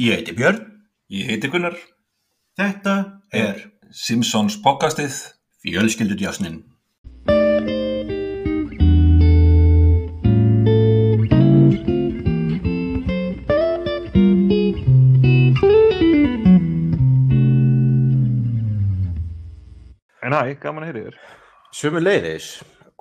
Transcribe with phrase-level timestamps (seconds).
[0.00, 0.60] Ég heiti Björn.
[1.12, 1.74] Ég heiti Gunnar.
[2.56, 2.92] Þetta
[3.36, 3.58] er
[3.92, 5.12] Simpsons podcastið.
[5.60, 6.54] Fjölskyldudjásnin.
[20.24, 21.22] En hæ, gaman að heyri þér.
[21.76, 22.50] Sumi leiðis,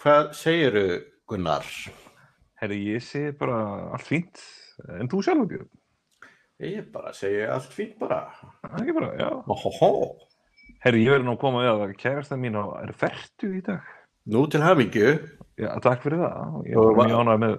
[0.03, 0.88] hvað segiru
[1.31, 1.63] Gunnar?
[2.59, 3.63] Herri, ég sé bara
[3.95, 4.49] allt fínt.
[4.99, 5.78] En þú sjálfur, Björn?
[6.59, 8.17] Ég bara segi allt fínt bara.
[8.65, 9.29] Það er ekki bara, já.
[9.47, 9.91] Óhóhó.
[10.83, 13.85] Herri, ég verði nú að koma við að kærasta mín á er færtu í dag.
[14.29, 15.13] Nú til hamingju,
[15.59, 16.59] Já, takk fyrir það.
[16.69, 17.55] Ég Og var va- mjög ánægð með,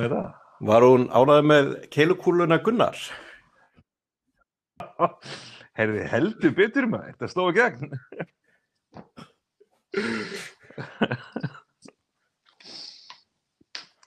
[0.00, 0.28] með það.
[0.70, 2.96] var hún ánægð með keilukúluna Gunnar?
[5.80, 7.12] Herri, heldur betur maður.
[7.16, 7.92] Þetta stóð í gegn.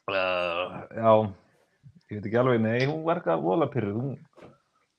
[0.08, 1.33] Uh, já,
[2.14, 4.16] ég veit ekki alveg, nei, hún var eitthvað vola pyrruð, hún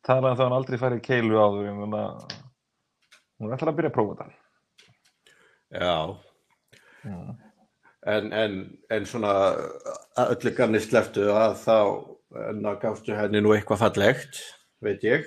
[0.04, 2.36] talaði um það að hann aldrei farið keilu þannig að
[3.38, 4.28] hún er alltaf að byrja að prófa þetta.
[5.80, 5.96] Já,
[7.04, 7.34] Mm.
[8.08, 8.52] en, en,
[8.96, 9.32] en svona
[10.16, 11.74] að öllu ganni sleftu að þá
[12.48, 14.38] en að gafstu henni nú eitthvað fallegt,
[14.80, 15.26] veit ég.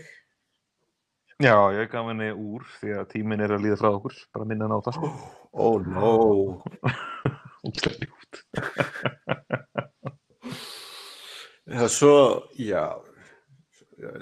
[1.38, 4.66] Já, ég gaf henni úr því að tíminn er að líða frá okkur, bara minna
[4.66, 5.12] hann á það sko.
[5.54, 6.10] Oh, nó.
[7.62, 8.42] Ógeðslega ljúft.
[11.68, 12.14] Já, svo,
[12.56, 12.84] já,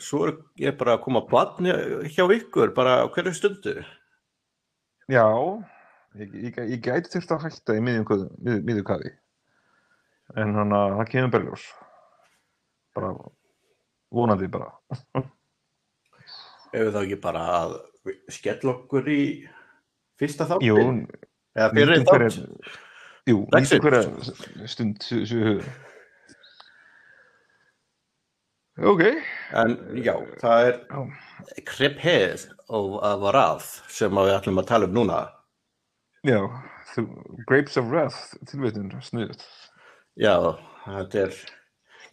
[0.01, 1.75] svo er ég bara að koma að batni
[2.09, 3.75] hjá ykkur, bara hverju stundu.
[5.13, 5.25] Já,
[6.17, 9.13] ég, ég, ég gæti þurft að hætta í miðjum, kafi,
[10.41, 11.67] en hann að það kemur bara í ljós.
[12.97, 13.13] Bara
[14.15, 14.71] vonandi bara.
[16.75, 17.77] Ef þá ekki bara að
[18.33, 19.21] skella okkur í
[20.19, 20.65] fyrsta þáttin?
[20.71, 22.71] Jú, Eða fyrir þátt?
[23.29, 25.75] jú, nýtum hverja stund við höfum.
[28.83, 29.01] Ok,
[29.55, 30.79] En já, það er
[33.05, 35.19] að var að sem við ætlum að tala um núna.
[36.27, 36.41] já,
[36.91, 37.05] þú,
[37.47, 39.45] Grapes of Wrath, tilveitun, snuðut.
[40.19, 40.35] Já,
[40.85, 41.37] þetta er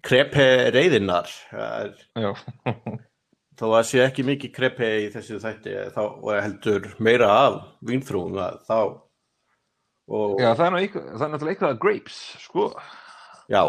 [0.07, 1.31] krephe reyðinnar.
[1.51, 2.31] Er, Já,
[3.59, 8.39] þó að sé ekki mikið krephe í þessu þætti þá og heldur meira af vínþrúum
[8.69, 8.79] þá
[10.13, 12.65] og já, það er, eitthvað, það er náttúrulega eitthvað grapes, sko.
[13.51, 13.63] já,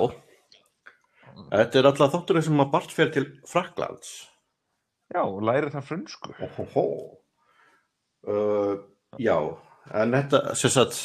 [1.52, 4.14] þetta er alltaf þátturinn sem að Bart fer til Fraklands.
[5.14, 6.34] Já, og læri það frönsku.
[6.42, 6.86] Óhóhó.
[8.24, 8.80] Uh,
[9.20, 9.36] já,
[10.00, 11.00] en þetta, sem sagt,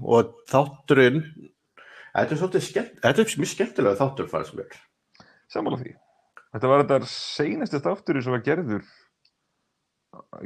[0.00, 1.20] og þátturinn,
[2.14, 4.76] þetta er svolítið skemmt, þetta er mjög skemmtilega þáttur fannst mér.
[5.50, 5.96] Sammála því.
[6.54, 8.84] Þetta var þetta seinasti þátturinn sem var gerður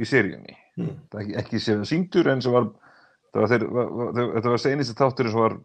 [0.00, 0.56] í seríunni.
[0.78, 0.94] Hmm.
[1.12, 2.70] Það er ekki, ekki séð síndur en sem var,
[3.34, 3.90] það var, þeir, var,
[4.38, 5.58] þetta var seinasti þátturinn sem var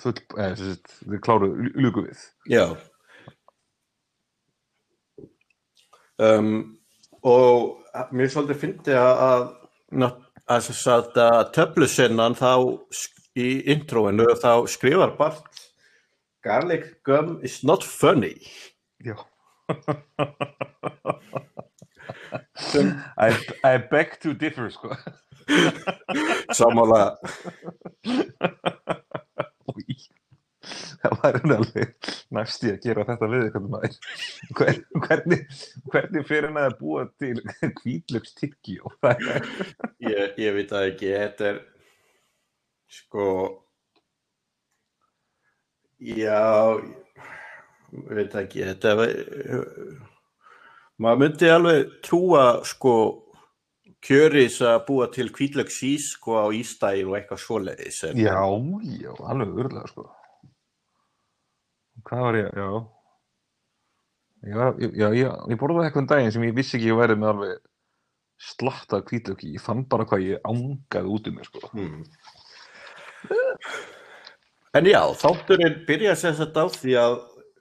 [0.00, 2.22] full, eða sem sagt, þið kláruðu luku við.
[2.50, 2.64] Já.
[6.16, 6.78] Um,
[7.26, 7.82] og
[8.16, 9.46] mér svolítið fyndi að, að,
[10.46, 12.52] að, sem sagt, að töflusinnan þá
[13.36, 15.64] í introinu þá skrifar Bart
[16.46, 18.36] Garlic gum is not funny.
[19.04, 19.16] Já.
[23.18, 24.94] I, I beg to differ, sko.
[26.52, 27.16] samála
[29.76, 30.06] Új.
[30.66, 33.98] Það var hann alveg næsti að gera þetta við.
[34.56, 35.42] Hver, hvernig,
[35.92, 37.36] hvernig fyrir hann að búa til
[37.80, 38.90] kvítlöks tyggjó?
[40.02, 41.60] ég, ég veit það ekki, þetta er
[42.96, 43.28] sko
[45.98, 46.76] já
[47.90, 49.14] veit ekki þetta er
[51.02, 52.92] maður myndi alveg trúa sko
[54.06, 58.38] kjöris að búa til kvítlöksís sko á ístæðin og eitthvað svoleiðis en, Já,
[59.02, 60.06] já, alveg örlega, sko.
[62.06, 62.68] Hvað var ég, já.
[64.46, 67.00] Já, já, já, já ég borðaði eitthvað um daginn sem ég vissi ekki að ég
[67.00, 67.64] væri með alveg
[68.46, 69.54] slatta kvítlöki.
[69.56, 71.70] Ég fann bara hvað ég ángaði út um mér, sko.
[71.72, 72.04] hmm.
[74.76, 77.16] en já þátturinn byrja sem sagt á því að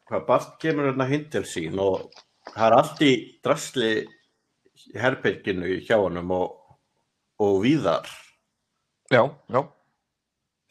[0.06, 2.12] hvað Bart kemur hérna hinn til sín og
[2.52, 3.14] það er allt í
[3.46, 3.92] drasli
[4.94, 6.78] í herberginu hjá honum og,
[7.42, 8.08] og víðar.
[9.14, 9.22] Já,
[9.54, 9.62] já,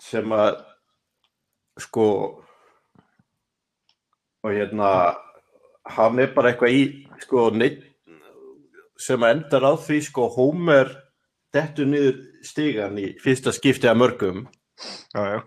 [0.03, 0.57] sem að
[1.81, 2.07] sko
[4.45, 4.91] og hérna
[5.95, 6.83] hann er bara eitthvað í
[7.25, 7.83] sko neitt
[9.01, 10.91] sem að endar á því sko Homer
[11.55, 14.45] dettur niður stigan í fyrsta skipti að mörgum.
[15.15, 15.41] Já, já.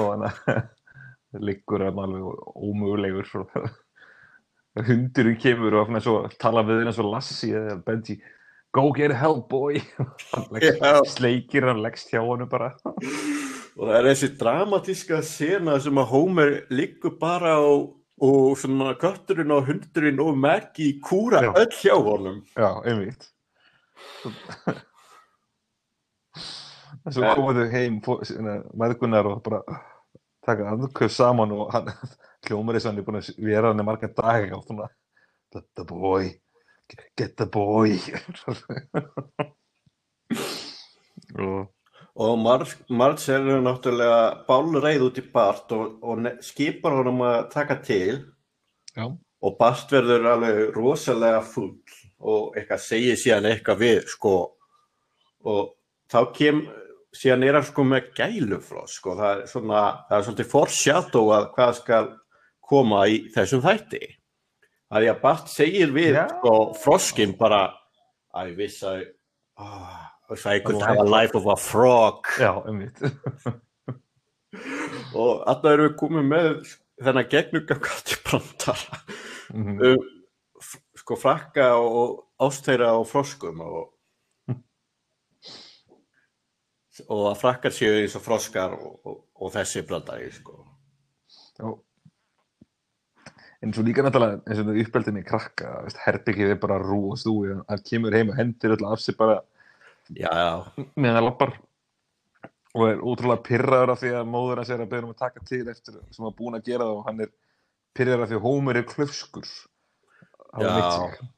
[0.00, 0.24] og hann
[1.46, 3.44] liggur hann alveg ómögulegur svo
[4.82, 8.18] hundurinn kemur og hann svo tala við hann eins og Lassi eða Benji.
[8.74, 9.78] Go get help boy.
[10.34, 12.72] Hann sleikir hann leggst hjá honum bara.
[13.78, 17.70] Og það er þessi dramatíska sena sem að Homer liggur bara á
[18.24, 21.52] og svona kötturinn og hundurinn og Maggie kúra Já.
[21.54, 22.42] öll hjá honum.
[22.58, 23.30] Já, einmitt.
[27.04, 27.98] En- komu þau heim,
[28.80, 29.58] maðgunar og bara
[30.46, 31.90] taka andköf saman og hann
[32.48, 34.90] hljómar þess að hann er búin að vera hann í marga daga og svona
[35.54, 36.24] Get the boy,
[37.16, 37.94] get the boy.
[41.38, 41.70] og
[42.14, 47.76] og Mar- Marcel er náttúrulega bálreið út í Bart og, og skipar honum að taka
[47.82, 48.20] til.
[48.94, 51.72] Já, og Bart verður alveg rosalega full
[52.24, 54.34] og eitthvað segir síðan eitthvað við sko.
[55.44, 55.74] Og
[56.10, 56.62] þá kem
[57.14, 61.50] síðan er hann sko með gælufloss sko það er svona, það er svolítið foreshadow að
[61.54, 62.06] hvað skal
[62.74, 64.02] koma í þessum þætti
[64.94, 66.26] að Bart segir við Já.
[66.30, 67.62] sko froskin bara
[68.34, 69.04] I wish I
[69.58, 69.94] oh,
[70.30, 72.98] wish I could have a life of a frog já, einmitt.
[75.18, 76.50] og alltaf erum við komið með
[77.02, 79.00] þennan gegnugangandi brandara
[79.54, 79.80] Mhm.
[79.84, 80.04] um,
[80.62, 83.90] f- sko frakka og ástæra og froskum og
[87.10, 90.60] og að frakkar séu eins og froskar og, og, og þessi brandari sko.
[91.58, 91.66] Já.
[93.64, 97.20] En svo líka náttúrulega eins og þetta uppeldinni krakka, veist, herbyggið er bara rú og
[97.20, 99.38] stúi, hann kemur heim og hendir öll af sér bara
[100.12, 101.54] já, já, meðan það lappar
[102.74, 105.44] og er útrúlega pyrraður af því að móður hans er að beða um að taka
[105.46, 107.32] til eftir sem var búin að gera það og hann er
[107.94, 110.68] pyrraður af því að Hómer er klöfskur Já.
[110.68, 111.30] meitt sig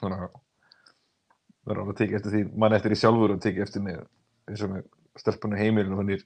[0.00, 0.40] þannig að
[1.64, 4.00] verður alveg að tekið eftir því mann eftir í sjálfur og tekið eftir með
[4.50, 4.86] eins og með
[5.18, 6.24] stelpunni heimilinu hann er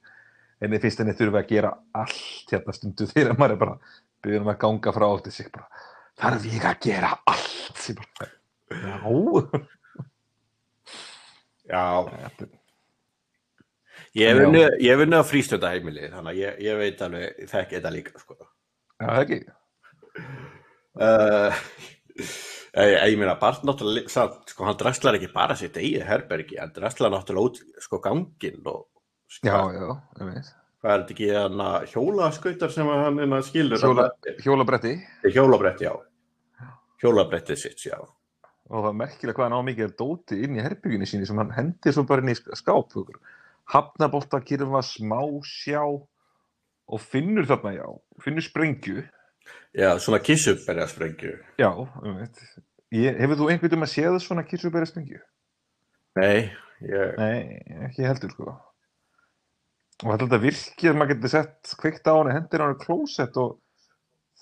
[0.64, 3.76] enni fyrst henni þurfa að gera allt hérna stundu þegar maður er bara
[4.28, 5.84] byrjum um að ganga frá átti sig bara
[6.22, 8.30] þarf ég að gera allt Ég bara,
[8.78, 8.94] já
[11.68, 11.82] já
[14.16, 14.76] ég hef vunnið-
[15.20, 18.36] á frístöndahæmili þannig að ég, ég veit alveg, ég þekki þetta líka sko.
[18.98, 19.38] Já, það ekki.
[20.98, 21.58] uh,
[22.82, 27.12] ég, meina Bart náttúrulega samt, sko, hann drastlar ekki bara sitt eigið herbergi, hann drastlar
[27.14, 28.86] náttúrulega út sko ganginn og
[29.28, 29.88] sko, Já, já,
[30.22, 30.50] ég veit.
[30.82, 34.36] Hvað er þetta ekki hann að hjólaskautar sem að hann innan skilur Hjóla, Hjóla...
[34.44, 34.92] hjólabretti
[35.34, 35.94] hjólabretti, já.
[37.02, 37.98] Hjólabrettið sitt, já.
[38.68, 41.38] Og það er merkilega hvað hann á mikið að dóti inn í herbygginu síni sem
[41.40, 42.94] hann hendir svo bara inn í sk- skáp
[43.68, 47.86] hafnabolta, kyrfa, smá sjá og finnur þarna, já,
[48.24, 49.02] finnur sprengju.
[49.76, 52.40] Já, svona kissubberja sprengju já, um veit
[52.92, 55.18] Ég, hefur þú einhvern veginn að séð svona kissubæra sprengju?
[56.16, 56.48] nei,
[56.84, 58.54] ég, Nei, ekki heldur sko
[60.04, 63.56] og þetta virkið að maður getur sett kveikt á henni, hendir á henni klósett og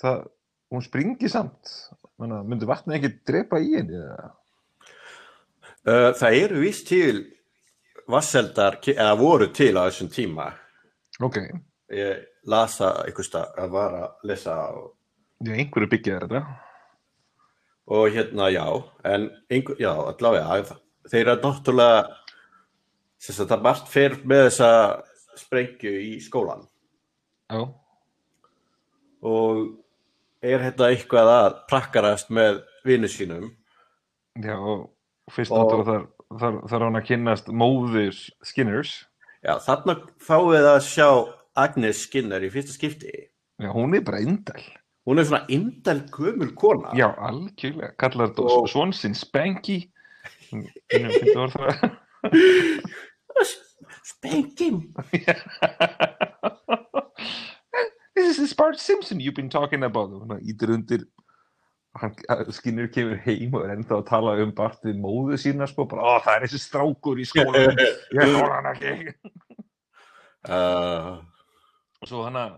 [0.01, 0.27] það,
[0.75, 1.73] hún springi samt.
[2.21, 4.35] Menna, myndi vatnið ekki drepa í henni eða?
[5.87, 7.25] uh, það eru vist til
[8.11, 10.51] vasseldar, eða voru til á þessum tíma.
[11.25, 11.41] Ok,
[11.97, 12.93] ég lasa
[13.25, 14.93] stað að var að lesa og,
[15.41, 16.45] já, einhverju byggja þetta.
[17.97, 18.67] Og hérna já
[19.07, 20.77] en einhver, já, allavega
[21.07, 22.01] þeir eru náttúrulega
[23.23, 24.71] það margt fer með þessa
[25.41, 26.65] sprengju í skólan
[27.53, 27.61] já,
[29.27, 29.61] og
[30.47, 33.49] er hérna eitthvað að prakkarast með vinnu sínum?
[34.43, 34.91] Já, og
[35.33, 36.05] fyrst náttúrulega þar,
[36.43, 38.93] þar, þar hann að kynnast móðir Skinners.
[39.47, 41.09] Já, þarna fáið við að sjá
[41.57, 43.15] Agnes Skinner í fyrsta skipti.
[43.63, 44.61] Já, hún er bara indæl.
[45.07, 46.93] Hún er svona indæl gömul kona.
[46.99, 49.81] Já, algjörlega, kallar þetta Og- svon sinn Spanky.
[50.51, 51.57] Finnum finnum orð.
[53.37, 53.55] Það
[54.07, 54.95] Spanking.
[58.17, 60.11] This is the Bart Simpson you've been talking about.
[60.11, 61.03] Og hann ítir undir
[62.01, 62.15] hann,
[62.55, 66.01] Skinner kemur heim og er ennþá að tala um Bart við móðu sína sko, bara,
[66.01, 67.83] ó, það er þessi strákur í skólanum.
[68.17, 68.93] Ég þóla hann ekki.
[70.47, 71.13] Uh,
[72.01, 72.57] og svo hann að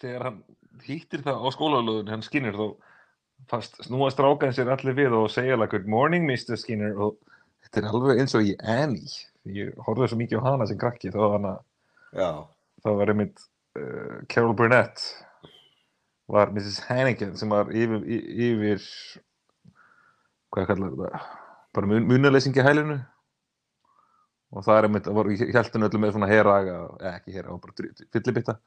[0.00, 0.42] þegar hann
[0.86, 2.66] hýttir það á skólalöðun hann Skinner þá
[3.52, 6.56] fast snúa strákan sér allir við og segja like, good morning Mr.
[6.56, 6.96] Skinner.
[6.96, 7.18] Og
[7.66, 11.12] þetta er alveg eins og í Annie ég horfði svo mikið á hana sem krakki
[11.14, 11.46] þá var
[12.12, 12.30] já,
[12.84, 13.44] það var einmitt
[13.78, 15.04] uh, Carol Burnett
[16.28, 16.82] var Mrs.
[16.88, 18.82] Hannigan sem var yfir, yfir
[20.52, 21.22] hvað kallar þetta
[21.76, 22.98] bara mun, munaleysingi hælinu
[24.52, 26.76] og það er einmitt, það var hjæltinu öllu með svona heraga,
[27.14, 28.58] ekki heraga, bara fyllibitta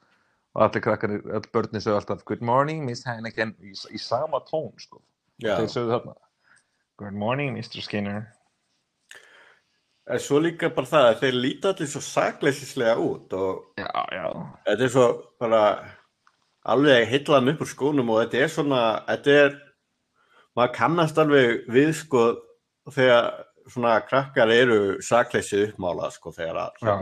[0.52, 4.72] og allir krakkarnir, öll börnin sögðu alltaf good morning Miss Hannigan í, í sama tón
[4.82, 5.02] sko,
[5.42, 6.16] þeir sögðu þarna
[7.00, 7.82] good morning Mr.
[7.84, 8.26] Skinner
[10.10, 14.24] En svo líka bara það að þeir líta allir svo sakleysislega út og já, já,
[14.66, 15.04] þetta er svo
[15.40, 15.60] bara
[16.72, 19.54] alveg heillan upp úr skónum og þetta er svona, þetta er,
[20.58, 22.24] maður kannast alveg við sko
[22.90, 23.28] þegar
[23.70, 26.96] svona krakkar eru sakleysið uppmálað sko þegar að já.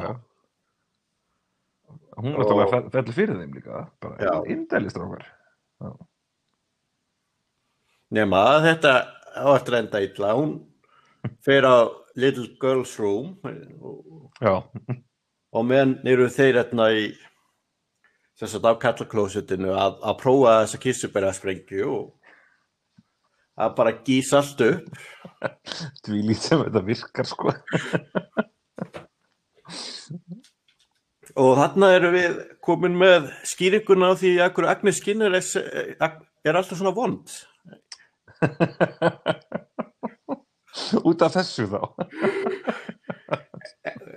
[2.21, 4.35] hún Og- náttúrulega fellur fyrir þeim líka, bara Já.
[4.52, 5.25] indælistrákar.
[8.11, 8.92] Nema að þetta
[9.40, 10.52] á eftir að enda illa, hún
[11.47, 11.76] fer á
[12.16, 14.70] Little Girl's Room og,
[15.52, 17.10] og meðan eru þeir hérna í
[18.40, 22.06] þess að á kallaklósitinu að, að prófa þessa kissubæra sprengju og
[23.60, 24.88] að bara gís allt upp.
[26.04, 27.52] því lítið sem þetta virkar, sko.
[31.40, 35.44] Og þarna erum við komin með skýringuna á því að hverju Agnes Skinner er,
[36.00, 37.36] er alltaf svona vond.
[41.08, 41.80] Út af þessu þá.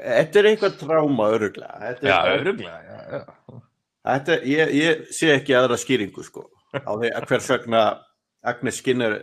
[0.04, 1.78] Þetta er eitthvað tráma öruglega.
[1.84, 3.62] Þetta er, öruglega, já, já.
[4.04, 7.82] Þetta, ég, ég sé ekki aðra skýringu sko á því að hvers vegna
[8.44, 9.14] Agnes Skinner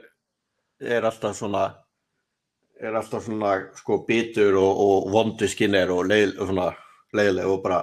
[0.81, 1.67] er alltaf svona
[2.81, 7.83] er alltaf svona sko bitur og, og vondi Skinner og, leiðileg og bara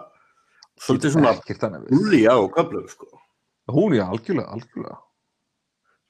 [0.82, 2.00] svolítið svona Ekkert annað við.
[2.00, 3.12] úli á köflum sko
[3.68, 4.98] Hún, já, algjörlega, algjörlega.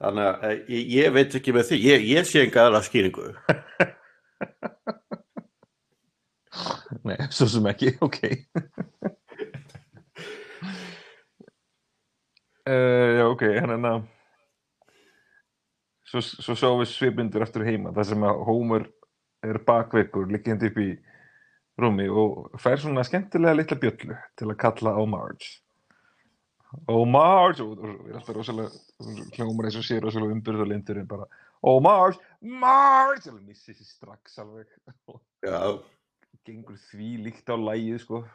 [0.02, 0.58] Þannig að eh,
[0.96, 3.28] ég, veit ekki með því ég, ég sé enga aðra skýringu
[7.08, 8.18] Nei, svo sem ekki, ok.
[12.68, 14.06] uh, já, ok, er að
[16.08, 18.88] svo, sjáum við svipmyndir eftir heima, þar sem að Homer
[19.46, 20.90] er bakveikur, liggjandi upp í
[21.78, 25.58] rúmi og fær svona skemmtilega litla bjöllu til að kalla á Marge.
[26.88, 28.72] Ó Marge, og, og er alltaf rosalega
[29.38, 31.28] hljómar eins og sér rosalega umbyrðulindur en bara,
[31.64, 34.68] ó Marge, Marge, og missi sér strax alveg.
[35.46, 35.80] Já,
[36.48, 38.26] gengur því líkt á lægið sko.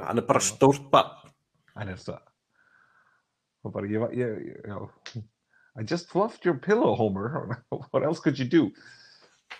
[0.00, 1.32] Hann er bara stórt bann
[1.76, 2.22] hann er það.
[3.62, 5.22] Og bara ég var ég, ég, já.
[5.80, 7.62] I just fluffed your pillow Homer.
[7.92, 8.64] What else could you do?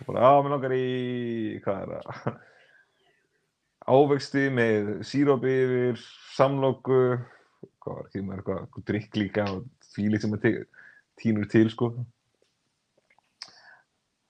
[0.01, 2.41] Og bara á mér langar í hvað er það?
[3.93, 6.03] Ávexti með sírópi yfir
[6.37, 7.01] samloku
[7.83, 9.63] hvað var ekki með eitthvað, eitthvað drikk líka og
[9.99, 10.49] líkt sem að
[11.21, 11.93] tínur til sko.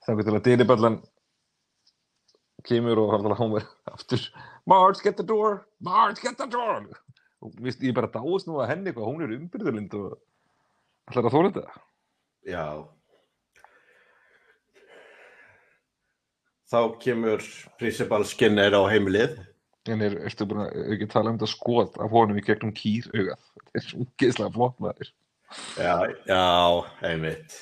[0.03, 0.97] Þannig til að dyriballan
[2.67, 4.23] kemur og hann Homer aftur
[4.65, 6.87] Marge get the door, Marge get the door.
[7.43, 10.13] Og vist, ég bara dáist nú að henni eitthvað, hún er umbyrðulind og
[11.11, 11.81] ætlar að þóla þetta.
[12.47, 12.67] Já.
[16.71, 17.43] Þá kemur
[17.77, 19.35] Principal Skinner á heimilið
[19.91, 23.09] en er, ertu bara ekki að tala um þetta skot af honum í gegnum kýr
[23.11, 25.09] augað þetta er svo geðslega flott maður.
[25.77, 25.95] Já,
[26.29, 26.43] já,
[27.09, 27.57] einmitt.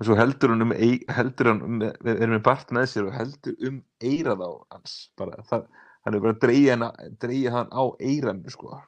[0.00, 3.08] Og svo heldur hann um ei- heldur hann, um, við erum með Bart með sér
[3.08, 4.94] og heldur um eirað á hans.
[5.20, 5.66] Bara, það,
[6.06, 6.86] hann er bara að dreigja hann,
[7.56, 8.80] hann á eiranu sko.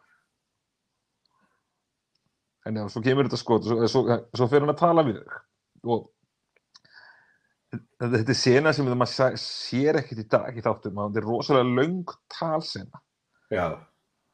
[2.66, 5.22] En já, svo kemur þetta skot og svo, svo, svo fer hann að tala við
[5.22, 6.02] þau og
[7.72, 11.76] þetta er sena sem maður sér ekkert í dag í þáttum, að þetta er rosalega
[11.78, 13.00] löng talsena.
[13.52, 13.66] Já,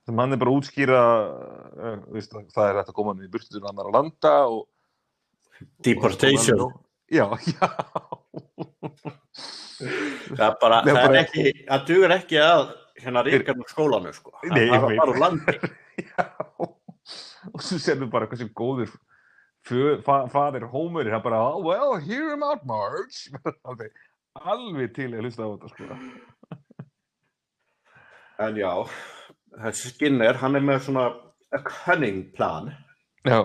[0.08, 3.30] sem hann er bara að útskýra uh, veist, að það er hægt að koma með
[3.34, 4.66] burtu til annar að landa og
[5.84, 6.68] deportation.
[7.10, 7.68] já, já.
[10.28, 12.62] Það er bara, Nei, það bara- er ekki það dugur ekki að
[12.98, 14.98] hérna ríkja með skólanu sko, Nei, það veit.
[14.98, 15.54] bara úr landi.
[15.98, 16.24] Já,
[17.54, 18.90] og svo sérðu bara hversu góður
[19.68, 23.28] fö- fa faðir Homer er bara, oh, well, hear him out, Marge.
[23.68, 23.92] Alveg,
[24.38, 26.00] alveg til að hlusta á þetta sko.
[28.48, 28.72] en já,
[29.64, 31.08] þessi Skinner hann er með svona
[31.54, 32.70] a cunning plan.
[33.26, 33.40] Já,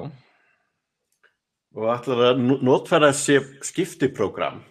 [1.73, 4.61] og ætlar að no- notfæra sér skiptiprogram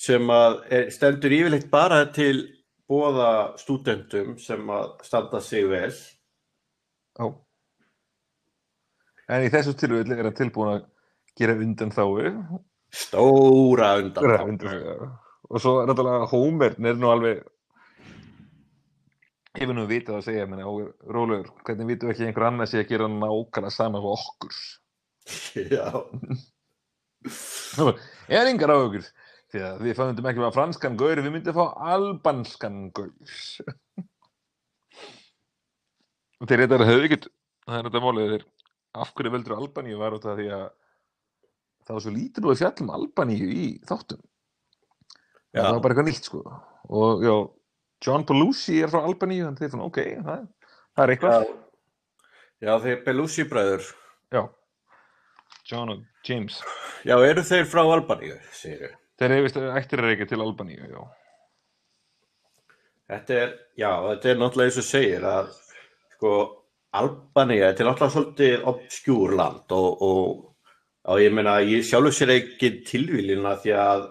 [0.00, 2.46] sem að er, stendur yfirleitt bara til
[2.88, 5.92] bóða stúdendum sem að standa sig vel.
[7.20, 7.26] Já
[9.30, 10.84] en í þessu tilvæg er hann tilbúin að
[11.38, 12.10] gera undan þáu
[12.90, 14.76] stóra undan
[15.50, 17.40] og svo náttúrulega Homer er nú alveg
[19.58, 22.70] hefur nú vitað að segja menn, og Rólegur, hvernig vitum við ekki að einhver annar
[22.70, 24.54] sé að gera nákvæmlega sama fyrir okkur?
[25.74, 25.86] Já,
[28.30, 29.08] er engar á okkur
[29.50, 31.64] því að við fannum ekki með franskan gaur við myndum fá
[31.96, 33.10] albanskan gaur.
[36.38, 37.28] Og þeir þetta höfðu ekkert
[37.66, 38.46] það er þetta málið þeir
[38.96, 40.66] af hverju veldur Albaníu var út af því að
[41.86, 44.22] það var svo nú að fjallum Albaníu í þáttum?
[45.50, 46.44] Já, það var bara eitthvað nýtt sko.
[47.00, 47.34] Og já,
[48.06, 50.46] John Belushi er frá Albaníu þannig þeir fann ok, það,
[50.94, 51.50] það er eitthvað.
[51.50, 53.92] Já, já þeir Belushi bræður.
[54.30, 54.42] Já.
[55.70, 56.62] John og James.
[57.06, 61.00] Já, eru þeir frá Albaníu, segir þeir hefist ættir er ekki til Albaníu já.
[63.10, 65.50] Þetta er, já, þetta er náttúrulega eins og segir að
[66.14, 66.32] sko
[66.92, 70.30] Albanía, þetta er náttúrulega svolítið obskjúr land og, og,
[71.06, 74.08] og ég meina, ég sjálfur sér ekki tilvílina því að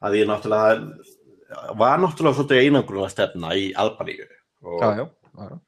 [0.00, 4.28] að ég náttúrulega var náttúrulega svolítið einangruna stefna í Albaníu
[4.62, 5.04] og Já, já,
[5.40, 5.58] já,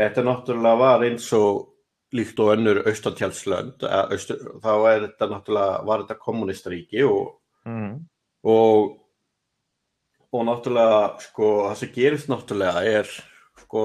[0.00, 1.72] þetta náttúrulega var eins og
[2.16, 7.34] líkt og önnur austantjálslönd austur, þá er þetta náttúrulega var þetta kommunistaríki og,
[7.66, 7.96] Mhm.
[8.46, 9.02] og
[10.32, 13.10] og náttúrulega sko það sem gerist náttúrulega er
[13.60, 13.82] sko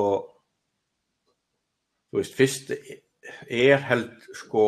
[2.12, 2.72] þú veist, fyrst
[3.48, 4.66] er held sko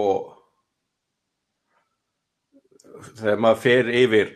[3.20, 4.34] þegar maður fer yfir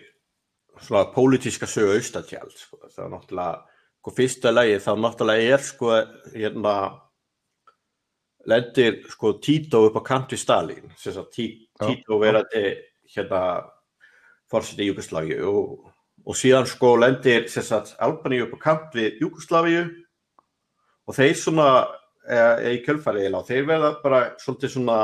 [0.84, 3.58] svona pólitíska sögu austatjál sko, það er náttúrulega
[4.02, 5.92] sko fyrsta lagi þá náttúrulega er sko
[6.36, 6.76] hérna
[8.48, 10.92] lendir sko Tito upp á kant við Stalin
[11.34, 12.64] Tí- Já, Tito verandi
[13.14, 13.42] hérna
[14.50, 15.92] fórseti Júgoslavíu og,
[16.26, 19.84] og síðan sko lendir sem sagt Albaníu upp á kant við Júgoslavíu
[21.08, 21.68] og þeir svona
[22.28, 22.42] e,
[22.74, 25.00] í kjölfæri eiginlega, þeir verða bara svolítið svona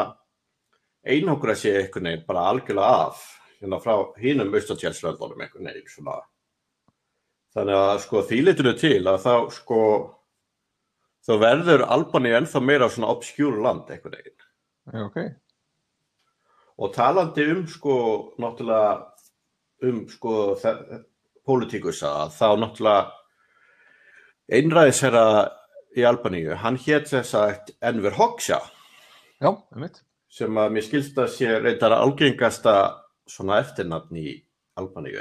[1.03, 3.23] einhókur að sé einhvern veginn bara algjörlega af
[3.59, 6.19] hérna frá hinum austatjálslöndunum einhvern veginn svona
[7.53, 9.79] þannig að sko því litur til að þá sko
[11.23, 14.39] þá verður Albaníu ennþá meira svona obskjúru land einhvern veginn
[14.93, 15.17] Já, ok.
[16.83, 17.97] og talandi um sko
[18.41, 18.93] náttúrulega
[19.87, 20.37] um sko
[21.47, 23.11] pólitíkusa þá náttúrulega
[24.53, 25.27] einræðisherra
[25.97, 28.59] í Albaníu, hann hétt þess að Enver Hoxha
[29.41, 30.01] Já, um mitt.
[30.29, 32.75] sem að mér skilst að sé reyndar algengasta
[33.29, 34.37] svona eftirnafn í
[34.77, 35.17] Albaníu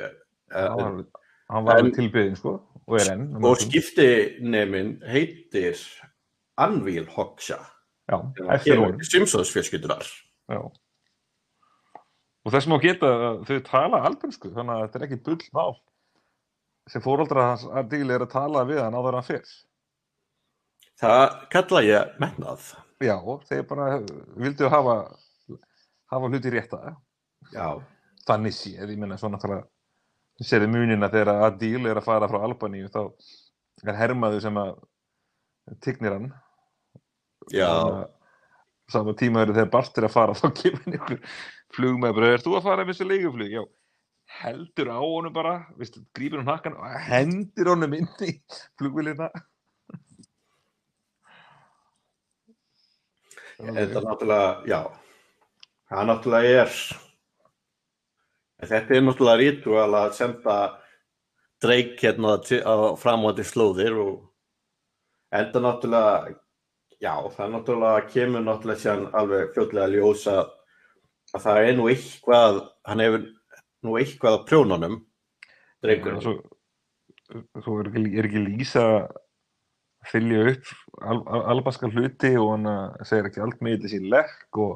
[0.52, 1.04] Eh, var,
[1.48, 2.50] hann var en- tilbyðin, sko,
[2.86, 3.36] og er enn.
[3.36, 5.78] um og skiptinemin heitir
[6.58, 7.58] Anvil Hoxha
[8.10, 8.18] Já,
[10.50, 10.58] Já.
[12.44, 13.08] Og þess má geta
[13.46, 15.76] þau tala albansku, þannig að þetta er ekki bull mál
[16.90, 17.62] sem fóraldra hans
[18.10, 19.46] er að tala við hann en hann fyrr.
[21.02, 22.71] Það kalla ég metnað
[23.02, 23.16] Já,
[23.49, 23.87] þeir bara
[24.38, 24.96] vildu hafa,
[26.12, 26.94] hafa hluti rétta.
[27.50, 27.66] já,
[28.22, 29.66] Þannig séð, ég minna svo náttúrulega
[30.42, 33.00] sérði munina þegar að díli er að fara frá Albaníu þá
[33.83, 34.72] er hermaður sem að
[35.83, 36.33] tignir hann.
[37.50, 38.11] já Þannig að
[38.92, 41.20] Sama tíma eru þegar Bart er að fara þá kemur ykkur
[41.76, 43.53] flugmaður er þú að fara með þessu leiguflug?
[43.55, 43.62] Já,
[44.42, 48.35] heldur á honum bara, veist, grípur hann hakkan og hendir honum inn í
[48.81, 49.31] flugvélina.
[53.62, 54.79] Þetta er náttúrulega, já,
[55.92, 56.72] það náttúrulega er,
[58.62, 60.57] en þetta er náttúrulega ritual að senda
[61.62, 64.16] dreik hérna til- á framvændi slóðir og
[65.33, 66.35] enda náttúrulega,
[66.98, 70.37] já, það náttúrulega kemur náttúrulega sér alveg fljótlega ljósa
[71.33, 73.22] að það er nú eitthvað, hann hefur
[73.83, 74.98] nú eitthvað á prjónunum.
[76.22, 76.35] Svo,
[77.62, 78.85] svo er, ekki, er ekki lýsa
[80.02, 80.70] að fylgja upp
[81.02, 84.72] al, al, albanska hluti og hann að segir ekki allt með þessi lekk og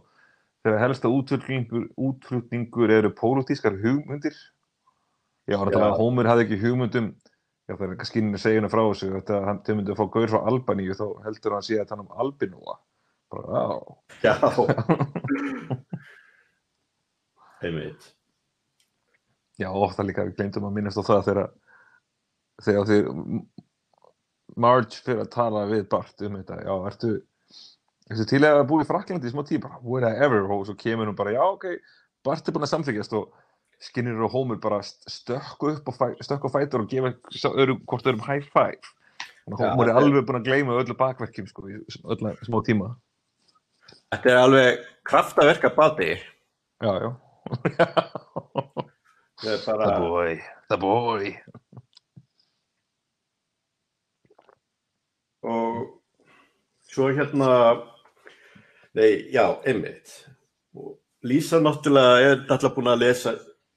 [0.66, 4.36] þegar helsta útflutningur, útflutningur eru pólitískar hugmyndir.
[5.46, 5.78] Já, er Já.
[5.86, 7.12] að Hómur hafði ekki hugmyndum,
[7.68, 10.00] já það er ekki skynni að segja henni frá þessu, þetta hann þau myndu að
[10.00, 12.74] fá gaur frá Albaníu þá heldur hann sé að hann um Albinúa.
[13.30, 13.62] Bara,
[14.22, 14.34] já,
[17.66, 18.02] einmitt.
[19.56, 21.46] Já, það líka, við glemdum að minnast á það þegar,
[22.66, 23.04] þegar þeir
[24.56, 27.10] Marge fyrir að tala við Bart um þetta, já, ertu,
[28.10, 31.18] ertu til að búa í Fraklandi í smá tíma, bara, whatever, og svo kemur hún
[31.18, 31.66] bara, já, ok,
[32.24, 33.34] Bart er búin að samþykjast og
[33.84, 37.10] Skinner og Homer bara st- stökku upp og fæ, stökku á fætur og gefa
[37.52, 38.80] öðrum, hvort öðrum high five.
[39.46, 41.76] Já, Homer er alveg búin að gleyma öllu bakverkjum, sko, í
[42.16, 42.94] öllu smá tíma.
[44.14, 46.14] Þetta er alveg kraftaverka bati.
[46.80, 47.10] Já, já.
[49.36, 49.86] Það er bara...
[49.86, 50.40] the boy,
[50.72, 51.28] the boy.
[55.46, 55.80] Og
[56.90, 57.50] svo hérna
[58.96, 60.26] nei, já, einmitt.
[60.76, 63.36] Og Lísa náttúrulega er náttúrulega búin að lesa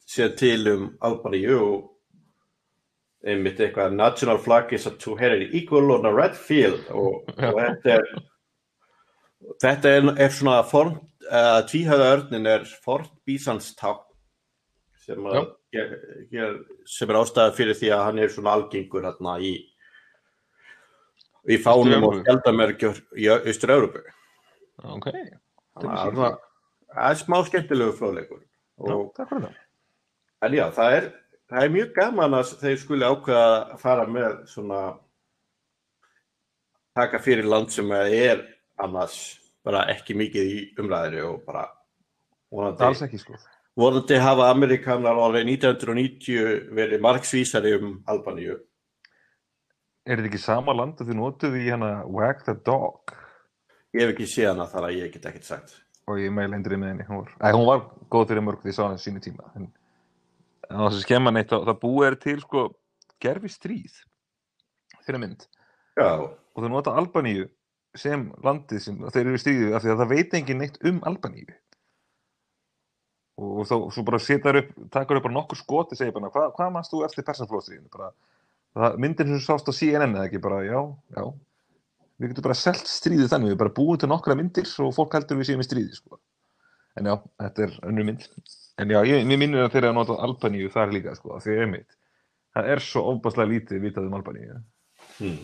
[0.10, 1.86] sér til um Albaníu og
[3.26, 6.86] einmitt eitthvað national flag is a two-headed eagle on a red field.
[6.90, 8.12] Og, og þetta er
[9.62, 10.98] þetta er, er svona form,
[11.30, 13.12] uh, tvíhæða örnin er fort
[15.00, 15.94] sem, að, ger,
[16.30, 19.54] ger, sem er ástæða fyrir því að hann er svona algengur hérna í
[21.48, 24.02] í fánum og skjaldamerkjur í Austur-Európu.
[24.84, 25.10] Ok,
[25.80, 28.42] Það er smá skemmtilegu fróðleikur.
[28.42, 29.58] já, Og, takk fyrir það.
[30.42, 31.06] en já, það er,
[31.52, 34.80] það er mjög gaman að þeir skuli ákveða að fara með svona
[36.96, 38.42] taka fyrir land sem er
[38.80, 39.20] annars
[39.64, 41.68] bara ekki mikið í umræðinu og bara
[42.50, 43.38] Alls vonandi, ekki, sko.
[43.78, 48.58] vonandi hafa Amerikanar árið 1990 verið marksvísari um Albaníu.
[50.08, 53.14] Er þetta ekki sama land að þið notuðu í hana Wag the Dog?
[53.94, 55.76] Ég hef ekki séð hana þar að ég get ekkert sagt.
[56.10, 57.06] Og ég meil endrið með henni.
[57.10, 57.84] Hún var, æ, hún var
[58.14, 59.46] góð fyrir mörg því ég sá á sínu tíma.
[59.60, 59.68] En
[60.72, 62.64] á þessu skemma neitt, þá- það búið er til sko
[63.22, 64.00] gerfi stríð
[65.06, 65.46] fyrir mynd.
[66.00, 67.48] Já, Og og þau nota Albaníu
[67.96, 71.00] sem landið sem þeir eru í stríðið af því að það veit engin neitt um
[71.08, 71.54] Albaníu
[73.40, 76.72] og þá svo bara setar upp, takar upp bara nokkur skoti segir bara, hvað, hvað
[76.76, 78.10] mannst þú eftir persaflóðstríðinu bara,
[78.76, 80.80] myndin sem sást á CNN eða ekki, bara, já,
[81.16, 81.24] já
[82.20, 85.40] við getum bara selt stríðið þannig, við bara búum til nokkra myndir og fólk heldur
[85.40, 86.20] við séum í stríði sko.
[87.00, 88.28] en já, þetta er önnur mynd
[88.80, 91.64] en já, ég, mér minnir að þeirra að nota Albaníu þar líka, sko, því að
[91.66, 91.98] einmitt
[92.56, 94.60] það er svo ofbáslega lítið vitað um Albaníu
[95.20, 95.40] Hmm.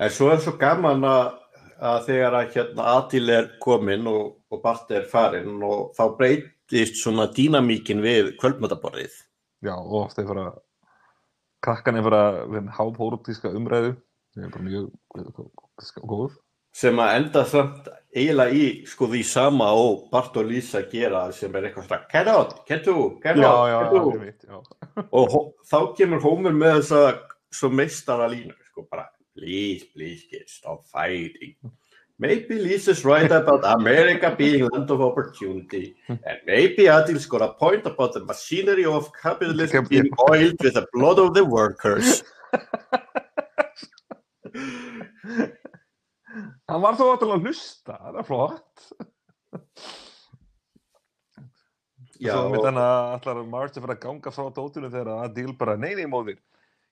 [0.00, 1.36] En svo er svo gaman að,
[1.80, 7.00] að þegar að hérna Adil er kominn og, og Bart er farinn og þá breytist
[7.00, 9.14] svona dýnamíkin við kvöldmötaborðið.
[9.64, 10.46] Já, og er bara
[11.62, 12.22] krakkan er bara
[12.76, 13.94] hápórutíska umræðu
[14.32, 14.90] sem er bara mjög
[16.08, 16.38] góð.
[16.72, 21.52] Sem að enda samt eiginlega í sko því sama og Bart og Lisa gera sem
[21.56, 24.22] er eitthvað svona get out, get to, get Já, out, já, get já, to ég
[24.22, 25.04] veit, já.
[25.12, 25.36] Og
[25.68, 27.02] þá kemur Homer með þessa
[27.52, 31.56] svo meistara línu sko bara please, please kids, stop fighting
[32.18, 35.96] maybe Lisa's right about America being land of opportunity.
[36.08, 40.86] And maybe Adil's got a point about the machinery of capitalism being oiled with the
[40.92, 42.22] blood of the workers.
[46.68, 48.84] Hann var þó alltaf að hlusta, það er flott.
[52.22, 55.74] Já, Svo mitt hann að allar að fara að ganga frá dóttunum þegar Adil bara,
[55.76, 56.38] nei, nei, móðir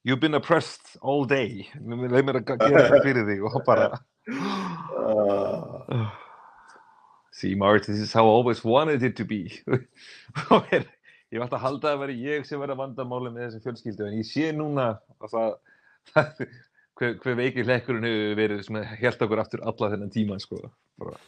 [0.03, 1.69] You've been oppressed all day.
[1.77, 3.91] Leif mér að gera þetta fyrir þig og bara
[4.33, 6.07] uh,
[7.37, 9.61] See, Marge, this is how I always wanted it to be.
[11.31, 14.17] Ég var alltaf að halda að vera ég sem verða vandamáli með þessi fjölskyldu en
[14.19, 14.87] ég sé núna
[15.23, 15.53] að það,
[16.11, 16.41] það
[16.99, 20.59] hver, hver veikir hlekkurinn hefur verið sem held okkur aftur alla þennan tíma sko.
[20.99, 21.21] bara,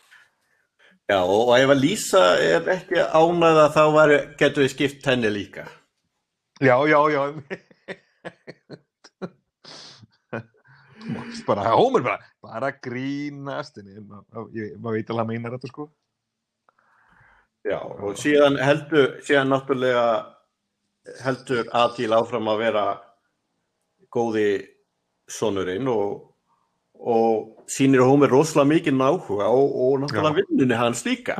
[1.06, 3.85] Já, og ef að Lísa er ekki ánæða þá
[4.40, 5.68] getur við skipt henni líka.
[6.58, 7.22] Já, já, já
[11.46, 15.85] bara, Homer bara bara grínast en maður veit alveg að meina þetta sko
[17.62, 20.06] Já, og síðan heldur, síðan náttúrulega
[21.22, 22.87] heldur Adil áfram að vera
[24.12, 24.48] góði
[25.30, 26.16] sonurinn og,
[26.98, 31.37] og sýnir Homer rosalega mikið náhuga og, og náttúrulega vinnunni hans líka.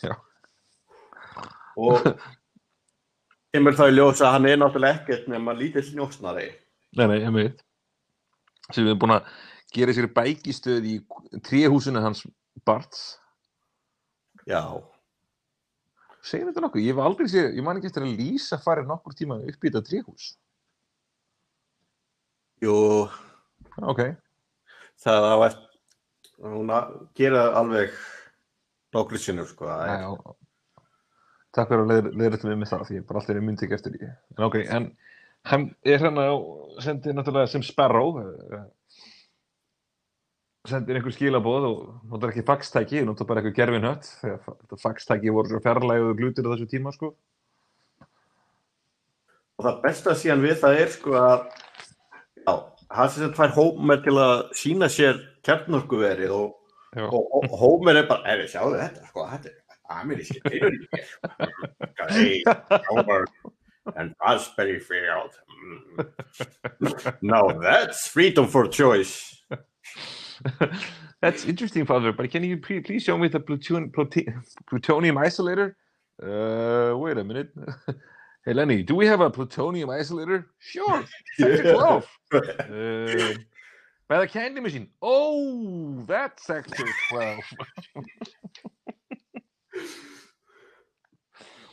[0.00, 0.16] Já.
[1.76, 2.08] Og
[3.56, 6.50] kemur það í ljós að hann er náttúrulega ekkert nema lítill njósnari.
[6.96, 7.62] Nei, nei, veit
[8.72, 9.28] sem við erum búin að
[9.76, 10.96] gera sér bækistöð í
[11.46, 12.24] tríhúsinu hans
[12.66, 13.02] Barts.
[14.46, 14.62] Já,
[16.26, 19.14] segir þetta nokkuð, ég hef aldrei séð ég man ekki eftir að lýsa farið nokkur
[19.18, 20.26] tíma upp í þetta tríhús
[22.64, 22.76] jú,
[23.82, 24.02] ok,
[25.02, 25.58] það eftir,
[26.46, 27.94] hún að gera alveg
[28.96, 29.68] nokkru sinnum, sko.
[29.70, 30.45] er- já
[31.56, 33.76] takk fyrir að leiða þetta með mig það því ég bara alltaf er myndi ekki
[33.78, 34.08] eftir því.
[34.36, 34.88] En ok, en
[35.50, 38.64] hann er hérna og sendir náttúrulega sem Sparrow eh,
[40.66, 41.78] sendir einhver skilabóð og
[42.10, 46.52] notar ekki faxtæki, notar bara eitthvað gerfin hött þegar faxtæki voru svo fjarlæguðu glutir á
[46.52, 47.12] þessu tíma sko.
[49.56, 51.36] Og það besta síðan við það er sko að
[52.42, 52.54] já,
[52.98, 56.58] hann sem fær Homer til að sína sér kjarnorkuverið og,
[57.06, 60.22] og, og Homer er bara, er sjáðu þetta sko, þetta er í mér.
[62.08, 62.42] Hey,
[62.88, 63.26] Homer
[63.96, 65.30] and Raspberry Field.
[65.64, 67.14] Mm.
[67.22, 69.42] Now that's freedom for choice.
[71.22, 74.28] That's interesting, Father, but can you please show me the pluton- plute-
[74.68, 75.74] plutonium isolator?
[76.22, 77.48] Uh, wait a minute.
[78.44, 80.44] hey, Lenny, do we have a plutonium isolator?
[80.58, 81.04] Sure,
[81.38, 82.06] Sector 12.
[82.32, 83.34] Uh,
[84.08, 84.88] by the candy machine.
[85.02, 87.40] Oh, that's Sector 12.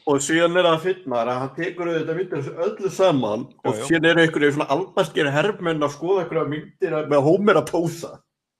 [0.10, 3.84] Og síðan er það finnar að hann tekur auðvitað myndir öllu saman og Já, já.
[3.88, 8.10] síðan eru einhverju svona albaskir herrmenn að skoða einhverja myndir með Homer að pósa.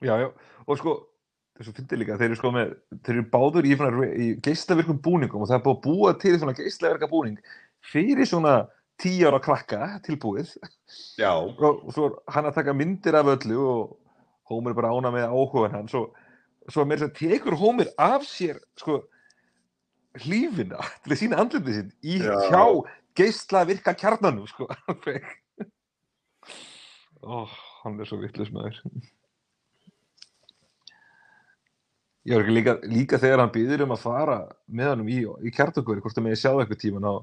[0.04, 0.30] já, já,
[0.68, 0.94] og sko,
[1.60, 2.72] þessu fyndi líka, þeir eru sko með,
[3.04, 3.74] þeir eru báður í,
[4.24, 7.38] í geislavirkum búningum og það er búið að búa til svona geislavirka búning
[7.92, 8.56] fyrir svona
[9.04, 10.54] tíu ára krakka tilbúið
[11.20, 11.34] Já.
[11.36, 13.98] og, og svo hann að taka myndir af öllu og
[14.52, 16.12] Homer er bara ána með áhugan hans og
[16.72, 19.02] svo með þess að tekur Homer af sér sko
[20.22, 22.36] hlífina til að sína andlitið sinn í Já.
[22.52, 22.64] hjá
[23.18, 24.68] geisla virka kjarnanum sko
[27.24, 27.50] ó,
[27.84, 28.80] hann er svo vitlis maður
[32.24, 35.54] ég var ekki líka, líka þegar hann býður um að fara með hann í, í
[35.54, 37.14] kjartökveri hvort það með ég sjá það eitthvað tíman á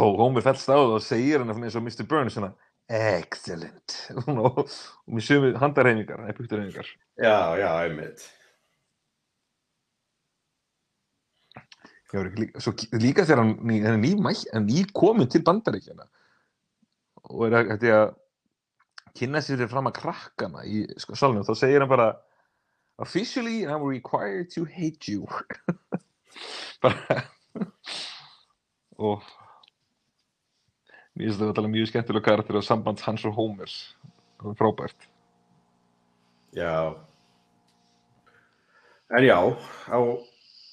[0.00, 2.06] og Homer fellst á það og segir hann eins og Mr.
[2.08, 2.54] Burns svona
[2.90, 3.96] excellent
[4.30, 6.88] og, og með sömu handarreiningar epíkturreiningar
[7.20, 8.22] Já, já, einmitt.
[11.54, 15.28] Ég var ekki líka, svo líka þegar hann, hann er ný, mæ- hann ný komin
[15.30, 16.06] til bandaríkjana
[17.30, 18.14] og er að, að
[19.18, 22.08] kynna sér fram að krakkana í sko, salnum, þá segir hann bara
[23.00, 25.26] officially I'm required to hate you
[26.82, 27.22] bara
[29.00, 29.22] og
[31.16, 33.76] mér finnst þetta alveg mjög skemmtilega karakter og samband hans og Homers
[34.40, 35.08] það er frábært
[36.50, 36.96] Já.
[39.14, 39.36] En já,
[39.86, 39.98] á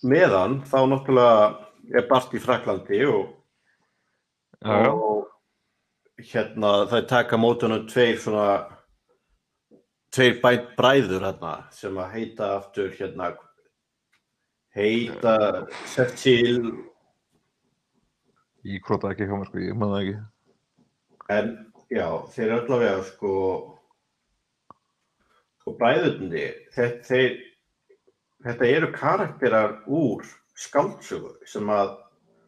[0.06, 3.30] meðan þá náttúrulega er Bart í Fraklandi og,
[4.62, 4.92] já.
[4.92, 5.28] og
[6.18, 8.50] hérna það er taka mótunum tveir svona
[10.14, 13.32] tveir bæ, bræður hérna sem að heita aftur hérna
[14.78, 15.38] heita
[15.94, 16.62] Cecil
[18.68, 20.18] ég krótaði ekki hjá mér sko, ég það ekki
[21.38, 21.52] en
[21.92, 23.34] já, þeir eru allavega sko
[25.62, 27.38] sko bræðurni þeir, þeir
[28.48, 30.26] þetta eru karakterar úr
[30.58, 31.96] skáldsögu sem að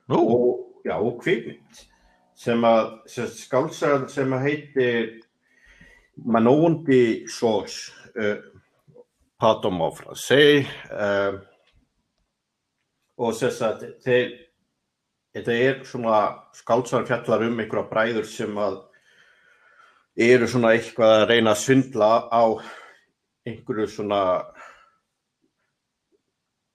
[0.10, 1.84] Nú, og, já, og kvikmynd.
[2.40, 5.10] Sem að sem skálsagan sem að heitir
[6.26, 8.40] Manóndi Sós uh,
[9.40, 11.38] Patom á fransei uh,
[13.20, 14.32] og þess að þeir
[15.36, 16.22] þetta er svona
[16.58, 18.80] skálsagan fjallar um einhverja bræður sem að
[20.20, 22.44] eru svona eitthvað að reyna að svindla á
[23.48, 24.24] einhverju svona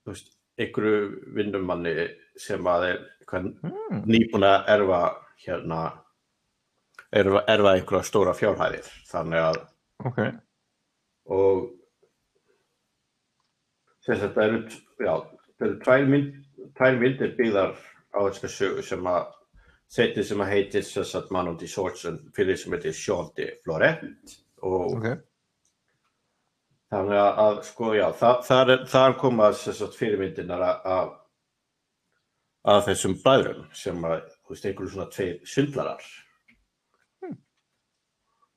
[0.09, 2.99] veist, einhverju vinnumanni sem að er
[3.41, 5.01] mm, nýbúin að erfa
[5.45, 5.81] hérna
[7.15, 9.61] erfa, erfa einhverja stóra fjárhæðir þannig að
[10.11, 10.21] ok.
[11.35, 11.65] Og
[14.05, 16.35] þess að þetta eru tvær, mynd,
[17.01, 17.75] myndir byggðar
[18.15, 19.33] á þessa sögu sem að
[19.95, 20.89] setið sem að heitir
[21.35, 25.09] mann út í sortsun fyrir sem heitir Sjóndi Florent og ok,
[26.95, 31.15] þannig að, að sko já það er, þar koma að fyrirmyndinar að,
[32.75, 36.13] að þessum bræðrum sem að þú veist einhverju svona tveir syndlarar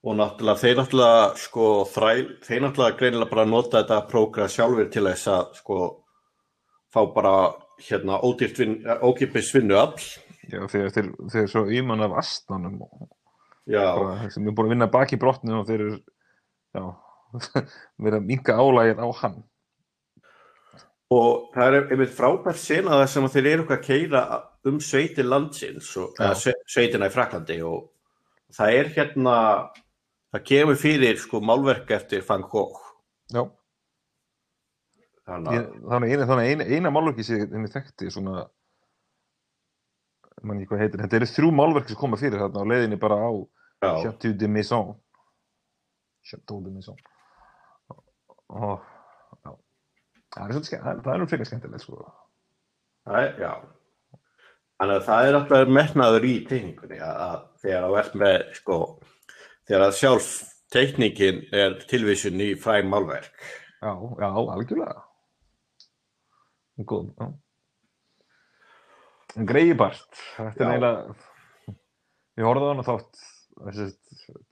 [0.07, 5.03] og náttúrulega þeir náttúrulega sko þræl, þeir náttúrulega greinilega bara nota þetta prógra sjálfur til
[5.09, 5.79] þess að sko
[6.93, 7.33] fá bara
[7.83, 10.05] hérna ódýrt vin, ókipis vinnuafl.
[10.47, 13.09] Já þeir, þeir, þeir eru svo ímann af astanum og
[13.67, 16.83] já, bara, sem er búin að vinna baki brotnu og þeir eru já,
[18.03, 19.37] verið að minka álægir á hann.
[21.13, 24.23] Og það er einmitt frábært sena það sem að þeir eru eitthvað að keira
[24.67, 26.17] um sveitir landsins og,
[26.67, 27.85] sveitina í Fraklandi og
[28.57, 29.37] það er hérna
[30.33, 32.83] það kemur fyrir sko málverk eftir Van Gogh.
[33.31, 33.45] Já,
[35.27, 38.45] þannig ég, að þannig eina, þannig eina, eina málverki sem henni þekkti svona
[40.45, 43.17] mann ekki hvað heitir, þetta eru þrjú málverki sem koma fyrir þarna á leiðinni bara
[43.19, 43.31] á
[44.03, 44.93] Chateau de Maison
[46.25, 46.99] Chateau de Maison
[48.49, 48.83] og
[49.43, 49.51] já.
[50.35, 52.05] Það er svolítið skemmt, það er- nú frekar skemmtilegt sko.
[53.07, 53.53] Það er, já.
[54.77, 58.77] Þannig að það er alltaf metnaður í teikningunni að, að þegar það ert með sko
[59.67, 60.27] þegar að sjálf
[60.75, 63.47] teikningin er tilvísun í fræg málverk.
[63.81, 65.01] Já, já, algjörlega.
[66.85, 67.31] Góð, já.
[69.37, 71.15] En greiði bart þetta er eiginlega
[72.37, 73.19] ég horfði á hana þátt
[73.67, 73.87] þessi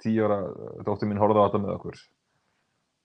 [0.02, 0.38] tíu ára
[0.86, 2.02] dóttir mín horfði á þetta með okkur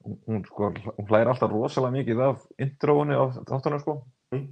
[0.05, 3.97] hún, sko, hún hlæðir alltaf rosalega mikið af intróinu á þáttunum sko.
[4.35, 4.49] Mm.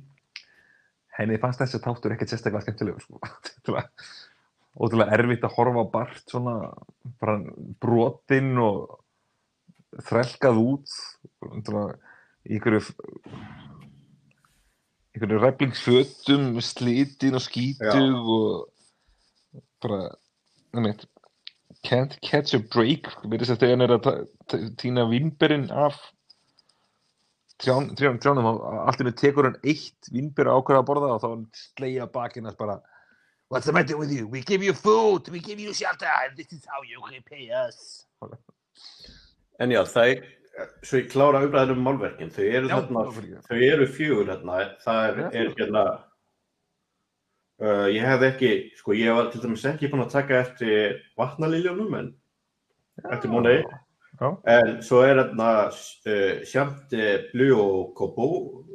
[1.19, 3.19] henni fannst þessi þáttur ekkert sérstaklega skemmtilegur sko.
[4.79, 6.53] Ótrúlega- erfitt að horfa Bart svona
[7.19, 7.41] bara
[7.83, 8.99] brotinn og
[10.07, 10.93] þrelkað út
[12.47, 12.85] í einhverju
[15.17, 18.69] einhverju ræflingsfötum slitin og skítug og
[19.83, 20.01] bara
[20.77, 21.09] nefnir,
[21.85, 23.09] can't catch a break.
[23.25, 25.99] Verið þess að þegar hann er að tína vínberinn af
[27.63, 31.29] trján, trján, trjánum og allt innu tekur hann eitt vínber ákveða að borða og þá
[31.33, 32.81] hann slegja bakinnast bara
[33.51, 34.27] What's the matter with you?
[34.27, 38.05] We give you food, we give you shelter, and this is how you repay us.
[39.59, 40.27] En já, það er,
[40.85, 43.07] svo ég klára umræðinu um málverkin, þau eru Já, þarna,
[43.49, 45.85] þau eru fjögur hérna, það er, er hérna,
[47.63, 51.95] uh, ég hefði ekki, sko, ég var til dæmis ekki búin að taka eftir vatnaliljónum,
[51.99, 52.11] en
[53.13, 53.61] eftir múnei,
[54.19, 58.29] Já, en svo er hérna uh, Sjamte Blu og Kobo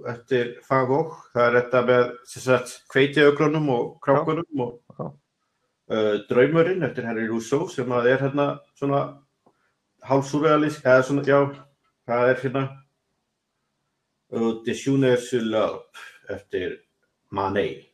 [0.07, 5.09] eftir Gogh, það er þetta með, sagt, kveitiögrunum og krákunum og Já.
[5.09, 8.47] uh, Draumurinn eftir Henry Rousseau sem að er hérna
[8.79, 9.03] svona
[10.07, 11.39] hálfsúrealísk, eða svona, já,
[12.07, 12.63] það er hérna.
[14.33, 15.99] Og Desjúner Sulop
[16.31, 16.79] eftir
[17.29, 17.92] Manet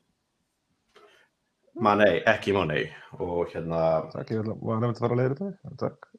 [1.75, 5.77] Manet, ekki Manet og hérna takk, ég var nefnt að fara að leiða þetta.
[5.84, 6.10] Takk.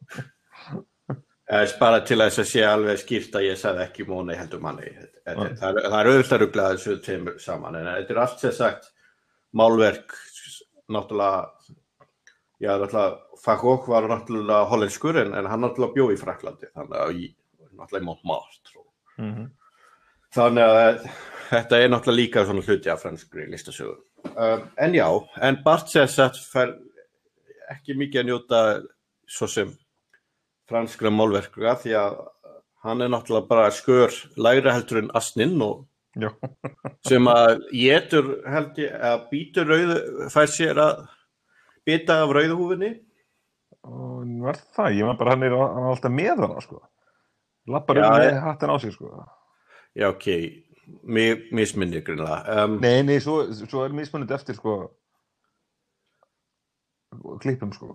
[1.53, 5.57] eh, bara til þess að sé alveg skýrt að ég sagði ekki Manet heldur Já.
[5.61, 8.91] það er- er auðvitað að ruggla þessu tveimur saman en þetta er allt sem sagt
[9.53, 10.15] málverk
[10.91, 11.51] náttúrulega
[12.61, 17.15] já, náttúrulega, Fagok var náttúrulega hollenskur en, en hann náttúrulega bjó í Fraklandi, þannig að
[17.17, 17.29] í,
[17.73, 18.83] náttúrulega í Montmartre.
[19.21, 19.47] Mm -hmm.
[20.37, 21.07] Þannig að
[21.51, 23.97] þetta er náttúrulega líka svona hluti af franskri listasögu.
[24.31, 25.07] Um, en já,
[25.43, 26.19] en Bartsess
[26.53, 26.75] fær
[27.71, 28.61] ekki mikið að njóta
[29.31, 29.73] svo sem
[30.71, 32.19] franskra málverka því að
[32.85, 35.87] hann er náttúrulega bara skör lægra heldur en asninn og
[36.19, 36.31] Já.
[37.09, 39.99] sem að getur held ég að býtur rauðu,
[40.33, 41.05] fær sér að
[41.87, 42.95] bita af rauðuhúfinni.
[43.81, 46.81] Var það, ég var bara hann er, hann er alltaf með hana sko.
[47.71, 49.13] Lappar um með hattin á sig sko.
[49.97, 50.70] Já, ok, mér
[51.03, 52.41] misminnir grunlega.
[52.65, 54.81] Um, Nei, nei, svo, svo er mismunandi eftir sko
[57.43, 57.95] klippum sko.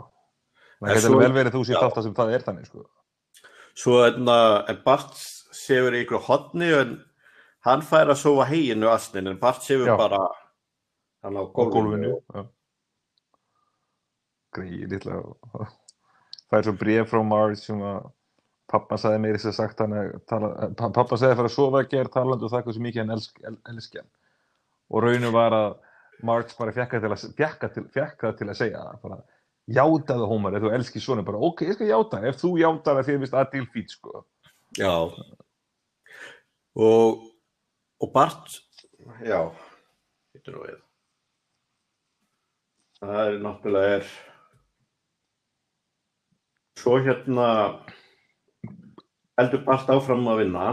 [0.83, 2.85] Það getur vel verið þú sér alltaf sem það er þannig sko.
[3.75, 4.37] Svo enna,
[4.71, 5.15] en Bart
[5.55, 6.97] sefur í ykkur hodni en
[7.67, 9.95] hann fær að sofa heginu asnin en Bart sefur Já.
[9.99, 10.21] bara
[11.25, 12.19] hann á gólfinu.
[14.55, 15.21] Greið, litla.
[16.49, 18.11] Það er svo bréf frá Marge sem að
[18.71, 21.81] pappa sagði meiri sér sagt hann að tala, pa- pappa sagði að fara að sofa
[21.83, 24.09] að gera talandi og það hversu mikið hann elsk, el, elski hann.
[24.93, 25.69] Og raunum var að
[26.25, 27.23] Marge bara fekk það til að,
[28.21, 28.99] það að segja það.
[29.03, 29.17] Bara,
[29.75, 31.25] játaðu Homer ef þú elskir svona.
[31.27, 32.21] Bara, ok, ég skal játa.
[32.29, 34.23] Ef þú játar að þið vist að til fít, sko.
[34.79, 34.93] Já.
[36.85, 37.25] Og,
[38.03, 38.57] og Bart,
[39.25, 39.41] já.
[42.95, 44.07] Það er náttúrulega er
[46.79, 47.49] svo hérna
[49.39, 50.67] heldur Bart áfram að vinna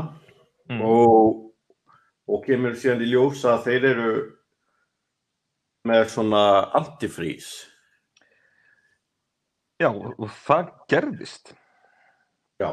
[0.70, 0.78] Mm.
[0.86, 1.40] og,
[2.30, 4.12] og kemur síðan í ljós að þeir eru
[5.90, 6.42] með svona
[6.78, 7.48] antifrís.
[9.82, 11.52] Já, og það gerðist.
[12.62, 12.70] Já,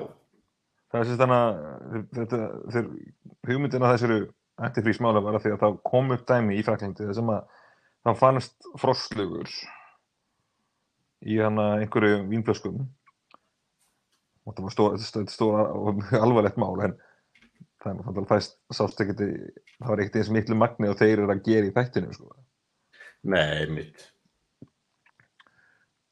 [0.89, 1.39] Það er sérst þannig
[2.37, 2.87] að
[3.49, 4.19] hugmyndin að þessari
[4.69, 7.43] antifrísmála var að því að það kom upp dæmi í Fraklandi sem að
[8.05, 9.51] það fannst frostlugur
[11.29, 12.87] í hana einhverju vínflöskum
[14.49, 16.95] og það var stóra, stóra, stóra og alvarlegt mál en
[17.83, 21.69] það, er það í- það var ekkert eins miklu magni og þeir eru að gera
[21.69, 22.31] í þættinu sko.
[23.29, 24.07] nei, mitt.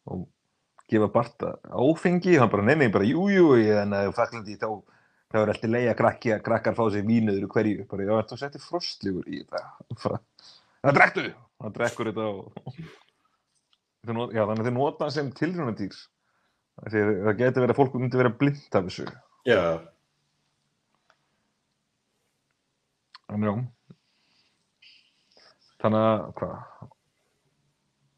[0.07, 0.27] og
[0.87, 4.69] gefa Barta áfengi hann bara nefnir bara jú jú en að Fraklandi þá
[5.27, 8.37] það er alltaf leið að krakki að krakkar fá sér vínuður hverju bara já þú
[8.39, 9.41] setti frostlugur í
[10.03, 10.21] Bara,
[10.85, 11.25] það drektu
[11.59, 12.45] hann drekkur þetta og
[14.31, 16.05] já, þannig að þeir nota sem tilrunadýr því
[16.85, 19.07] það getur verið að fólk myndi vera blind af þessu.
[19.47, 19.61] Já,
[23.33, 23.53] en já.
[25.81, 26.55] Þannig að hvað?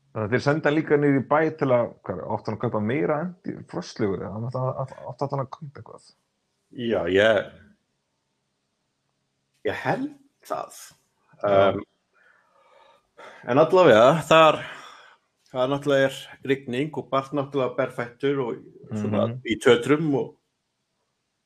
[0.10, 2.82] Þannig að þeir senda líka niður í bæ til að hvað, áttu hann að kaupa
[2.84, 6.10] meira endi hann áttu hann að kaupa eitthvað?
[6.70, 7.52] Já, ég,
[9.66, 10.10] ég held
[10.46, 10.82] það.
[11.50, 11.80] Um,
[13.50, 14.60] en allavega, þar,
[15.50, 16.18] það náttúrulega er
[16.52, 18.60] rigning og Bart náttúrulega berfættur og
[18.94, 19.40] svona Mhm.
[19.46, 20.36] í tötrum og,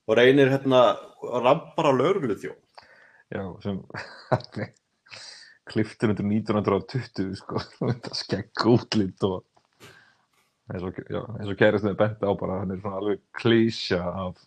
[0.08, 2.54] og reynir hérna og rampar á lögurlu þjó.
[3.34, 3.80] Já, sem
[5.66, 9.44] kliftur undir 1920 sko, þetta skegg útlitt og
[10.72, 14.38] eins og, og kærist með benda á bara, hann er svona alveg klísja af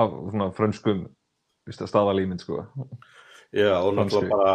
[0.00, 1.06] af svona frönskum
[1.68, 2.64] víst að staðalímynd sko
[3.52, 4.54] Já, og náttúrulega bara,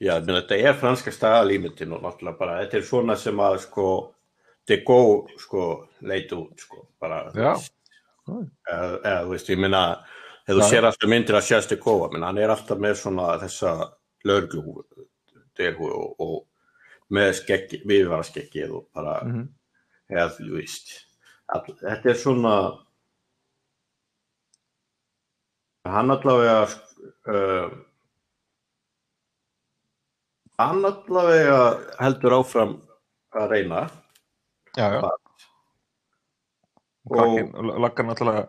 [0.00, 3.86] já, menn, þetta er franska staðalímyndin og náttúrulega bara, þetta er svona sem að sko,
[4.68, 5.64] de Gaulle sko
[6.08, 7.54] leit út sko, bara, eða,
[9.04, 9.82] eða, þú veist, ég minna,
[10.46, 13.32] ef þú sér alltaf myndir að sést de Gaulle, menn, hann er alltaf með svona
[13.42, 13.74] þessa
[14.28, 14.84] löglu
[15.58, 16.36] derhú og, og
[17.10, 19.48] með skeggi, viðvara skeggið og bara, Mhm.
[20.10, 20.92] eða, þú veist,
[21.48, 22.54] all, þetta er svona,
[25.90, 26.68] hann allavega,
[27.26, 27.70] uh,
[30.68, 31.58] hann allavega
[32.00, 32.76] heldur áfram
[33.34, 33.80] að reyna.
[34.76, 35.00] Já, já.
[37.10, 38.44] Og- laggar náttúrulega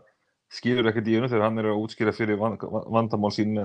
[0.51, 3.55] skýrur ekkert í hennu þegar hann er að útskýra fyrir van- vandamál sín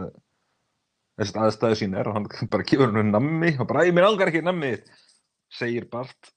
[1.18, 4.28] þessast aðstæðu sín er og hann bara gefur hennu nammi og bara, "Æ, mér langar
[4.30, 4.76] ekki nammi
[5.50, 6.30] segir Bart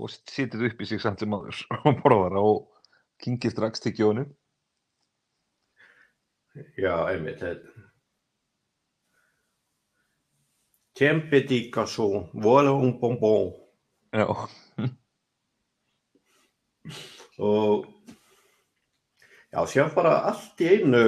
[0.00, 2.68] og situr upp í sig samt sem maður og borðar og
[3.20, 4.24] kingir strax til gjónu.
[6.80, 7.38] Já, einmitt.
[7.38, 7.89] þetta-
[11.00, 13.54] Tempe di garçon, voilà un bonbon.
[14.12, 14.26] Já,
[17.38, 17.86] Og
[19.52, 21.00] já, sér bara allt í einu,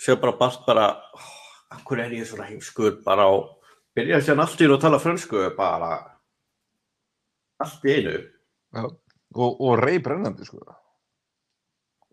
[0.00, 1.28] sér bara bast bara, oh,
[1.76, 3.60] akkur er ég svona heimskur bara og
[3.92, 5.92] byrja sér allt í einu að tala frönsku bara,
[7.60, 8.88] allt í einu já.
[9.36, 10.64] Og, og rey brennandi sko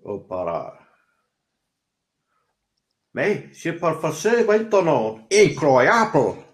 [0.04, 0.60] og bara,
[3.14, 6.51] mais c'est pas français maintenant, incroyable.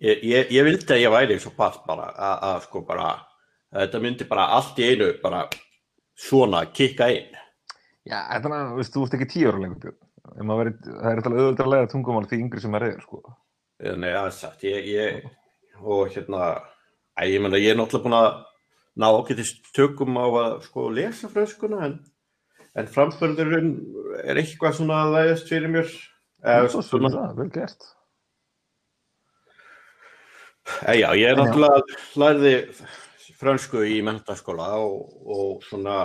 [0.00, 3.82] Ég, ég, ég vildi að ég væri svo pass bara að, að sko bara að
[3.82, 5.42] þetta myndi bara allt í einu bara
[6.16, 7.36] svona kikka inn.
[8.08, 9.98] Já, þetta er, veist, þú ert ekki tíu ára lengur,
[10.40, 13.20] verið, það er alltaf auðvitað að læra tungumál því yngri sem maður er, sko.
[13.80, 16.48] Nei, það er sagt, ég, ég og hérna,
[17.20, 18.30] æ, ég menna ég er náttúrulega búin að
[19.00, 22.00] ná ágætist tökum á að sko lesa frönskuna en,
[22.80, 23.72] en framförðurinn
[24.24, 25.96] er eitthvað svona að læðast fyrir mér.
[26.40, 27.90] Eða, Svo svona, það, vel gert.
[30.86, 32.54] E, já, ég er náttúrulega lærði
[33.40, 36.00] frönsku í mentaskóla og, og svona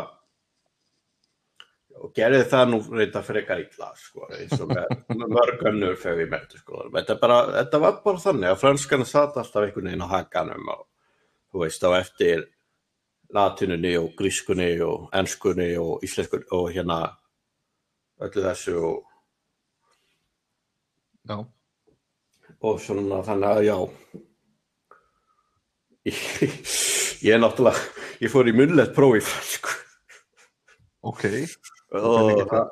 [2.06, 4.74] og gerði það nú reynda frekar illa sko, eins og
[5.38, 6.88] mörg önnur þegar ég menti sko.
[6.94, 10.86] þetta, bara, þetta var bara þannig að franskan satt alltaf einhvern veginn á hakanum og
[11.52, 12.46] þú veist á eftir
[13.36, 17.00] latinunni og grískunni og enskunni og íslenskunni og hérna
[18.22, 19.02] öllu þessu og,
[21.26, 21.40] Já.
[22.62, 23.78] og svona þannig að já
[26.06, 27.82] ég, er náttúrulega
[28.22, 29.74] ég fór í munnlegt próf í fransku
[31.06, 31.24] Ok.
[31.94, 32.70] og það,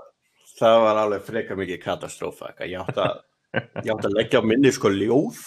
[0.58, 3.20] það var alveg frekar mikið katastrófa ég átti að,
[3.94, 5.42] að leggja á minni sko ljóð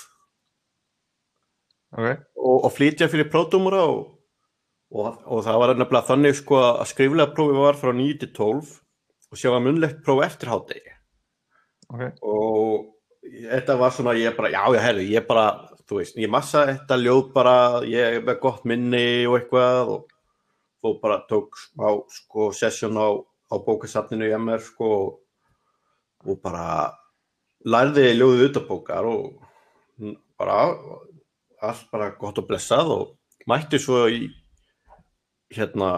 [1.96, 2.08] Ok.
[2.36, 4.02] og, og flytja fyrir pródúmura og,
[4.92, 8.74] og, og það var nefnilega þannig sko að skriflega prófi var frá 9 til 12
[9.32, 10.94] og sjá að munnlegt próf eftir hátegi
[11.86, 12.02] Ok.
[12.26, 12.92] og
[13.26, 15.46] þetta var svona ég bara, já já herri, ég bara
[15.86, 17.56] þú veist, ég massa þetta ljóð bara
[17.86, 20.14] ég er með gott minni og eitthvað og
[20.82, 23.08] þú bara tók smá sko sesjón á,
[23.50, 24.90] á bókasafninu í MR sko
[26.26, 26.92] og bara
[27.66, 29.36] lærði ljóðið utabókar og
[30.38, 30.58] bara
[31.62, 33.14] allt bara gott og blessað og
[33.50, 34.26] mætti svo í
[35.54, 35.90] hérna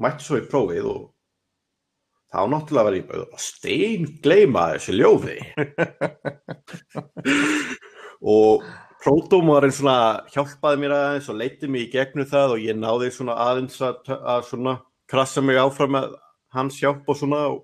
[0.00, 1.02] mætti svo í prófið og
[2.34, 5.38] þá náttúrulega var ég bara stein gleyma þessu ljóði.
[8.34, 8.64] Og
[9.04, 13.36] pródómarinn svona hjálpaði mér aðeins og leiti mig í gegnum það og ég náði svona
[13.44, 14.74] aðeins að, að svona
[15.10, 16.14] krassa mig áfram með
[16.56, 17.60] hans hjálp og svona og,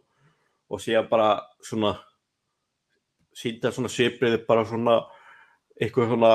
[0.68, 1.30] og síðan bara
[1.64, 1.92] svona
[3.40, 4.98] sínda svona svipriði bara svona
[5.80, 6.32] eitthvað svona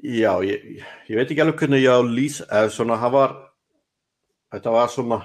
[0.00, 0.80] já, ég,
[1.10, 3.30] ég veit ekki alveg hvernig ég á lýsa eða svona, hann var
[4.54, 5.20] þetta var svona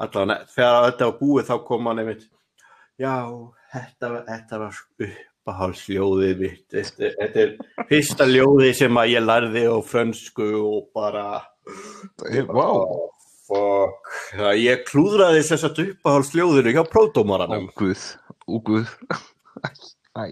[0.00, 2.24] allavega, þegar þetta var búið þá kom hann einmitt
[3.00, 3.14] já,
[3.74, 9.76] þetta, þetta var uppahálsljóðið mitt þetta, þetta er fyrsta ljóðið sem að ég lærði á
[9.86, 11.26] frönsku og bara
[12.52, 13.10] oh,
[13.48, 18.06] fuck það ég klúðraði þess að uppahálsljóðinu hjá pródómaranum guð.
[18.48, 18.90] Ó, guð.
[20.18, 20.24] Æ.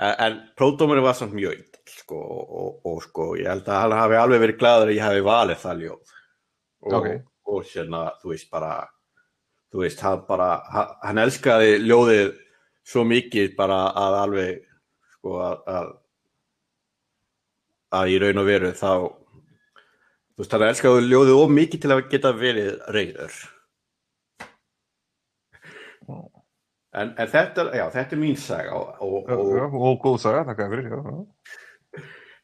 [0.00, 1.60] en, en pródómarinn var samt mjög
[1.90, 5.04] sko, og, og, og sko, ég held að hann hafi alveg verið gladur að ég
[5.04, 6.14] hafi valið það ljóð
[6.80, 7.08] og, Ok.
[7.50, 8.72] Og hérna, þú veist bara
[9.70, 12.34] þú veist, hann bara hann, elskaði ljóðið
[12.86, 14.60] svo mikið bara að alveg
[15.16, 15.88] sko að, að
[18.00, 22.04] að í raun og veru þá þú veist, hann elskaði ljóðið of mikið til að
[22.12, 23.40] geta verið reyður
[26.10, 30.72] en, en þetta, já, þetta er mín saga og, og, og og góð saga, þér
[30.74, 30.96] fyrir.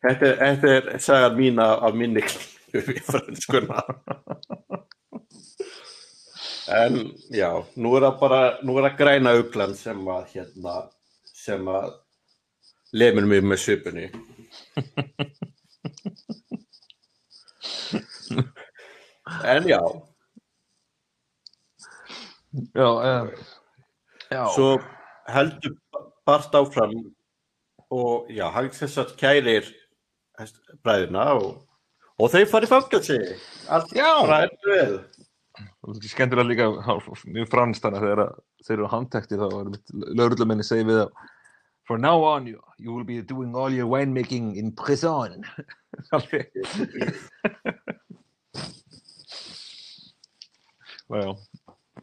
[0.07, 3.83] Þetta, þetta er sagan mín af, minni klínu við franskuna.
[6.77, 6.99] En
[7.31, 10.75] já, nú er það bara, nú er það græna uglan sem að hérna,
[11.31, 11.93] sem að
[12.97, 14.09] lemur mig með svipunni.
[19.47, 19.81] En já,
[22.75, 23.31] Já, um,
[24.31, 24.47] já.
[24.55, 24.79] svo
[25.29, 25.75] heldur
[26.25, 26.95] part áfram
[27.93, 29.69] og já, hann þess að kærir
[30.85, 31.59] bræðina og,
[32.17, 33.21] og þau farið fangelsi.
[33.69, 34.11] Allt Já.
[34.23, 34.99] bara er vel.
[35.57, 36.69] Það er skemmtilega líka
[37.25, 37.49] mjög
[37.97, 38.37] að þegar að
[38.67, 41.33] þeir eru handtekti þá er mitt lögreglumenni segi við þá
[41.87, 45.45] For now on you, you will be doing all your winemaking in prison.
[46.13, 46.51] Alveg.
[51.09, 51.37] Já, já.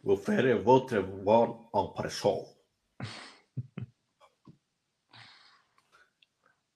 [0.02, 2.53] Vous ferez votre vol en prison.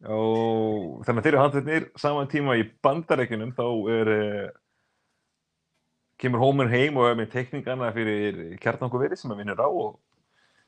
[0.07, 3.65] Og þannig að þeir eru handteknir saman tíma í bandarækjunum þá
[3.97, 4.51] er uh,
[6.23, 9.99] kemur Homer heim og er með tekningana fyrir kjarnanguveri sem hann vinnur á og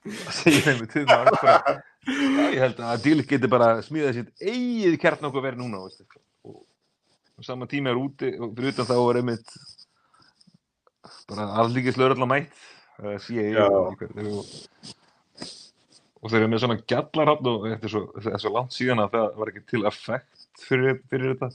[0.41, 5.61] segir þeim við það já, ég held að Díl geti bara smíðað sitt eigið kjarnanguveri
[5.61, 6.07] núna veistu.
[6.47, 6.63] og,
[7.45, 9.55] saman tíma er úti og fyrir utan þá er einmitt
[11.31, 12.57] bara allíkis lögurlega mætt
[13.03, 13.67] uh, CIA Já.
[13.67, 14.03] og,
[16.21, 19.17] og, þeir eru með svona gjallarhafn og þetta er svo, er svo langt síðan að
[19.17, 21.51] það var ekki til effekt fyrir, fyrir þetta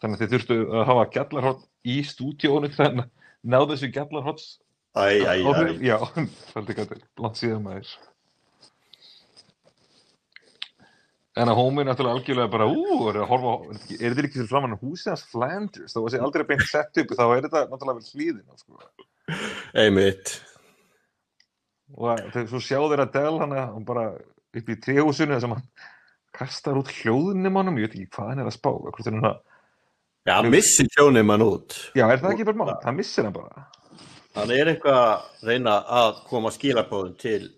[0.00, 4.48] þannig að þeir þurftu að hafa gjallarhafn í stúdíónu þannig að ná þessu gjallarhafns
[4.90, 5.46] Æ, æ, æ.
[5.46, 5.98] áhrif já,
[6.50, 7.92] það er langt síðan maður
[11.38, 15.22] En að Homer náttúrulega algjörlega bara, ú, er er þetta ekki fyrir framann húsið hans
[15.30, 18.80] Flanders, þó að sé aldrei beint sett upp, þá er þetta náttúrulega vel hlýðin, sko.
[19.78, 20.32] einmitt.
[21.96, 24.04] Og að, þegar svo sjá þeir að Del hann, hann bara
[24.60, 25.64] upp í tréhúsinu þar sem hann
[26.36, 29.38] kastar út hljóðunum honum, ég veit ekki hvað hann er að spá, er hann að,
[30.28, 31.74] Já, hann missir sjónið mann út.
[31.96, 33.64] já, er það ekki bara mál, hann missir hann bara.
[34.36, 37.48] Hann er eitthvað að reyna að koma skilabóðum til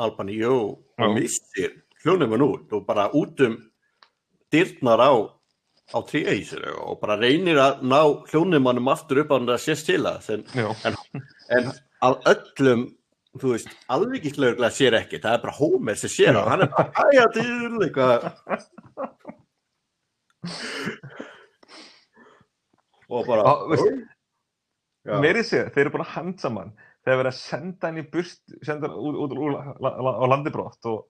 [0.00, 0.56] Albani, jú,
[0.98, 1.06] Já.
[1.14, 3.58] missir hljónum hann út og bara út um
[4.52, 5.12] dyrnar á,
[5.92, 8.00] á tríahísinu og bara reynir að ná
[8.32, 10.30] hljónum hannum aftur upp á hann að sést til það.
[10.34, 10.96] En, en,
[11.60, 11.70] en
[12.02, 12.88] af öllum,
[13.40, 17.06] þú veist, alvíkislaugulega sér ekki, það er bara Homer sem sér hann, hann er bara,
[17.08, 18.20] æja, dýr, eitthvað.
[23.12, 23.52] og bara, Á,
[25.20, 28.36] meiri segja, þeir eru búin að handa saman, þeir verið að senda hann í burt,
[28.64, 31.00] senda hann út, út, út la- la- á landibrott og,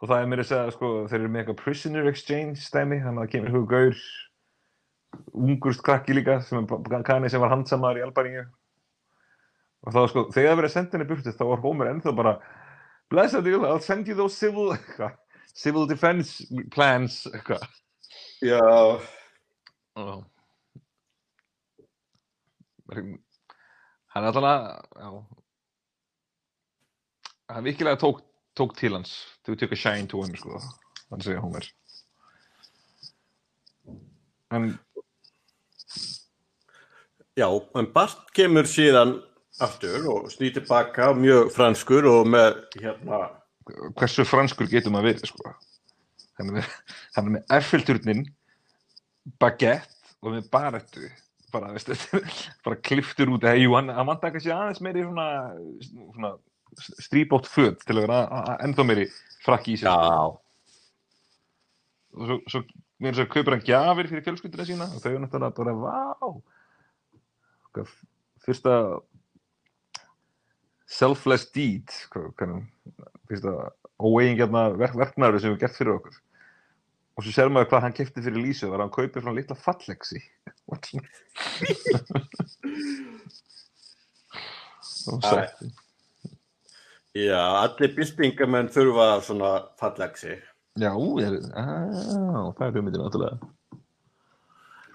[0.00, 3.26] og það er meiri segja, sko, þeir eru með eitthvað prisoner exchange stæmi, þannig að
[3.26, 4.02] það kemur hugaur,
[5.34, 8.44] ungurst krakki líka, sem er kanni sem var handsamaður í Albaníu.
[9.86, 12.34] Og þá, sko, þegar það verið að í burtu, þá var Homer ennþá bara,
[13.12, 15.16] blessa you, I'll send you those civil, eitthvað,
[15.56, 17.64] civil defense plans, eitthvað.
[18.44, 18.60] Já,
[20.00, 20.24] Já.
[24.10, 25.10] Hann er alltaf, já,
[27.54, 28.22] hann virkilega tók,
[28.58, 29.12] tók til hans,
[29.46, 30.58] þú tök að shine to him, sko,
[31.12, 31.68] hann segja Homer.
[34.50, 34.72] En,
[37.38, 39.20] já, en Bart kemur síðan
[39.64, 43.22] aftur og snýtir baka mjög franskur og með hérna,
[43.98, 45.54] hversu franskur getur maður verið, sko?
[46.38, 46.68] Hann er með,
[47.16, 48.22] hann er með Eiffelturnin,
[49.42, 51.08] baguette og með barettu,
[51.52, 51.96] bara, veistu,
[52.66, 55.28] bara kliftur út, hei, jú, hann, hann vant ekki að sé aðeins meiri svona,
[56.14, 56.32] svona
[57.00, 58.20] stríbótt föt til að vera
[58.64, 59.08] ennþá meiri
[59.44, 59.90] frakki í sig.
[59.90, 60.30] já,
[62.16, 62.60] og svo, svo
[63.00, 64.86] mér þess að kaupir hann gjafir fyrir fjölskylduna sína.
[64.94, 65.94] Og þau er náttúrulega bara, vá!
[68.44, 68.72] Fyrsta
[70.90, 71.86] selfless deed
[73.30, 73.52] fyrsta
[74.00, 76.16] óeigingjarna verk, verknæður sem við gert fyrir okkur.
[77.18, 79.56] Og svo sér maður hvað hann kefti fyrir Lísu var að hann kaupir frá litla
[79.58, 80.20] fallexi.
[85.10, 85.66] Og sætti
[87.16, 90.36] já, allir byltingamenn þurfa svona fallegsi.
[90.78, 90.92] já,
[91.24, 93.50] er, á, það er hugmyndin náttúrulega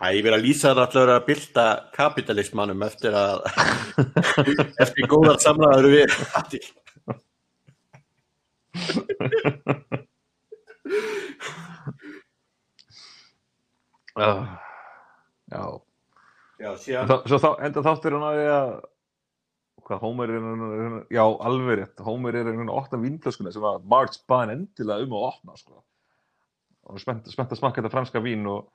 [0.05, 1.63] Æ, ég verið að lýsa það allavega að bylta
[1.95, 3.39] kapitalismannum eftir að
[4.83, 6.11] eftir góðar samræður við
[14.19, 14.45] uh,
[15.49, 15.63] já
[16.55, 18.69] Já, síðan Þá, svo þá, enda þáttur hann á því að
[19.85, 24.21] hvað, Homer er hann, já, alveg rétt Homer er að opna vínflöskuna sem að Marge
[24.29, 25.81] baði hann endilega um að opna sko.
[26.85, 28.69] og spennt, spennt að smakka þetta franska vín og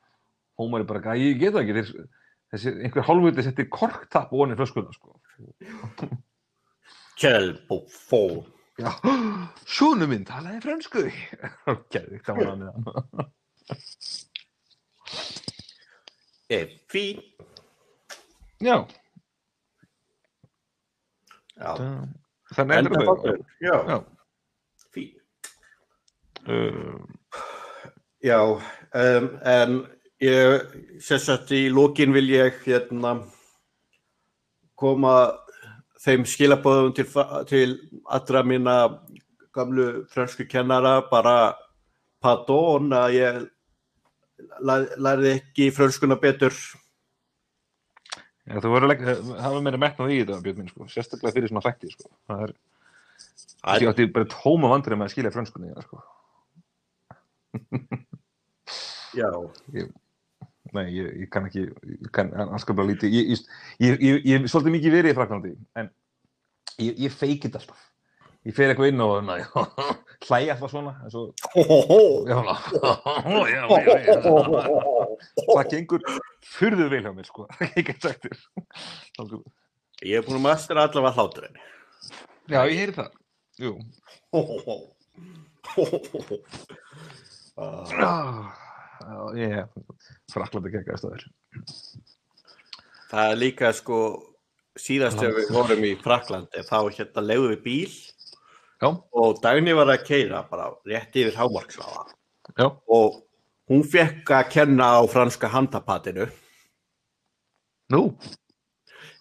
[0.61, 2.09] Homer er bara, "Gæ, ég get það ekki þeir,
[2.53, 5.17] þessi, einhver hálfviti setti korktapp ofan í flöskuna sko.
[7.21, 8.47] Kjell Buffon
[8.81, 8.93] já,
[9.69, 11.03] sjónu minn talaði fransku
[11.93, 13.29] Geðvikt, það var hann hann?
[16.51, 17.21] Er fín
[18.65, 18.77] já,
[21.61, 21.75] Já,
[22.57, 23.99] þannig endur þau Já, já,
[24.97, 25.13] fín
[26.49, 26.99] uh,
[28.25, 29.77] Já, um, en
[30.21, 33.15] ég, sagt í lókin vil ég hérna
[34.81, 35.15] koma
[36.01, 37.07] þeim skilabóðum til,
[37.51, 37.75] til
[38.09, 38.77] allra mína
[39.53, 41.55] gamlu fransku kennara bara
[42.23, 43.41] pardon að ég
[44.65, 46.55] læ- lærði ekki franskuna betur.
[48.49, 50.87] Já, þú verður að hafa meira metnað í þetta, Björn minn, sko.
[50.91, 51.91] sérstaklega fyrir svona þætti.
[51.93, 52.09] Sko.
[52.31, 52.55] Það er,
[53.85, 55.69] ég átti bara tóma vandrið með að skilja frönskunni.
[55.75, 56.01] já, Sko.
[59.15, 59.31] Já,
[60.77, 63.15] Nei, ég, ég kann ekki, ég kann anskaplega lítið.
[63.17, 63.45] Ég,
[63.83, 65.89] ég, hef svolítið mikið verið í Fraklandi, en
[66.79, 67.81] ég, ég feikit alltaf.
[68.49, 69.35] Ég fer eitthvað inn og na,
[70.29, 71.23] hlæja alltaf svona, en svo,
[75.51, 76.07] það gengur
[76.55, 77.43] furðu vel hjá mér, sko,
[80.07, 81.61] ég er búin að mastera allavega hláturinn.
[82.51, 83.11] Já, ég heyri það.
[83.61, 83.77] Jú.
[87.61, 88.70] Ah,
[89.39, 89.61] ég
[90.33, 91.25] Fraklandi geggaði stöður.
[93.11, 94.01] Það er líka sko
[94.79, 97.95] síðast þegar við vorum í Fraklandi þá hérna leiðum við bíl.
[98.81, 102.07] Já, og Dagný var að keira bara rétt yfir hámarksláða
[102.89, 103.19] og
[103.71, 106.31] hún fekk að kenna á franska handapatinu.
[107.93, 108.17] nú,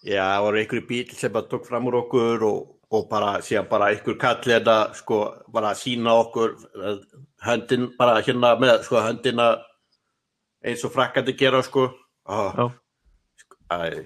[0.00, 3.68] Já, það voru einhverju bíl sem bara tók fram úr okkur og og bara síðan
[3.70, 5.20] bara einhver kall hérna sko
[5.54, 6.96] bara sína okkur eh,
[7.46, 9.50] höndin bara hérna með sko höndina
[10.64, 11.88] eins og frakkandi gera sko
[12.28, 12.70] oh.
[13.70, 14.02] Æ,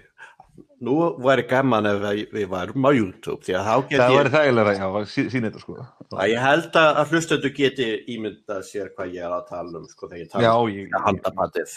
[0.85, 0.95] nú
[1.25, 2.03] væri gaman ef
[2.35, 5.51] við, varum á YouTube því að þá get Það ég væri þægilega, að sí- sýna
[5.51, 5.77] þetta sko.
[6.15, 10.09] að ég held að hlustendur geti ímyndað sér hvað ég er að tala um sko
[10.11, 11.75] þegar ég tala Já, um ég, ég, handapatið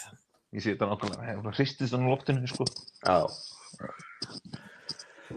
[0.54, 1.38] ég sé þetta nákvæmlega.
[1.42, 2.68] Það hristist þannig loftinu, sko.
[3.04, 3.18] Já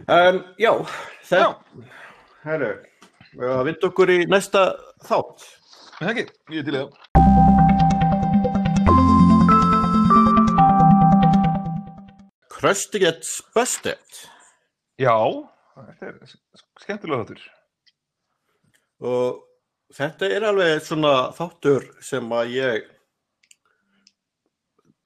[0.07, 0.71] um, Já,
[1.31, 1.49] þetta
[2.41, 2.71] Herru,
[3.37, 4.67] við að vinda okkur í næsta
[5.07, 5.47] þátt
[6.01, 7.00] Það ekki, ég er til í það.
[12.61, 14.17] Krusty gets busted
[15.01, 15.15] Já,
[15.75, 16.17] þetta er
[16.83, 17.43] skemmtilega þáttur.
[19.01, 19.39] og
[19.97, 22.83] þetta er alveg svona þáttur sem að ég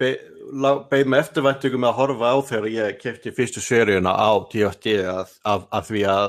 [0.01, 0.19] be-
[0.51, 4.97] lá- beið með eftirvæntingum að horfa á þegar ég kefti fyrstu seríuna á D.O.D.
[5.07, 5.37] af,
[5.87, 6.27] því að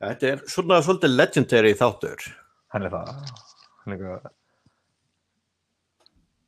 [0.00, 2.24] þetta er svona svolítið legendary þáttur
[2.74, 3.12] Hann er það.
[3.84, 4.32] Hann er eitthvað...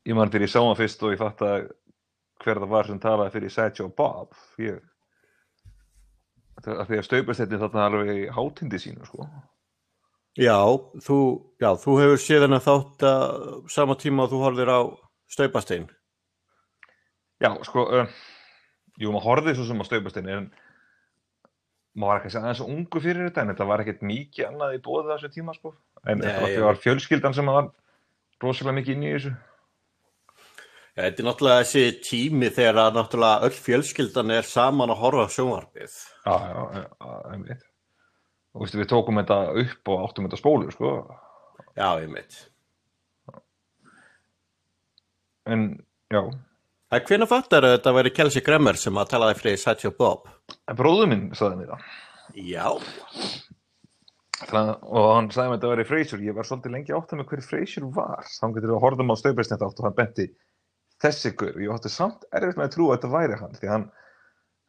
[0.08, 1.68] Ég man þegar ég sá hann fyrst og ég fatt að
[2.42, 4.36] hver það var sem talaði fyrir Sideshow Bob.
[4.62, 4.80] Ég...
[6.58, 9.28] Er að því að staupast þetta þarna alveg í hátindi sínu, sko.
[10.38, 10.58] Já,
[11.02, 11.18] þú,
[11.62, 13.36] já, þú hefur séð hennar þátt að
[13.74, 14.80] sama tíma að þú horfir á
[15.34, 15.86] staupastein.
[17.42, 18.10] Já, sko, uh,
[18.98, 20.48] jú, maður horfði svo sem á staupastinni, en
[21.98, 24.80] maður var ekki að aðeins ungu fyrir þetta, en þetta var ekkert mikið annað í
[24.86, 25.74] bóðið þessu tíma, sko.
[26.04, 27.70] En Nei, þetta var, var fjölskyldan sem var
[28.42, 29.34] rosalega mikið inn í þessu.
[30.98, 35.34] Þetta er náttúrulega þessi tími þegar að náttúrulega öll fjölskyldan er saman að horfa á
[35.36, 35.98] sjónvarpið.
[36.26, 36.86] Já, já,
[37.30, 37.62] einmitt.
[38.56, 40.96] Og veistu, við tókum þetta upp og áttum þetta spólu, sko.
[41.78, 42.40] Já, veit.
[45.48, 45.68] En,
[46.10, 46.22] já,
[46.88, 50.28] Það er hvernig fattar að þetta væri Kelsey Grammer sem að talaði fyrir Satchel Bob?
[50.48, 51.82] en bróður minn sagði mér það.
[52.48, 52.66] Já.
[54.48, 54.70] það.
[54.88, 56.22] Og hann sagði mér að þetta væri Frasier.
[56.24, 58.24] Ég var svolítið lengi átt að með hver Frasier var.
[58.24, 60.26] Þá getur við að horfðum á stöðbæsnett átt og hann benti
[61.02, 61.56] þessi gur.
[61.62, 63.56] Ég átti samt erfitt með að trúa að þetta væri hann.
[63.58, 63.86] Því hann,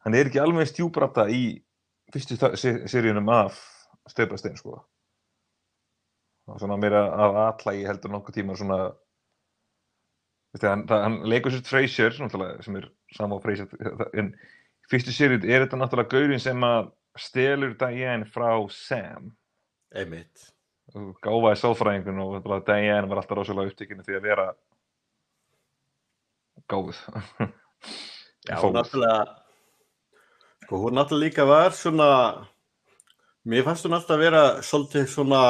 [0.04, 1.42] hann er ekki alveg stjúbrata í
[2.14, 2.38] fyrstu
[2.90, 3.58] seríunum af
[4.10, 4.80] stöðbæstin, sko.
[6.58, 8.80] Svona meira af allægi heldur nokkuð tíma svona
[10.50, 13.68] Veistu, hann, það, hann leikur sér Frasier náttúrulega, sem er sama á Frasier
[14.18, 14.32] en
[14.90, 16.88] fyrstu sérið er þetta náttúrulega gaurinn sem að
[17.22, 19.30] stelur Diane frá Sam
[19.94, 20.48] Einmitt.
[21.22, 24.48] gáfaði sálfræðingun og Diane var alltaf rosalega upptekinu því að vera
[26.70, 27.00] gáfuð
[28.48, 29.18] Já, hún náttúrulega,
[30.64, 32.08] sko, hún náttúrulega líka var svona,
[33.46, 35.40] mér fannst hún alltaf vera svolítið svona,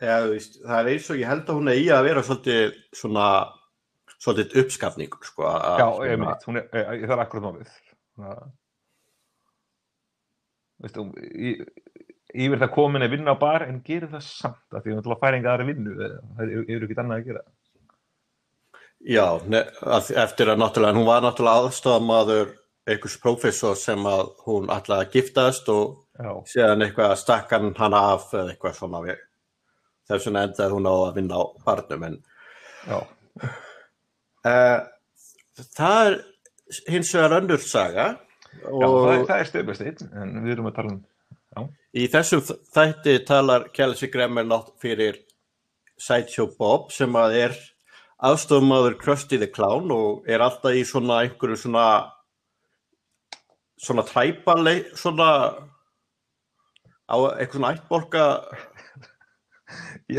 [0.00, 2.74] eða, þú veist, það er eins og ég held að hún eigi að vera svolítið
[3.02, 3.26] svona,
[4.20, 5.46] svolítið uppskafningur, sko.
[5.48, 7.76] að- Já, ég mynd, hún er, ég, það er akkurat málið
[8.20, 8.50] Það-
[10.80, 11.02] Veistu,
[11.36, 11.60] í-
[12.40, 15.22] yfir það komin að vinna á bar en gerir það samt af því að náttúrulega
[15.24, 17.42] færi enga aðra vinnu það er yfir ekkert annað að gera
[19.00, 22.50] Já, að, eftir að náttúrulega, hún var náttúrulega aðstofamaður
[22.90, 28.52] einhvers prófessor sem að hún að giftast og Já, síðan eitthvað stakkan hana af eða
[28.52, 29.22] eitthvað svona við.
[30.10, 32.18] Þess vegna endaði hún á að vinna á barnum en
[32.84, 32.98] já,
[34.50, 34.78] uh,
[35.76, 36.18] það er
[36.90, 38.06] hins vegar önnur saga
[38.50, 41.00] já það, er, er stöðbæst en við erum að tala um
[41.96, 45.18] í þessum þætti talar Kelsey Grammer nátt fyrir
[46.00, 47.56] Sideshow Bob sem að er
[48.20, 51.84] aðstofamaður Krusty the Clown og er alltaf í svona einhverju svona
[53.80, 55.28] svona træpalei svona
[57.08, 58.24] á eitthvað svona ættbolka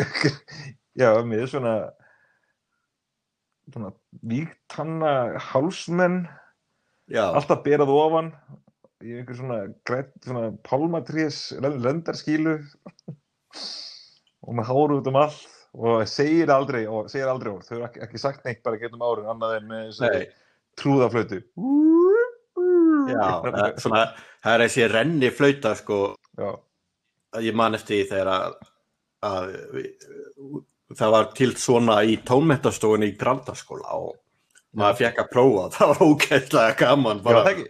[1.01, 1.75] Já, mér er svona
[3.71, 3.93] svona
[4.27, 6.25] víktanna hálsmenn
[7.11, 8.33] já, alltaf berað ofan
[9.05, 9.61] í einhver svona
[10.25, 12.57] svona pálmatrés lendarskílu
[14.45, 17.87] og með háru út um allt og segir aldrei og segir aldrei orð, þau eru
[17.87, 20.01] ekki, ekki sagt neitt bara getum árin annað en með
[20.79, 21.41] trúðaflötu
[23.09, 23.27] já
[23.81, 24.05] svona,
[24.43, 26.01] það er þessi renni flauta sko.
[26.39, 26.49] Já,
[27.43, 28.57] ég man eftir því þegar að,
[29.27, 29.45] að
[30.99, 34.11] það var til svona í tónmentastofunni í Grandaskóla og
[34.77, 35.63] maður fekk að prófa.
[35.77, 37.65] Það var ógætlega gaman já, bara, ekki.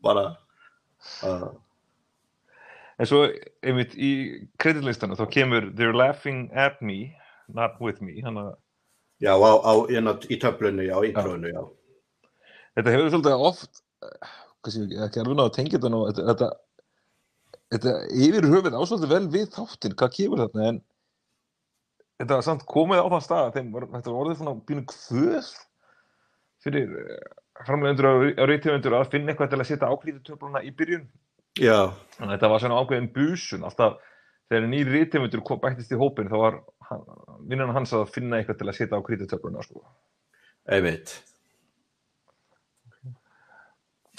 [0.00, 0.24] Bara
[1.28, 1.48] uh,
[3.00, 3.22] en svo
[3.64, 4.10] einmitt í
[4.60, 7.14] kreditlistanum þá kemur They're laughing at me
[7.48, 8.54] not with me að
[9.20, 11.62] já, á, á, á- í töflunni, já, í trónu, já
[12.76, 13.80] þetta hefur svolítið oft
[14.68, 16.50] ekki- alveg náðu að tengja þetta nú þetta, þetta,
[17.74, 17.96] þetta
[18.26, 20.80] yfir höfuð ásvöldi vel við þáttin hvað kemur þarna en
[22.20, 24.86] þetta var samt komið á þann stað að þeim var, þetta var orðið svona bínu
[24.92, 25.50] kvöð
[26.60, 27.28] fyrir eh,
[27.64, 31.06] framleiðendur og og rithöfundur að finna eitthvað til að setja ákrítutöfluna í byrjun.
[31.58, 31.90] Já,
[32.20, 33.96] Þannig að þetta var svona ákveðin busun alltaf
[34.50, 36.60] þegar rithöfundur kom bættist í hópin þá var
[37.48, 39.82] vinnan hans að finna eitthvað til að setja á krítutöfluna sko.
[40.68, 41.14] einmitt.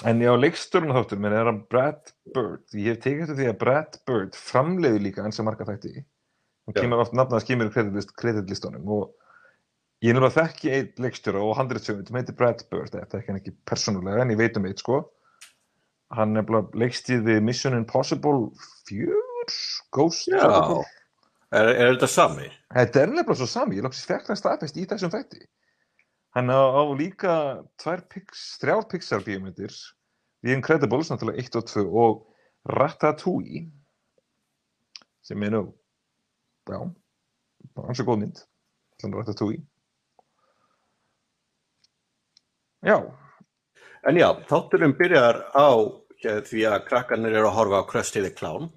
[0.01, 2.63] En já, leikstörun þáttur minn er hann Brad Bird.
[2.73, 6.01] Ég hef tekið eftir því að Brad Bird framleiði líka eins og marga þætti.
[6.65, 6.81] Hann Já.
[6.81, 9.11] kemur oft nafnað skimir kreditlist, kreditlistunum og
[10.01, 12.89] ég er nefnilega þekki einn leikstjóra og handritsöfund sem heitir Brad Bird.
[12.95, 15.03] Þetta hann ekki persónulega en ég veit um eitt sko.
[16.11, 18.49] Hann nefnilega leikstíði Mission Impossible
[18.89, 19.15] 4,
[19.95, 20.43] Ghost Já.
[21.51, 22.47] Er, er þetta sami?
[22.71, 25.41] Þetta er nefnilega svo sami, ég loksist fekk það staðfest í þessum þætti.
[26.35, 27.33] Hann á, á líka
[28.11, 29.73] pix, þrjár Pixar bíómyndir,
[30.43, 32.21] The Incredibles, náttúrulega 1 og 2 og
[32.71, 33.65] Ratatouille,
[35.27, 35.65] sem er nú,
[36.71, 36.79] já,
[37.83, 38.43] hans er góð mynd,
[39.03, 39.65] þannig Ratatouille.
[42.81, 42.95] Já,
[44.01, 45.69] En já, þátturinn byrjar á
[46.21, 48.69] því að krakkarnir eru að horfa á Krusty the Clown.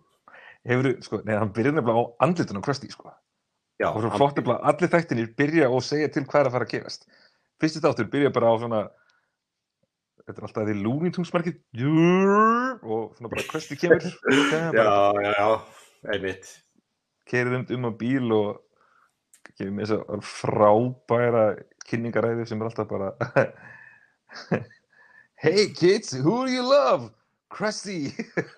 [0.64, 3.12] hefur, sko, nei, hann byrjar nefnilega á andlitun á Krusty, sko.
[3.80, 6.68] Já, og svo flott nefnilega, allir þættinir byrja og segja til hvað er að fara
[6.68, 7.08] að gerast.
[7.60, 8.80] Fyrsti þáttur byrja bara á svona,
[10.24, 11.58] þetta er alltaf því Looney Tunes markið,
[12.82, 14.06] og svona bara Krusty kemur,
[14.78, 14.88] Já,
[15.20, 15.48] já, já,
[16.14, 16.52] einmitt.
[17.28, 18.60] kerið um, á bíl og
[19.60, 21.44] mér þess að frábæra
[21.86, 23.12] kynningaræði sem er alltaf bara
[25.44, 27.10] Hey kids, who do you love?
[27.54, 28.10] Krusty.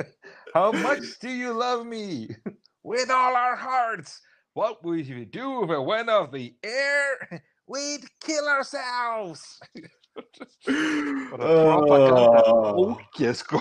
[0.54, 2.28] How much do you love me?
[2.82, 4.20] With all our hearts.
[4.54, 7.42] What would we do if it went off the air?
[7.68, 9.60] We'd kill ourselves.
[10.64, 13.60] bara propaganda Oh, ógeð sko.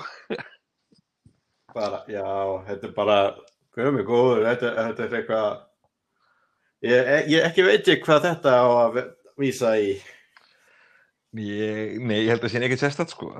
[1.73, 2.23] bara, já,
[2.69, 3.17] þetta er bara,
[3.91, 5.57] mig góður, þetta, þetta er eitthvað,
[6.85, 9.01] ég, ég ekki veit ég hvað þetta á að
[9.41, 9.97] vísa í.
[11.35, 13.33] Ég, nei, ég held að sé ekki sérstætt sko.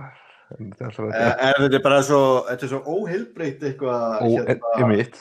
[0.54, 5.18] Er er þetta bara svo, þetta er svo óheilbreytt eitthvað, mitt.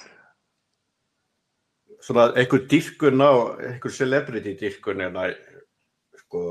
[2.04, 3.32] svona einhver dýrkun á,
[3.70, 5.38] einhver celebrity dýrkun en að,
[6.26, 6.44] sko,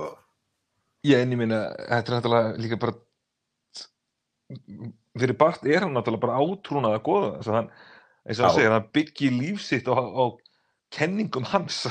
[1.06, 2.98] en ég minna, þetta er náttúrulega líka bara
[5.20, 7.72] fyrir Bart er hann náttúrulega bara átrúnað að goða þess að hann,
[8.26, 8.56] eins og Já.
[8.58, 10.26] segir, hann byggir líf sitt á, á
[10.94, 11.84] kenningum hans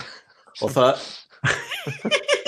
[0.58, 1.06] og það,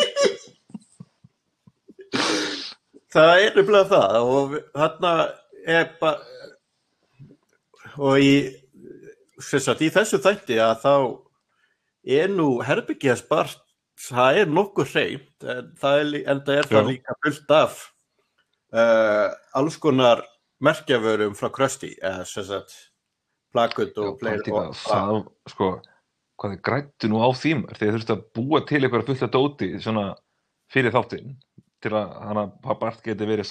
[3.15, 5.13] það er nefnilega það og þarna
[5.75, 6.19] er bara,
[7.97, 8.33] og í,
[9.41, 10.95] sagt, í þessu þætti að þá
[12.19, 13.61] er nú herbyggja spart,
[14.05, 17.79] það er nokkuð hreint, en það er, lí- enda er það líka fullt af
[18.75, 20.25] uh, alls konar
[20.65, 22.75] merkjavörum frá Krusty, eða sem sagt,
[23.55, 25.71] plakut og fleiri það, og það, sko
[26.35, 29.33] hvað þið grættu nú á þým þegar þið þurftu að búa til eitthvað fullt af
[29.37, 30.07] dóti svona
[30.75, 31.37] fyrir þáttinn
[31.85, 33.51] til að hann að Bart geti verið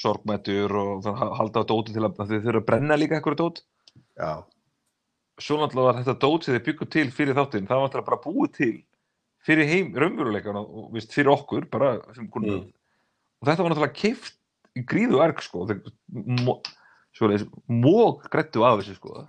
[0.00, 3.62] sorgmættur og ha- halda á dóti til að, þið þurftu að brenna líka eitthvað dót
[4.20, 4.32] Já,
[5.40, 8.52] svo náttúrulega var þetta dót sem þið byggu til fyrir þáttinn, það var bara búið
[8.58, 8.72] til
[9.46, 12.66] fyrir heim, raunveruleikan og, vist, fyrir okkur, bara Mm.
[13.40, 14.36] og þetta var náttúrulega keift
[14.76, 15.64] í gríðu erg, sko
[17.72, 19.24] móg grættu af þessu, sko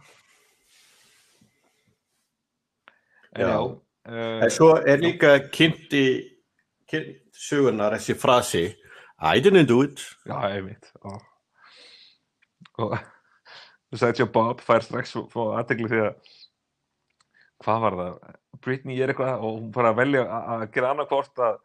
[3.36, 3.48] en Já.
[3.48, 3.58] já,
[4.12, 6.06] uh, En svo er líka kynnt í
[6.92, 8.66] kynnt sögunar þessi frasi
[9.22, 10.02] I didn't do it.
[10.26, 11.22] já, einmitt og,
[12.82, 12.96] og
[14.02, 16.32] Sergio Bob fær strax fóð aðtegli því að
[17.62, 18.16] hvað var það?
[18.62, 21.60] Britney er eitthvað og hún fara að velja að gera annað hvort að,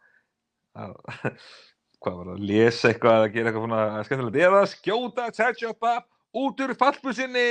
[0.77, 0.93] að
[2.03, 4.39] hvað var það, lesa eitthvað að gera eitthvað svona skemmtilegt.
[4.47, 7.47] Eða skjóta Sergio Bob út úr fallbusinni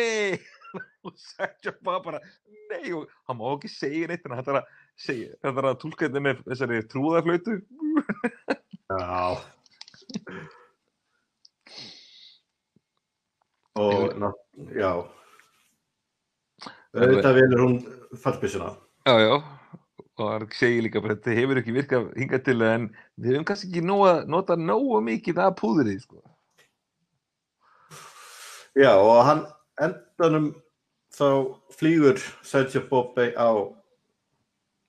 [1.06, 2.22] og Sergio Bob bara
[2.70, 5.80] nei og hann má ekki segja neitt en þetta er að segja, þetta er að
[5.82, 7.60] tólka þetta með þessari trúðaflautu
[8.86, 9.36] Já.
[13.76, 14.30] Og, ná,
[14.72, 14.90] já.
[16.96, 17.74] Þetta velur hún
[18.22, 18.70] fallbissuna.
[19.04, 19.34] Já, já,
[20.16, 22.86] og það segir líka bara þetta hefur ekki virkað hingað til en
[23.20, 26.22] við hefum kannski ekki nóga, nota nógu mikið af púðrið, sko.
[28.76, 29.44] Já, og hann
[29.82, 30.48] endanum
[31.16, 31.28] þá
[31.76, 33.50] flýgur Sergio Bobby á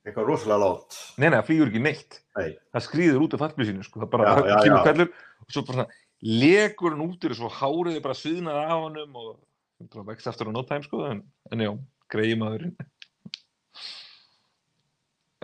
[0.07, 0.97] eitthvað rosalega látt.
[1.17, 2.19] Nei, nei, það flýgur ekki neitt.
[2.37, 2.49] Nei.
[2.73, 4.01] Það skrýður út af fallbísinu, sko.
[4.03, 4.85] Það bara Já, kemur já.
[4.87, 5.87] kallur og svo bara svona
[6.41, 9.29] legur hann út úr og svo hárið er bara sviðnað af honum og
[9.77, 11.03] það bara vex aftur á time, sko.
[11.11, 11.71] En, en já,
[12.13, 12.75] greiði maðurinn.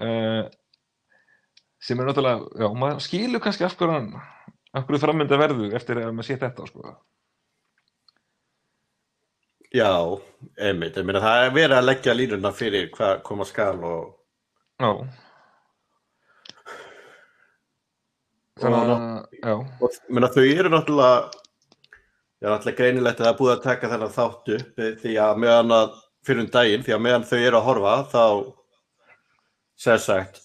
[0.04, 0.48] Uh,
[1.84, 4.14] sem er náttúrulega, já, maður skilur kannski af hverju hann,
[4.74, 6.96] af hverju framönda verður eftir að maður sé þetta, sko.
[9.74, 9.90] Já,
[10.62, 10.98] einmitt.
[11.02, 14.04] Ég meina það er verið að leggja línuna fyrir hvað koma skal og
[14.84, 14.92] Já.
[18.60, 19.04] Þannig að,
[19.40, 21.14] já, og menna, þau eru náttúrulega
[22.44, 24.58] ég er náttúrulega greinilegt að það er búið að taka þennan þáttu
[25.00, 25.94] því að meðan að
[26.28, 28.26] fyrir um daginn, því að meðan þau eru að horfa þá
[29.86, 30.42] sem sagt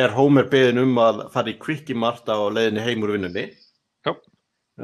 [0.00, 3.46] er Homer beðin um að fara í Quickie Mart á leiðinni heim úr vinnunni
[4.04, 4.12] Já.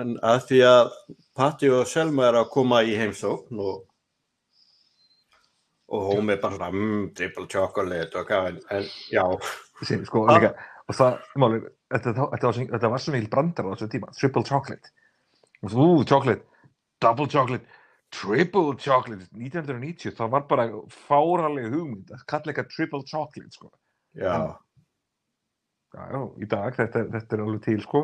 [0.01, 0.95] en að því að
[1.35, 3.83] Patti og Selma er að koma í heimsókn og
[5.95, 9.25] og Homer bara svona mmm, triple chocolate og hvað en, en já,
[9.87, 10.35] sín, sko, Ah.
[10.39, 10.51] líka,
[10.89, 11.61] og það, máli,
[11.95, 14.93] þetta, þetta, var, þetta var svo mikil brandar á þessu tíma, triple chocolate.
[15.65, 16.45] Ú, chocolate,
[17.01, 17.79] double chocolate,
[18.15, 20.67] triple chocolate, 1990, það var bara
[21.07, 23.71] fáralega hugmynd að kalla eitthvað triple chocolate, sko.
[24.19, 24.35] já
[25.95, 28.01] Já, já, í dag, þetta, þetta er alveg til, sko.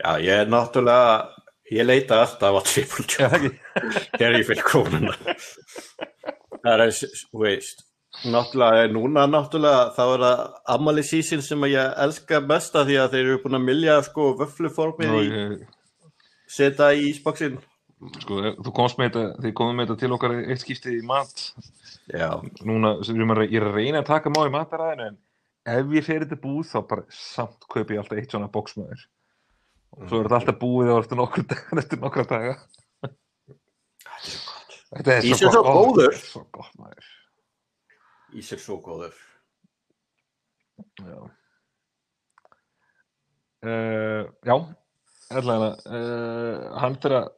[0.00, 1.28] já, ég er náttúrulega
[1.72, 5.12] ég leita alltaf að triple chocolate þegar ég fyrir krónuna
[6.62, 6.94] það er,
[7.32, 7.84] þú veist
[8.28, 10.40] náttúrulega, núna náttúrulega þá er það
[10.74, 14.32] ammali sísin sem að ég elska mesta því að þeir eru búin að milja sko
[14.40, 15.28] vöfluformið í
[16.52, 17.56] setja í ísboksin
[18.22, 21.44] sko, þú komst með þetta, þið komum með þetta til okkar eitt skipti í mat.
[22.10, 22.28] já,
[22.66, 26.40] Núna, að, ég að reyna að taka má í mataræðinu, en ef ég fer þetta
[26.42, 29.04] búð, þá bara samt kaupi ég alltaf eitt svona boksmaður.
[29.92, 32.56] Og svo er þetta alltaf búið á eftir nokkra daga.
[34.92, 36.12] Þetta er Ís svo, er svo góður.
[36.12, 37.06] er Svo gott maður.
[38.36, 39.14] ís er svo góður
[41.02, 41.18] Já.
[43.62, 44.56] Uh, já,
[45.30, 47.28] allavega, uh, hann fyrir að,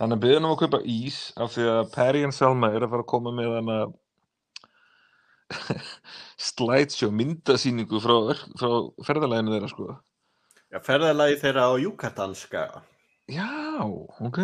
[0.00, 2.94] hann er byggðin um að kaupa ís af því að Perry and Selma er að
[2.94, 3.92] fara að koma með hann að
[6.48, 8.16] slideshow myndasýningu frá,
[8.60, 8.70] frá
[9.04, 9.90] ferðalæginu þeirra sko.
[10.72, 12.64] já, ferðalagi þeirra á Yucatanska
[13.28, 13.48] Já,
[14.24, 14.40] ok.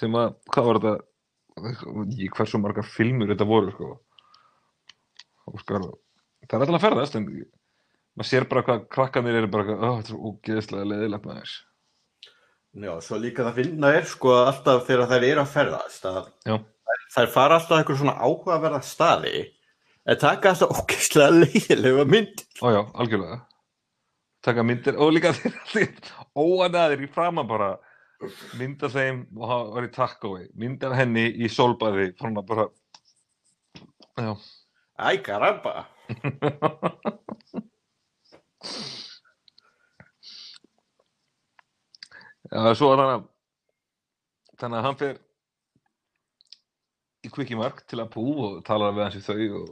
[0.00, 1.72] Sem að, hvað var þetta,
[2.16, 3.88] ég hversu margar filmur þetta voru sko.
[5.60, 5.80] Sko,
[6.46, 10.14] það er alltaf að ferðast en maður sér bara hvað krakkanir eru bara, oh, þetta
[10.14, 11.54] er ógeðslega leðilegt maður.
[12.86, 16.30] já, svo líka það finna er sko alltaf þegar þær eru að ferðast að
[17.10, 19.44] þær fara alltaf einhver svona áhugaverða staði
[20.06, 23.40] en taka alltaf ógeðslega leiðilega mynd Ó já, algjörlega.
[24.40, 25.90] Taka myndir, og líka þeir
[26.32, 27.74] óanaðir í framan bara
[28.60, 32.68] mynda þeim og hafa verið takkói, mynda henni í sólbæði, svona bara,
[34.20, 34.32] já.
[35.00, 35.86] æ, karamba.
[42.50, 43.26] Já, svo þannig að
[44.58, 45.18] þannig að hann fer
[47.22, 49.68] í Quickie Mark til að pú og talar við hans í þau og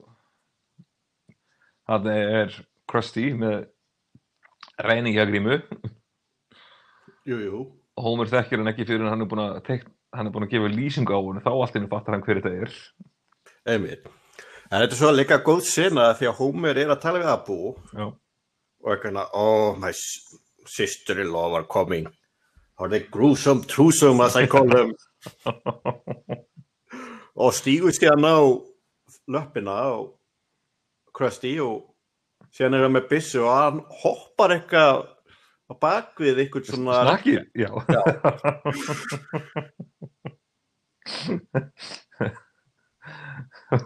[1.90, 2.54] hann er
[2.88, 3.66] Krusty með
[4.86, 5.58] reyningjagrímu
[7.26, 7.64] jú, jú.
[7.64, 9.72] og Homer þekkir hann ekki fyrir en hann er búin að
[10.14, 12.54] hann er búin að gefa lýsingu á hann þá allt innu fattar hann hver þetta
[12.64, 12.76] er
[13.68, 14.06] Einmitt.
[14.68, 17.58] En þetta er svo líka góð sena því að Homer er að tala við Abu
[17.92, 19.92] Já, og eitthvað, oh, my
[20.68, 22.08] sister-in-law are coming.
[22.78, 24.94] Are they gruesome, truesome as I call them?
[27.42, 28.38] og stígur síðan á
[29.28, 29.90] löppina á
[31.16, 31.88] Krusty og
[32.54, 35.08] síðan er hann með byssu og hann hoppar eitthvað
[35.68, 37.70] á bakvið eitthvað svona snakkir, já,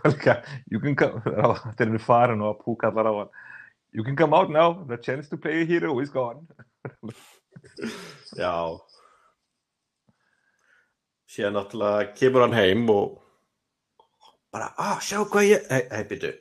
[0.04, 3.32] Líka, you can come á, þetta er henni farin og að pú kallar á hann.
[3.92, 6.46] You can come out now, the chance to play hero is gone.
[8.38, 8.78] Já.
[11.28, 13.18] Síðan náttúrulega kemur hann heim og
[14.52, 16.32] bara, að sjá hvað ég hei, hei, býtu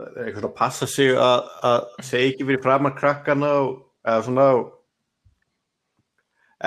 [0.00, 3.72] eitthvað að passa sig að, að segja ekki fyrir framar krakkana og,
[4.06, 4.68] eða svona og,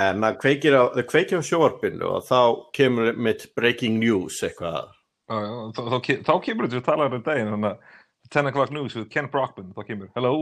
[0.03, 2.39] en það kveikir á, það kveikir á sjóarpinu og þá
[2.77, 4.89] kemur mitt breaking news eitthvað.
[5.29, 7.99] Já, já, þá, þá, ke- þá kemur þetta við talaður um daginn þannig að
[8.33, 10.33] 10 o'clock news with Ken Brockman þá kemur, hello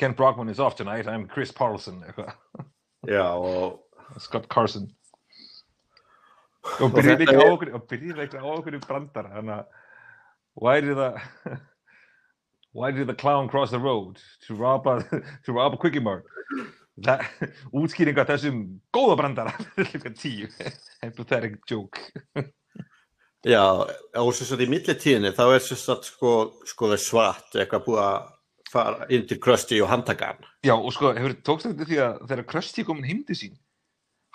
[0.00, 2.34] Ken Brockman is off tonight, I'm Chris Parlson eitthvað,
[3.08, 3.80] já og
[4.20, 4.88] Scott Carson.
[6.80, 9.28] Og Og byrjið þetta líka á er- okkur og byrjið líka á okkur í brandar
[9.32, 9.66] þannig að
[10.60, 11.10] why did the
[12.72, 15.02] why did the clown cross the road to rob a,
[15.44, 16.24] to rob a quickie mart?
[17.00, 17.24] Það,
[17.80, 19.54] útskýring á þessum góða brandara
[19.92, 20.50] líka tíu.
[21.02, 22.12] Empathetic joke.
[23.46, 23.64] Já,
[24.20, 26.34] og svo svo í millitíðinni þá er svo satt sko,
[26.68, 28.28] sko það svart eitthvað búið að
[28.70, 30.44] fara inn til Krusty og handtaka hann.
[30.66, 33.56] Já, og sko, hefur tókst þetta því að þegar Krusty er komin heim til sín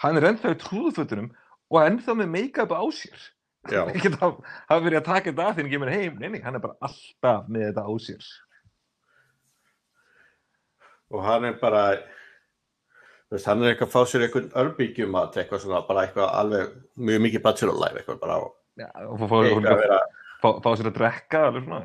[0.01, 1.31] hann er ennþá í trúðufötunum
[1.71, 3.29] og ennþá með make-up á sér
[3.95, 4.35] ekki það
[4.69, 6.19] hafa verið að taka þetta að þegar hann kemur heim.
[6.19, 8.27] Nei, nei, hann er bara alltaf með þetta á sér.
[11.13, 11.85] Og hann er bara
[13.31, 16.73] veist, hann er eitthvað að fá sér eitthvað örbyggjum að eitthvað svona, bara eitthvað alveg
[17.09, 18.43] mjög mikið bachelor life, eitthvað bara á
[18.75, 19.99] Já, og fá, eitthvað að vera,
[20.43, 21.79] fá, fá sér að drekka alveg svona,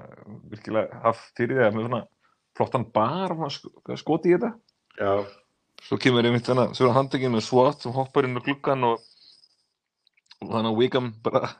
[0.50, 2.00] virkilega haft fyrir því að með svona
[2.58, 4.50] flottan bar og sk skoti í þetta.
[4.98, 5.12] Já,
[5.86, 9.06] svo kemur einmitt þannig, svo hann handtekinn með SWAT sem hoppar inn á gluggan og,
[10.42, 11.52] og þannig að Wiggum bara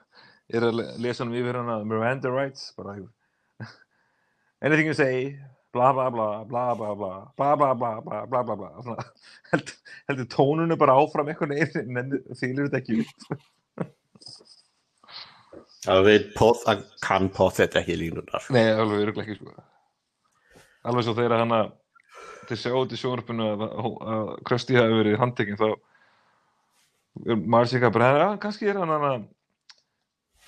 [0.56, 2.96] er að le- lesa hann yfir hann Miranda rights bara
[4.62, 5.38] anything you say
[5.72, 9.04] bla bla bla bla bla bla bla bla bla bla bla bla bla svona,
[9.52, 9.76] heldur,
[10.10, 12.98] heldur tónunum bara áfram eitthvað neginn en þýlir þetta ekki
[15.86, 18.48] það veit poth, hann kann poth þetta ekki línunar.
[18.52, 19.54] Nei, alveg öruglega ekki sko.
[20.90, 21.70] Alveg svo þegar hann að
[22.50, 25.68] til sjá út í sjónarpinu að, að, að Krösti hafi verið handtekinn þá
[27.30, 29.24] er bara, ja, kannski er hann hann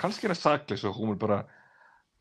[0.01, 1.41] kannski er hann sakleis og hún er bara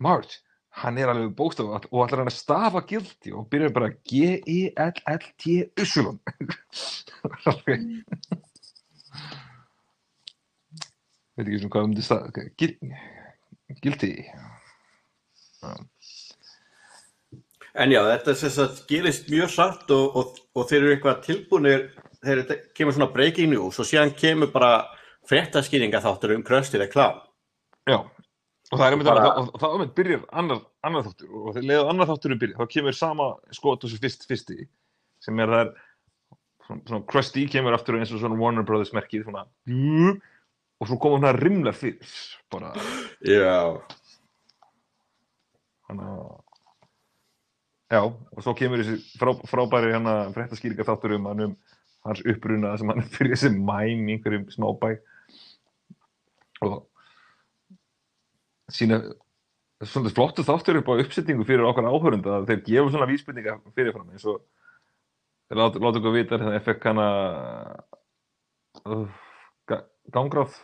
[0.01, 0.39] Marge,
[0.81, 5.43] hann er alveg bókstaf og allar hann að stafa gildi og byrjar bara G-I-L-L-T
[5.81, 6.19] Usulun
[7.45, 7.81] Alveg
[11.37, 12.43] veit ekki svona hvað um þetta
[13.81, 14.13] gildi
[17.71, 21.85] En já, þetta sem sagt gerist mjög satt og, og, og þeir eru eitthvað tilbúinir
[22.21, 24.71] þegar þetta kemur svona breaking news og síðan kemur bara
[25.29, 27.21] fréttaskýringa þáttur um kröstið eða klám.
[27.89, 27.97] Já,
[28.71, 29.45] og það er einmitt Bara- bara...
[29.45, 32.97] og, það einmitt byrjar annar, annar þáttur og þegar leiðu annar þátturinn byrjar þá kemur
[32.97, 34.59] sama skot og svo fyrst fyrsti
[35.21, 35.71] sem er það er
[36.67, 39.47] svona, svona Krusty kemur aftur eins og svona Warner Brothers merkið svona
[40.81, 42.13] og svo koma svona rimlar fyrir
[42.53, 42.71] bara.
[43.25, 43.81] Já.
[45.91, 46.07] hana,
[47.91, 51.55] já, og svo kemur þessi frá, frábæri hérna fréttaskýringar þáttur um hann um
[52.07, 54.93] hans uppruna sem hann fyrir þessi mæm í einhverjum smábæ.
[56.65, 56.77] Og
[58.71, 59.01] sína
[59.81, 64.11] svona flottu þáttur upp á uppsetningu fyrir okkar áhörunda að þeir gefa svona vísbendingar fyrirfram
[64.13, 64.41] eins og
[65.49, 67.23] þeir láta, láta okkur vita FF kann að
[68.85, 69.07] uh,
[69.69, 70.59] ga- gangráð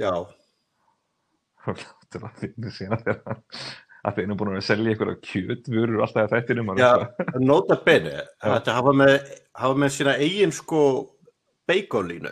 [0.00, 0.12] Já.
[1.66, 3.38] Þetta er að finna sína þegar
[4.06, 6.90] að þeir eru búin að selja einhverja kjötvörur alltaf að þættinum Já,
[7.42, 8.12] nota bene,
[8.44, 9.16] þetta hafa með,
[9.58, 10.82] hafa með sína eigin sko
[11.66, 12.30] beikonlínu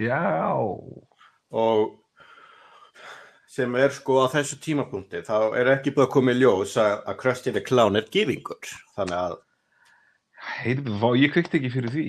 [0.00, 0.20] Já,
[0.56, 1.99] og
[3.50, 6.92] sem er sko á þessu tímapunkti þá er ekki búið að koma í ljós að,
[7.10, 9.38] að Krusty the Clown er gýringur þannig að,
[10.60, 12.06] heyrðu, vá, ég kveikti ekki fyrir því.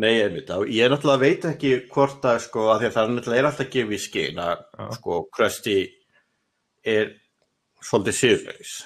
[0.00, 3.16] nei, einmitt á, ég náttúrulega veit ekki hvort að sko, að því að það er
[3.16, 4.84] náttúrulega er alltaf gefið í skinn að Já.
[4.98, 5.78] sko Krusty
[6.84, 7.10] er
[7.80, 8.76] svolítið sérfæs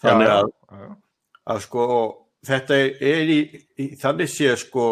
[0.00, 0.90] þannig að, já.
[1.52, 1.86] að sko
[2.48, 3.40] þetta er í,
[3.76, 4.86] í þannig sé sko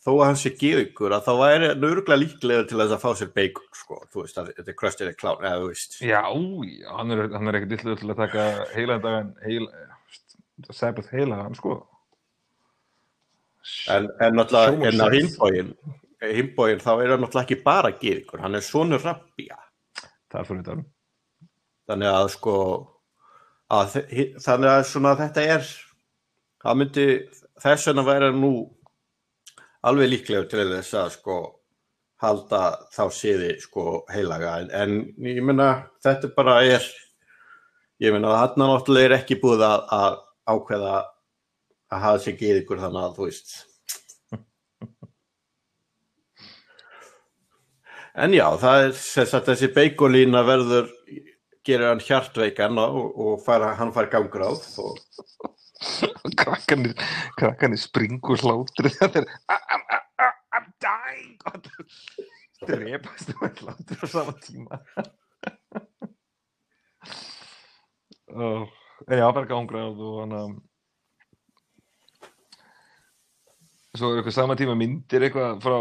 [0.00, 3.10] þó að hann sé gýringur að þá væri hann örgulega líklega til þess að fá
[3.18, 6.22] sér bacon sko, þú veist að þetta er Krusty the Clown eða þú veist Já,
[6.24, 9.88] já, hann er, hann er ekkert illur til að taka heilan dagan, heila,
[10.68, 11.78] Sabbath heilagan, sko.
[13.92, 15.74] En, en náttúrulega, en á himbóin,
[16.20, 19.58] himbóin þá er hann náttúrulega ekki bara gýringur, hann er sonur rabbía.
[20.30, 20.88] Það er fyrir þetta.
[21.90, 22.56] Þannig að sko,
[23.76, 23.96] að,
[24.44, 25.70] þannig að svona þetta er,
[26.64, 27.06] það myndi
[27.60, 28.52] þess vegna væri nú
[29.86, 31.38] alveg líklegur til þess að sko
[32.20, 32.62] halda
[32.92, 34.58] þá siði sko heilaga.
[34.60, 35.70] En, en ég meina
[36.04, 36.84] þetta bara er,
[38.02, 40.20] ég meina að hann náttúrulega er ekki búið að, að
[40.50, 40.94] ákveða
[41.90, 43.56] að hafa sér gýringur þannig að þú veist.
[48.20, 50.88] En já, það er sem sagt þessi beikolína verður,
[51.64, 54.98] gerir hann hjartveikan og, og fara, hann fær gangur á og
[56.40, 56.92] Krakkanir,
[57.40, 58.92] krakkanir springur hlátri.
[58.92, 61.38] Þetta er I'm, I'm, I'm dying.
[62.68, 64.80] Drepast með hlátri á sama tíma.
[68.30, 68.62] Oh,
[69.10, 70.50] já, bara gangráð og hann að
[73.98, 75.78] svo er eitthvað sama tíma myndir eitthvað frá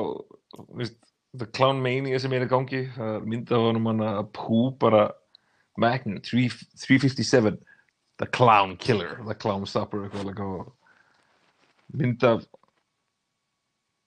[0.79, 0.97] veist,
[1.37, 2.87] The Clown Mania sem er í gangi.
[2.95, 5.03] Það er mynd af honum hann að pú bara
[5.77, 6.47] Magnum 3,
[6.87, 7.59] 357
[8.19, 10.03] The Clown Killer, The Clown Stopper
[11.95, 12.43] mynd af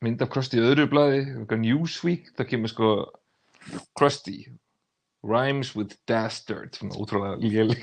[0.02, 0.84] mynd af Krusty í öðru
[1.16, 2.90] eitthvað Newsweek það kemur sko
[3.98, 4.36] Krusty
[5.22, 7.82] rhymes with dastard svona útrúlega léleg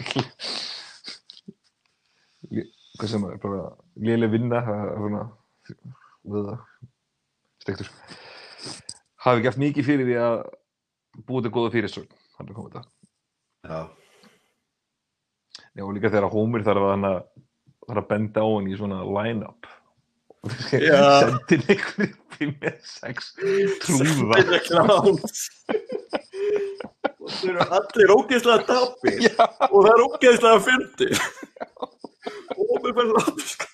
[2.51, 2.67] lé-
[2.99, 3.61] hvað sem er bara
[3.95, 4.89] léleg vinna það
[6.49, 6.59] það.
[7.63, 7.89] Stektur
[9.23, 10.37] hafi ekki haft mikið fyrir því að
[11.27, 12.83] búið til góða fyrirsögn hann er komið þetta
[13.71, 13.79] já,
[15.79, 17.19] Já, og líka þegar Homer þarf að, hann að,
[17.87, 19.69] þarf að benda á hann í svona line-up.
[20.75, 20.97] Já.
[21.23, 23.29] Sendin einhverjum fimm eða sex
[23.85, 24.33] trúða.
[24.33, 25.39] Þetta er kláns.
[27.19, 31.09] Og þeir eru allir ógeðslega tapi Já, og það er ógeðslega fyndi.
[32.57, 33.67] Og mér verður látið sko.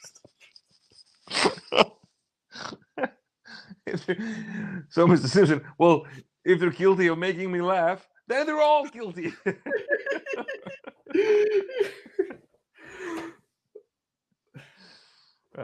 [4.93, 5.25] so Mr.
[5.25, 6.05] Simpson, well,
[6.43, 9.33] if they're guilty of making me laugh, then they're all guilty.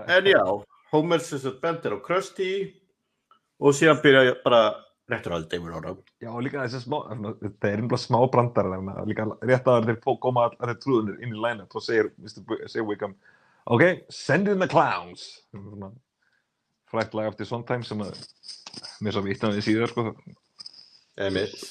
[0.07, 0.43] En já,
[0.91, 2.51] Homer sem sagt bendir á Krusty
[3.61, 4.61] og síðan byrja bara
[5.11, 5.97] réttur aldrei yfir honum.
[6.23, 9.99] Já, og líka þessi smá, það er einhverja smá brandar þarna, líka rétt að þeir
[10.05, 12.45] fó- koma allir trúðunir inn í line-up og segir, Mr.
[12.47, 13.17] Bu- segir Wickham,
[13.67, 15.25] ok, send in the clowns.
[15.51, 15.91] Svona
[16.91, 18.17] Frækt lag eftir Sondheim sem að
[19.03, 20.01] mér svo vitt að við síðar, sko.
[21.23, 21.61] Einmitt.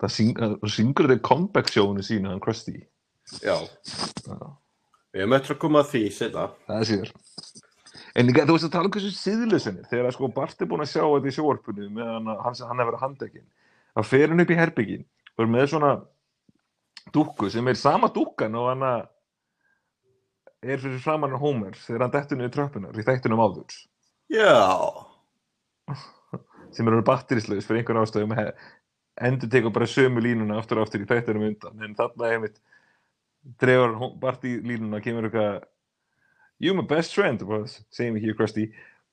[0.00, 2.78] Það syng, syngur þetta comeback sjónu sínu, hann Krusty.
[3.44, 3.56] Já.
[5.10, 6.46] Við erum eftir að koma að því setna.
[6.68, 7.12] Það er síðar.
[8.18, 11.04] En þú veist að tala um hversu síðlösinni, þegar sko Bart er búinn að sjá
[11.04, 13.46] þetta í sjóarpunni meðan að hann, hann er verið handekinn,
[13.94, 15.04] þá fer hann upp í herbyggin
[15.36, 15.92] og er með svona
[17.14, 19.06] dúkku sem er sama dúkkan og hann að
[20.60, 23.78] er fyrir framann Homer þegar hann dettur niður tröppunar í þættunum áður
[24.30, 24.58] Já.
[26.74, 28.36] sem eru batterislaus fyrir einhvern ástöðum
[29.20, 31.82] endur tekur bara sömu línuna aftur og aftur í þættunum undan.
[31.84, 32.60] En þarna er mitt
[33.60, 35.64] dregur Hó- Bart í línuna kemur eitthvað
[36.60, 38.66] you my best friend bara segjum ekki Krusty.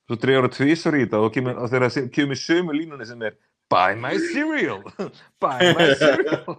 [0.08, 3.22] Svo dregur hann tvisar í þetta og kemur, og þegar það kemur sömu línuna sem
[3.28, 3.36] er
[3.72, 4.84] buy my cereal.
[5.44, 6.56] Buy my cereal.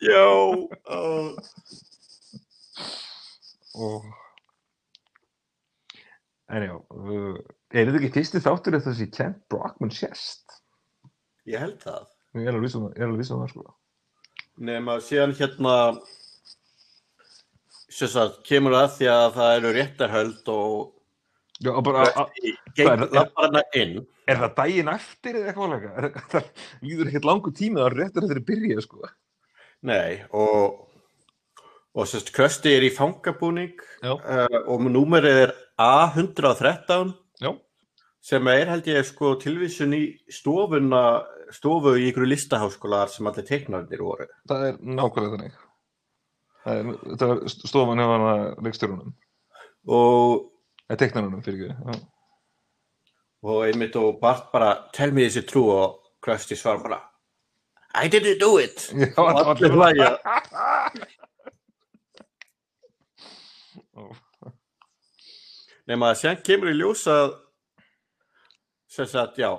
[0.00, 0.24] Já.
[0.88, 1.36] Uh,
[3.80, 4.06] og
[6.50, 7.36] en já uh,
[7.70, 10.56] er þetta ekki fyrsti þáttur eftir þessi Kent Brockman sést?
[11.46, 12.08] Ég held það.
[12.34, 13.66] Ég er alveg viss um það, er alveg um það sko
[14.60, 15.74] Nefn að síðan hérna
[17.90, 20.76] sagt kemur að því að það eru réttarhöld og
[21.60, 23.16] já, og bara, er gengur það?
[23.16, 23.96] lappar hana inn.
[24.30, 25.88] er það daginn eftir eða eitthvað?
[25.90, 26.44] Er það- það
[26.86, 29.10] líður ekkert langur tími það réttur eftir að byrja sko
[29.82, 30.86] Nei, og
[31.96, 33.72] og sérst Krusty er í fangabúning
[34.04, 34.12] Já.
[34.14, 37.50] uh, og númerið er A113 já,
[38.22, 41.24] sem er held ég sko tilvísun í stofuna
[41.56, 44.28] stofu í ykkur listaháskólar sem allir teiknarnir voru.
[44.48, 45.58] það er nákvæmlega þannig
[46.64, 46.88] það er,
[47.22, 49.18] það er stofan hefur hana leikstjórunum
[49.90, 50.50] Og,
[50.90, 52.00] eða teiknarunum fyrir ekki
[53.40, 57.00] og einmitt og Bart bara tell me þessi trú og Krusty svar bara
[57.92, 58.92] I didn't do it.
[58.94, 60.10] já, Og allir hlæja.
[65.90, 67.32] Nefn að sér kemur í ljós að
[68.90, 69.50] sem sagt, já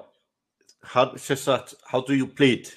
[0.83, 2.69] hann, sem sagt, how do you plead?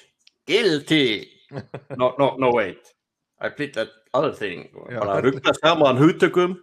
[0.45, 1.31] Guilty!
[1.97, 2.93] No, no, no, wait.
[3.39, 4.69] I plead that other thing.
[4.89, 4.99] Já.
[4.99, 6.57] Bara ruggla saman hugtökum.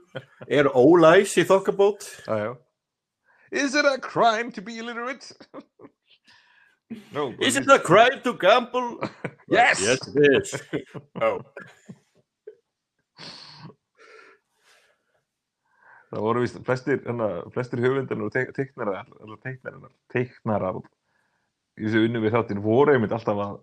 [0.48, 2.02] Er ólæs í þokkabót?
[3.52, 5.32] is it a crime to be illiterate?
[7.12, 9.00] no Is it a crime to gamble?
[9.48, 9.82] Yes!
[9.82, 10.62] Yes, it is.
[11.20, 11.40] oh.
[16.12, 19.06] Það voru vist flestir, hana, flestir höfundarnir og teiknarar,
[20.12, 20.80] teiknarar
[21.78, 23.54] í þessu unnu við þáttinn voru einmitt alltaf að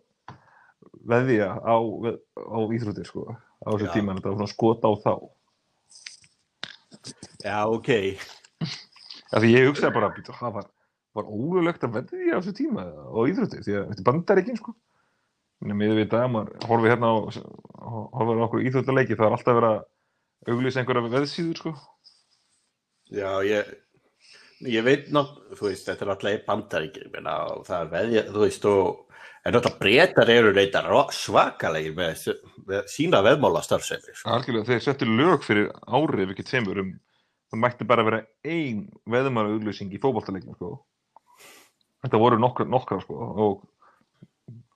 [1.09, 3.93] veðja á, á íþróttir sko, á þessu Já.
[3.95, 5.13] tíma, þetta var svona skota á þá.
[7.45, 7.89] Já, ok.
[9.29, 10.69] Af því ég hugsaði bara, það var,
[11.17, 14.75] var ólulegt að veðja á þessu tíma á íþróttir, því að þetta bandar ekki, sko.
[15.59, 17.15] Miður við það, maður horfið hérna á,
[18.15, 21.73] horfið á okkur íþróttaleiki, það er alltaf verið að auglýsa einhverja veðsíður, sko.
[23.09, 23.71] Já, ég,
[24.67, 28.23] ég veit nátt, þú veist, þetta er alltaf í bandaríkir, menna, og það er veðja,
[28.33, 29.05] þú veist, og
[29.47, 30.51] en náttúrulega breytar eru
[30.89, 32.25] ro- svakalegir með,
[32.67, 34.13] með sína veðmála starfsemi.
[34.13, 34.29] Sko.
[34.35, 36.91] Algjörlega, þeir settu lög fyrir árið ekki tveimur um
[37.49, 40.73] það mætti bara vera ein veðumara auglýsing í fótboltaleiknum sko.
[42.03, 43.63] Þetta voru nokkra, nokkra sko, og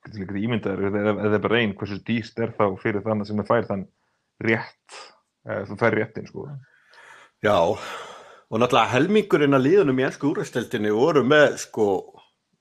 [0.04, 3.38] getur líka ímyndaður eða það er bara ein hversu dýst er þá fyrir þannig sem
[3.40, 3.84] það fær þann
[4.44, 4.98] rétt
[5.68, 6.48] þú fær réttin sko.
[7.44, 7.56] Já,
[8.50, 11.86] og náttúrulega helmingurinn að liðunum í ennsku úrvesteldinni voru með, sko,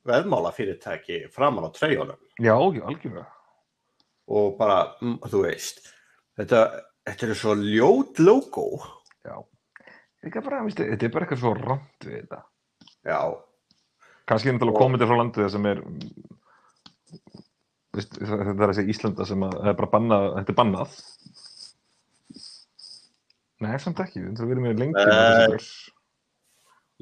[0.08, 3.26] veðmála fyrirtæki framan á treyjunum Já, ekki, algjörlega.
[4.28, 5.82] og bara, mm, þú veist,
[6.40, 6.62] þetta,
[7.08, 8.68] þetta er svo ljót logo.
[9.26, 9.38] Já.
[10.42, 12.44] Bara, veistu, þetta er bara eitthvað svo rámt við þetta.
[13.06, 13.20] Já,
[14.26, 15.82] Kannski er náttúrulega Og- komið til frá landið sem er
[17.94, 20.94] veist, þetta er þessi Íslanda sem að, er bara bannað, þetta er bannað
[23.64, 24.82] Nei, samt ekki, er verið með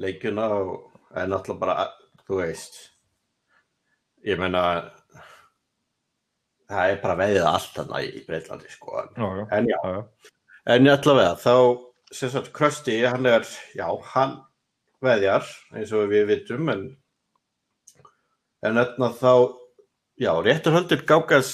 [0.02, 0.74] leikjuna og
[1.18, 1.86] er náttúrulega bara,
[2.26, 2.78] þú veist
[4.26, 4.62] ég meina
[6.70, 9.02] það er bara veðið allt þarna í Breitlandi sko.
[9.02, 10.02] En, Já, já, en já, já,
[10.76, 11.54] en allavega þá
[12.12, 14.38] sem sagt Krusty, hann er já, hann
[15.02, 16.86] veðjar eins og við vitum en
[18.62, 19.34] en þarna þá
[20.22, 21.52] já, rétturhöldur gákas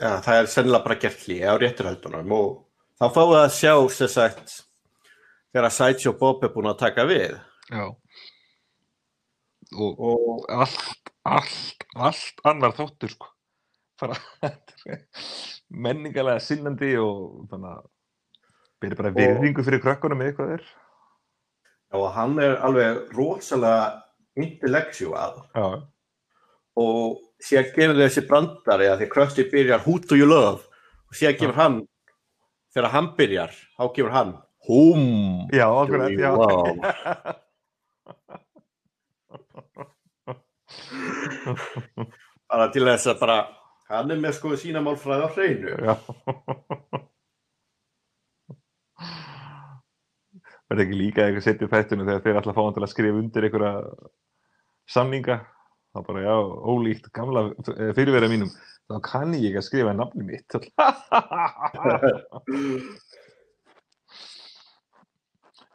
[0.00, 2.65] ja, það er sennilega bara gert hlýja á rétturhöldunum og
[2.96, 4.54] þá fáum við að sjá sem sagt
[5.52, 7.36] þegar Sideshow Bob er búin að taka við
[7.70, 7.86] já.
[9.76, 13.32] Og og allt, allt, allt annar þáttur, sko.
[15.86, 17.86] Menningalega sinnandi og þannig að
[18.82, 20.66] byrja bara virðingu fyrir krökkunum með eitthvað er.
[21.96, 24.02] og hann er alveg rosalega
[24.36, 25.66] intellektual Já,
[26.76, 30.66] og síðan gefur þessi brandari að því Krusty byrjar Who do you love
[31.08, 31.78] og síðan gefur hann
[32.76, 34.32] þegar hann byrjar, þá gefur hann.
[34.66, 35.68] Whom já,
[36.10, 36.32] you já.
[36.36, 36.74] love
[42.50, 43.36] bara til þess að bara
[43.90, 45.70] hann er með sko sína málfræði á hreinu.
[45.86, 45.94] Já.
[50.66, 53.46] Verði ekki líka eitthvað setið þættinu þegar þeir alltaf fá hann til að skrifa undir
[53.46, 53.72] einhverja
[54.90, 55.36] samninga
[55.96, 56.36] þá bara, já,
[56.68, 57.40] ólíkt gamla
[57.72, 58.50] eh, fyrirverða mínum,
[58.90, 60.50] þá kann ég ekki að skrifa nafni mitt.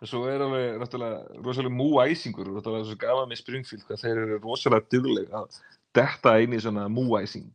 [0.01, 4.21] Svo er alveg náttúrulega rosalega múæsingur og þetta er svo gaman með Springfield hvað þeir
[4.23, 5.59] eru rosalega dugleg að
[5.93, 7.53] detta inn í svona múæsing.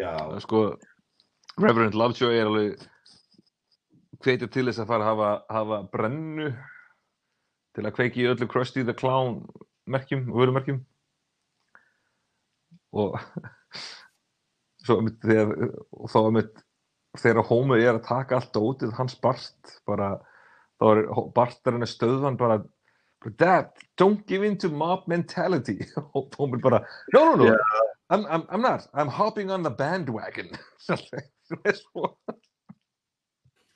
[0.00, 0.10] Já,
[0.42, 0.58] sko
[1.60, 2.82] Reverend Lovejoy er alveg
[4.24, 5.30] hvetja til þess að fara að hafa,
[5.60, 6.48] hafa brennu
[7.78, 9.44] til að kveiki öllu Krusty the Clown
[9.90, 10.82] merkjum og vörumerkjum
[12.96, 13.16] og
[14.86, 16.66] svo einmitt þegar og þá einmitt
[17.20, 20.12] þegar Homer er að taka allt ótið hans Bart bara
[20.80, 21.02] þá er
[21.36, 22.62] Bartarinn að stöðvan bara
[23.36, 25.84] Dad, don't give in to mob mentality.
[26.16, 26.78] Og Homer bara
[27.12, 27.56] no, no, no, Yeah.
[28.08, 28.88] I'm, I'm, I'm not.
[28.94, 30.48] I'm hopping on the bandwagon.
[30.88, 32.08] Það er svo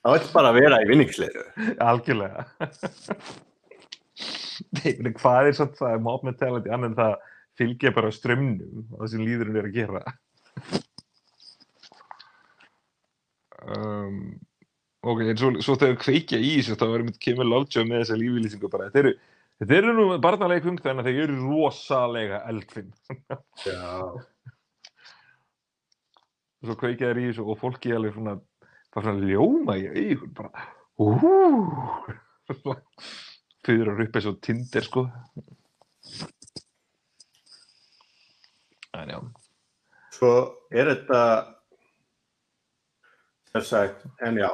[0.05, 1.43] það vil bara vera í vinningsleiru
[1.81, 2.45] algjörlega.
[4.77, 7.15] Nei, hvað er samt það mob mentality annan það
[7.59, 10.03] fylgja bara strömmnum og það sem líðurinn er að gera.
[13.65, 14.19] Um,
[15.01, 18.19] ok, en svo, svo þegar kveikja í þessu þá erum við kemur Lovejoy með þessa
[18.19, 18.89] lífylýsingu bara.
[18.91, 19.13] Þetta eru,
[19.61, 22.91] þetta eru nú barnalegum þannig að þeir eru rosalega eldfinn
[23.65, 23.85] já,
[26.65, 28.35] svo kveikja þær í þessu og fólki alveg svona
[28.95, 30.67] bara svona ljóma í augun bara
[30.99, 32.75] úúúú
[33.65, 35.07] fyrir upp eins og tindir sko
[39.03, 39.19] en já.
[40.15, 40.31] Svo
[40.71, 41.21] er þetta
[43.51, 44.49] sem sagt, en já.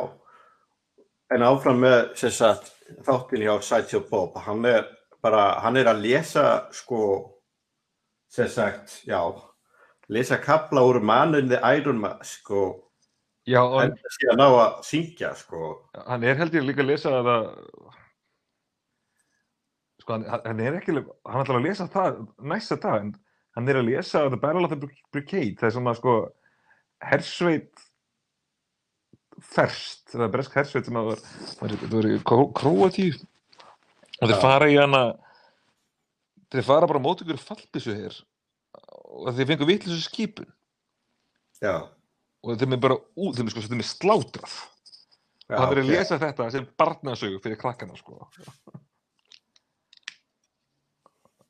[1.32, 2.74] En áfram með sem sagt,
[3.06, 4.36] þáttin hjá Sideshow Bob.
[4.46, 4.90] Hann er
[5.24, 7.04] bara, hann er að lesa sko
[8.32, 9.22] sem sagt, já
[10.12, 12.84] lesa kapla úr Man in the Iron Mask og
[13.48, 15.72] já, og en síðan á að syngja sko.
[15.96, 17.48] Hann er held ég líka að lesa það
[20.02, 23.14] sko hann, hann er ekki hann ætlar að lesa það næsta dag en
[23.56, 26.14] hann er að lesa The Battle of the Brigade það er svona sko
[27.02, 27.88] hersveit
[29.42, 31.14] ferst, það er bresk hersveit sem að
[31.58, 33.16] það var í Kró- Króatíu.
[34.22, 35.00] Og þeir fara í hana
[36.54, 38.20] þeir fara bara á móti ykkur fallbissu hér
[39.12, 40.46] og þeir fengu vitlis skipun.
[41.62, 41.88] Já,
[42.46, 44.54] og þeim er bara út, þeim er sko þeim er slátrað.
[45.50, 48.30] Já og hann er að lesa þetta sem barnasögu fyrir krakkana sko.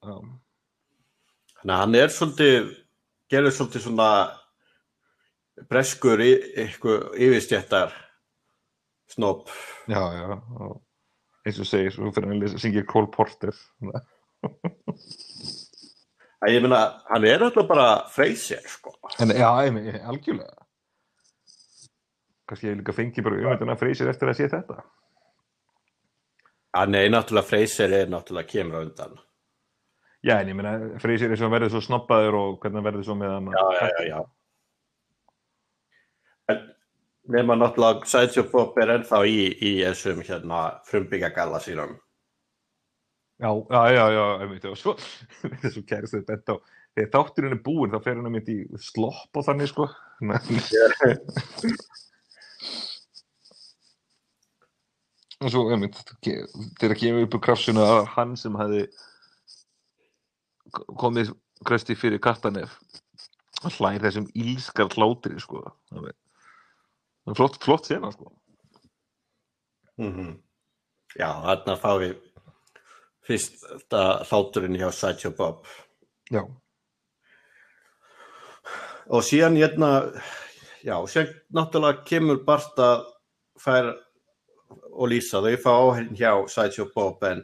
[0.01, 0.39] Um,
[1.61, 2.69] Þannig að hann er svolítið,
[3.31, 4.11] gerður svolítið svona
[5.69, 6.31] breskur í,
[6.63, 7.93] eitthvað yfirstjættar
[9.11, 9.51] snopp.
[9.91, 10.79] já, já og
[11.45, 14.01] eins og segir, svo fyrir að syngja Cole Porter svona.
[16.41, 16.81] Að ég meina,
[17.11, 18.95] hann er alltaf bara freysir, sko.
[19.21, 20.61] en já, ég meina, algjörlega
[22.51, 24.81] kannski ég líka fengi bara umveitina freysir eftir að sé þetta
[26.71, 29.17] Að nei, náttúrulega freysir er náttúrulega kemur á undan.
[30.25, 33.35] Já, en ég meina, freysir er svo verður svo snobbaður og hvernig verður svo með
[33.37, 34.19] hann Já, já, já, já.
[36.51, 36.61] En
[37.37, 41.99] nema náttúrulega Bob er ennþá í, í þessum hérna frumbyggagalla sínum.
[43.41, 44.93] Já, já, já, já, einmitt, og svo,
[45.63, 46.55] þessu kærist þetta bent á,
[46.93, 49.85] þegar þátturinn er búinn, þá fer hann einmitt í slopp og þannig, sko.
[55.41, 58.83] og svo, einmitt, þegar kemur upp úr krafsuna að hann sem hefði
[60.71, 61.33] komið
[61.67, 62.77] krösti fyrir kattanef,
[63.61, 65.63] hann hlær þessum ílskar hlátri, sko.
[65.91, 68.31] Það er- flott, flott sena, sko.
[69.99, 70.39] Mm
[71.19, 72.13] Já, þarna fá við
[73.27, 75.65] fyrst hláturinn hjá Sideshow Bob.
[76.31, 76.45] Já,
[79.11, 80.13] Og síðan hérna,
[80.85, 83.01] já, síðan náttúrulega kemur Bart að
[83.59, 83.89] fær
[84.91, 87.43] og lýsa þau fá áhenn hjá Sideshow Bob en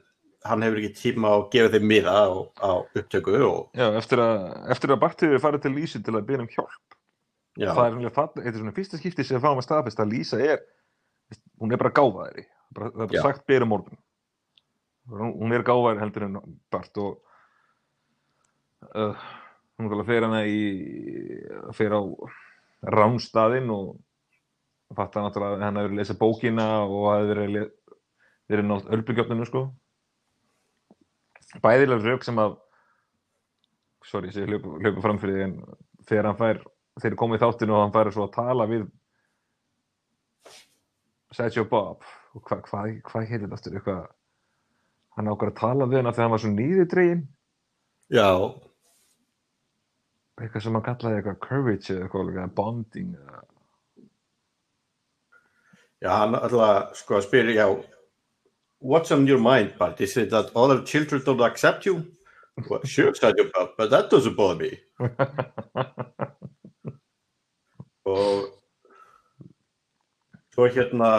[0.49, 2.27] hann hefur ekki tíma að gefa þeim miða á,
[2.63, 4.45] á upptöku og já, eftir að,
[4.75, 6.97] eftir að Bartið er farið til Lísu til að byrja um hjálp.
[7.57, 10.59] já, það er það, er svona fyrsta skipti sem fáum að staðfesta að Lísa er
[11.59, 12.45] hún er bara gáfaðri
[12.75, 13.23] bara, það er bara Já.
[13.25, 14.03] sagt berum orðum
[15.41, 16.37] hún er gáfaðri heldur en
[16.71, 17.17] Bart og
[18.95, 19.25] uh,
[19.77, 20.59] hún er að fyrir hana í
[21.77, 22.01] fyrir á
[22.93, 23.95] ránstaðinn og
[24.95, 27.97] fatta náttúrulega að hann hefur lesið bókina og hafi verið, le-
[28.51, 29.63] verið nátt örbygjöfninu sko
[31.63, 32.57] bæðilega rauk sem að
[34.07, 35.55] sorry, hljóku, hljóku fram fyrir því en
[36.07, 36.61] þegar hann fær
[37.01, 38.85] þeir komið þáttinu og hann fær að tala við
[41.35, 42.05] Sergio Bob
[42.35, 43.75] og hvað hva, hva heitir þetta aftur?
[43.77, 44.05] Eitthvað
[45.17, 47.25] hann ákvar að tala við hann þegar hann var svo nýðidregin
[48.07, 48.29] Já,
[50.39, 53.43] eitthvað sem hann kallaði eitthvað courage eða eitthvað bonding eða
[55.97, 57.96] já, hann alltaf sko að spyrja, já,
[58.79, 60.01] what's on your mind, Bart?
[60.01, 62.05] Is it that other children don't accept you?
[62.69, 64.79] Well, sure, papa, but that doesn't bother me.
[68.07, 68.47] og
[70.55, 71.09] svo hérna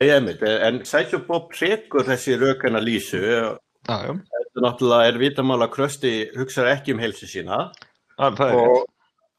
[0.00, 5.64] ég einmitt, en Sætjó Bob trekur þessi rökana lýsu Já, já, þetta náttúrulega er vitamál
[5.64, 7.58] að Krösti hugsaði ekki um heilsu sína
[8.20, 8.84] Ah, er og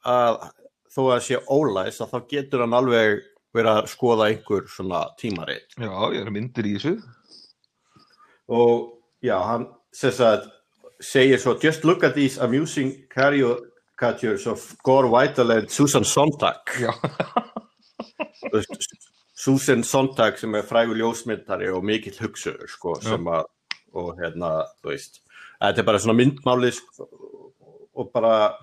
[0.10, 0.40] að
[0.92, 3.22] þó að sé ólæs að þá getur hann alveg
[3.56, 5.68] verið að skoða einhver svona tímarit.
[5.78, 6.96] Já, ég er myndir í þessu.
[8.52, 10.50] og já, hann sem sagt,
[11.02, 16.60] segir svo just look at these amusing caricatures of Gore Whittle and Susan Sontag.
[19.36, 23.48] Susan Sontag sem er frægur ljósmyndari og mikill hugsuður sko, sem að
[23.92, 25.20] og hérna, þú veist
[25.60, 27.08] þetta er bara svona myndmáli sko,
[28.00, 28.54] og bara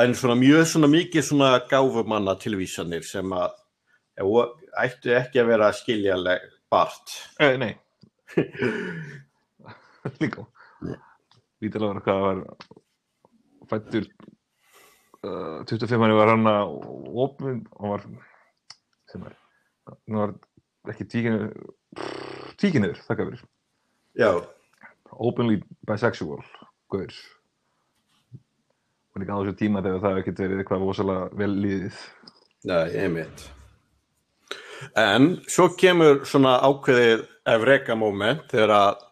[0.00, 3.58] en svona mjög svona mikið svona gáfumanna tilvísanir sem að
[4.82, 7.74] ættu ekki að vera skiljaleg bart eh, nei.
[10.22, 10.46] Líka.
[11.62, 12.40] Vítilega var hvað var
[13.70, 14.08] fættur
[15.26, 16.72] uh, 25 manni var hann að
[17.26, 18.06] opnum, hann var
[19.12, 19.36] sem er,
[19.92, 20.34] hann var
[20.92, 21.52] ekki tíkinu
[22.60, 23.44] tíkinuður, þakka fyrir
[24.18, 24.30] já,
[25.12, 26.40] openly bisexual
[26.92, 27.14] guður
[29.12, 31.98] og líka á þessu tíma þegar það ekkert verið eitthvað rosalega vel líðið
[32.70, 33.44] nei, einmitt.
[34.98, 39.02] En svo kemur svona ákveðið Evreka moment þegar að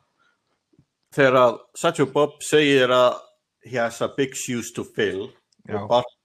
[1.15, 3.19] þegar að Satchel Bob segir að
[3.67, 5.29] he has a big shoes to fill
[5.69, 5.77] Já.
[5.77, 6.17] og Bart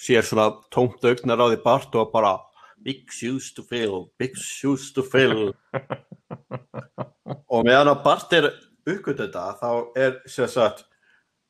[0.00, 2.36] sér svona tómt augnar á því Bart og bara
[2.84, 5.52] big shoes to fill, big shoes to fill.
[7.50, 8.50] Og meðan að Bart er
[8.86, 10.84] uppgöt þetta þá er sem sagt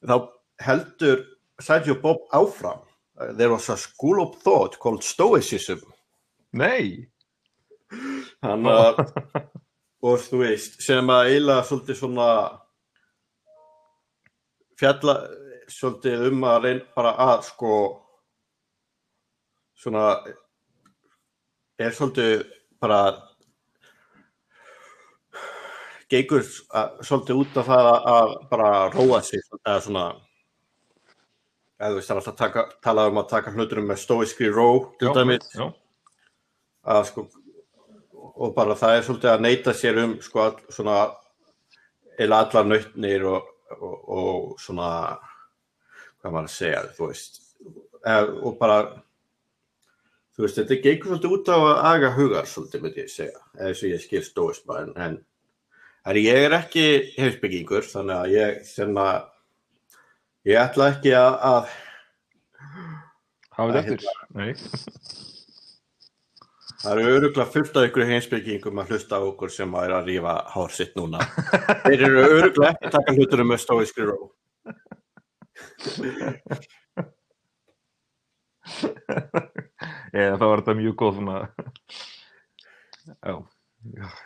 [0.06, 0.30] þá
[0.62, 1.24] heldur
[1.60, 2.82] Sergio Bob áfram.
[3.36, 5.80] There was a school of thought called stoicism.
[6.52, 7.08] Nei,
[8.44, 9.00] hann að
[10.06, 12.28] og þú veist sem að eiginlega svolítið svona
[14.76, 15.14] fjalla
[15.72, 17.72] svolítið um að reyna bara að sko
[19.76, 20.04] svona
[21.80, 22.44] er svolítið
[22.80, 23.00] bara
[26.12, 30.06] geigur að, svolítið út af það að bara róa sig eða svona
[31.76, 34.68] eða þú veist það er alltaf taka, tala um að taka hluturum með stóiskri ró
[35.00, 35.48] til dæmis.
[36.86, 37.26] að sko
[38.36, 40.96] og bara það er svolítið að neyta sér um sko all, svona
[42.20, 44.90] eða allar nautnir og, og, og svona
[46.20, 47.42] hvað maður að segja þú veist.
[48.06, 48.80] Eð, og bara
[50.36, 53.70] þú veist þetta gengur svolítið út á að aga hugar svolítið myndi ég segja eða
[53.70, 55.16] þess að ég skil stóisma en, en,
[56.06, 56.86] en ég er ekki
[57.16, 59.24] heimsbyggingur þannig að ég sem að
[60.46, 61.64] ég ætla ekki að, að
[63.58, 64.06] hafið eftir
[64.36, 64.52] Nei,
[66.76, 70.10] Það eru öruglega fullt af ykkur heimsbyggingum að hlusta á okkur sem að er að
[70.10, 71.18] rífa hár sitt núna.
[71.82, 74.18] Þeir eru öruglega ekki að taka hlutunum með stóiskri ró.
[80.16, 81.36] eða það var þetta mjög góð svona
[83.06, 83.34] já,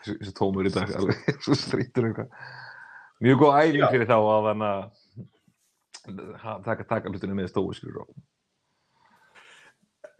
[0.06, 2.28] þessi tómur í dag alveg, svo strítur eitthvað
[3.24, 4.82] mjög góð æfing fyrir þá að hann að
[6.64, 8.08] taka, taka hlutinu með og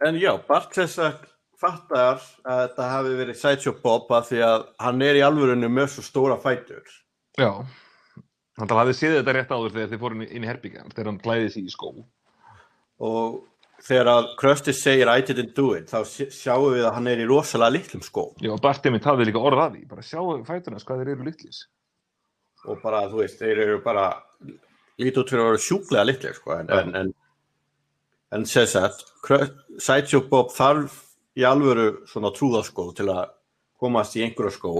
[0.01, 1.27] En já, Bart þess að
[1.61, 5.91] fattar að þetta hafi verið Sideshow Bob að því að hann er í alvörunni með
[5.93, 6.81] svo stóra fætur.
[7.37, 7.51] já,
[8.57, 11.05] hann hafði séð þetta rétt áður þegar þið fóru inn í- inn í herbyggjan þegar
[11.11, 11.91] hann klæði sig í skó.
[13.01, 13.43] Og
[13.81, 16.01] þegar að Krusty segir I didn't do it, þá
[16.33, 18.25] sjáum við að hann er í rosalega litlum skó.
[18.41, 19.87] já, Bartið mitt hafði líka orð að því.
[19.87, 21.61] Bara sjáu fæturnas hvað þeir eru litlis
[22.65, 24.21] Og bara, þú veist, þeir eru bara
[25.01, 26.53] lítið út fyrir að vera sjúklega litlir, sko.
[26.59, 27.11] En, en, en,
[28.37, 28.45] en
[29.25, 29.49] Krö-
[29.81, 30.95] Sideshow Bob þarf
[31.37, 33.29] í alvöru svona trúðaskó til að
[33.81, 34.73] komast í einhverja skó.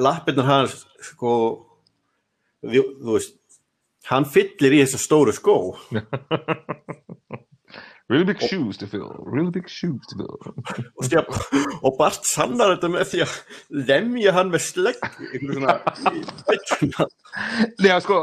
[0.00, 1.32] lappirnar hans sko
[2.60, 3.36] þú, þú veist
[4.10, 5.54] hann fyllir í þessa stóru skó
[8.10, 11.22] really big shoes to fill really big shoes to fill og, stjá,
[11.80, 13.36] og Bart sannar þetta með því að
[13.90, 17.08] lemja hann með slegg einhverju svona.
[17.86, 18.20] Já, sko,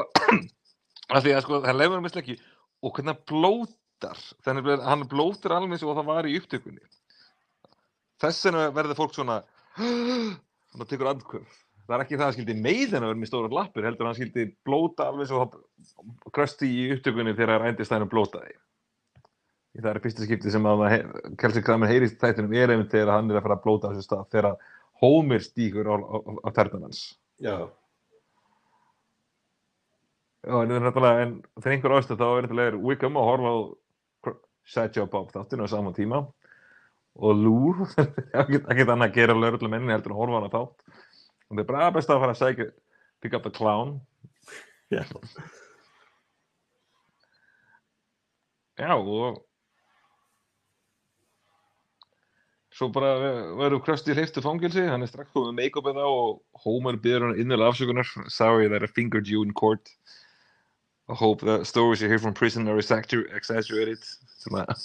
[1.15, 2.37] að því að sko, það lefur með slekki
[2.83, 6.83] og hvernig hann blótar, þannig að hann blótar alveg eins og það var í upptökunni.
[8.21, 9.39] Þess vegna verður fólk svona,
[9.77, 11.63] svona tekur andkvöf.
[11.87, 14.09] það er ekki það að hann skildi meiðin að vera með stóra lappir, heldur að
[14.11, 15.45] hann skildi blóta alveg svo
[16.35, 18.57] krösti í upptökunni þegar ændistæðinu blótaði.
[19.77, 20.83] Það er fyrsta skipti sem að
[21.37, 24.05] Kelsey Kramer heyrist þættinum er einmitt þegar hann er að fara að blóta á þessu
[24.07, 24.55] stað, þegar
[25.03, 27.01] Homer stíkur á, á, á ternan hans.
[27.37, 27.67] Já,
[30.47, 33.49] Já, en, það er náttúrulega- en þegar einhver ástæð þá er náttúrulega Wickham að horfa
[33.51, 33.57] á
[34.67, 36.21] Satchel Bob þáttinu á sama tíma.
[37.17, 37.73] Og Lou,
[38.39, 40.85] ekkert ekkert annað að gera lögurlega menni heldur en að horfa á hana þátt.
[41.47, 42.67] Og það er bara best að fara að sækja
[43.21, 43.99] pick up the clown.
[44.93, 45.03] Já,
[48.77, 49.41] Já, og
[52.77, 53.15] svo bara
[53.57, 57.71] verður Krusty hleyftu fangilsi, hann er strax komið make-upið á og Homer byrður hann innilega
[57.73, 59.89] afsökunar Sorry that I fingered you in court
[61.09, 64.03] I hope the stories you hear from prison are exagger- exaggerated
[64.51, 64.75] að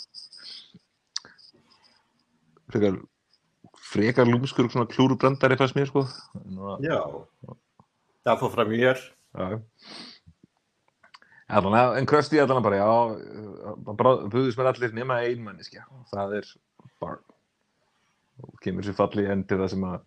[2.72, 3.00] frekar
[3.92, 6.06] frekar lúmskur svona klúrubrandari fannst mér sko
[6.48, 6.96] Nú, já.
[8.22, 9.00] Það fór fram í hér.
[9.34, 9.58] Já.
[11.52, 12.92] Allan, en Krusty allan bara, já,
[14.32, 16.52] buðist mér allir nema ein manniskja, og það er
[17.02, 17.31] Bart.
[18.42, 20.00] Og kemur sér falli í endi það sem að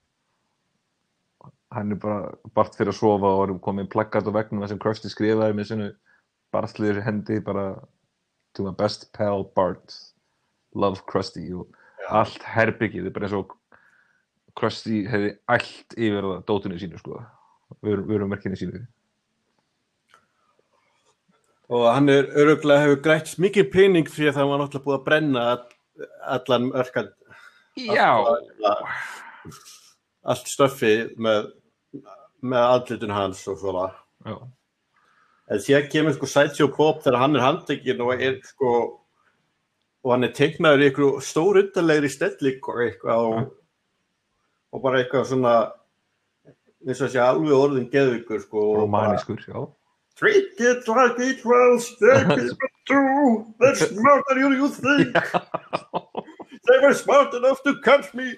[1.76, 4.82] hann er bara Bart fyrir að sofa og er komið plakkat á vegnum það sem
[4.84, 5.88] Krusty skrifaði með sinu
[6.56, 7.66] barstliður hendi bara
[8.56, 9.95] to my best pal Bart.
[10.76, 11.72] Love Krusty og
[12.12, 13.56] allt herbyggið er bara eins og
[14.56, 17.22] Krusty hefði allt yfir það dótinu sínu sko.
[17.84, 18.84] Vörumerkinu sínu.
[21.74, 25.06] Og hann er öruglega hefur grætt mikið pening því að það var náttúrulega búið að
[25.07, 25.72] brenna all-
[26.36, 27.10] allan örkan,
[27.76, 28.11] Já,
[30.26, 31.49] allt stöffi með,
[32.45, 33.89] með andlutun hans og svona.
[34.26, 34.38] já,
[35.45, 38.72] En síðan kemur sko Sideshow Bob þegar hann er handtekinn og er sko
[40.06, 43.52] og hann er teiknaður í einhverju stór undarlegri stelling og eitthvað og,
[44.73, 45.53] og bara eitthvað svona
[46.85, 49.65] eins og sé alveg orðin geðvíkur sko romanískur, já.
[50.15, 55.11] Treat it like it was their people too They're smarter than you think
[56.68, 58.36] They were smart enough to catch me.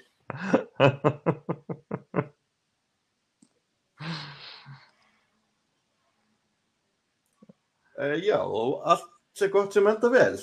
[7.98, 10.36] Uh, Já, og allt sé gott sem enda vel.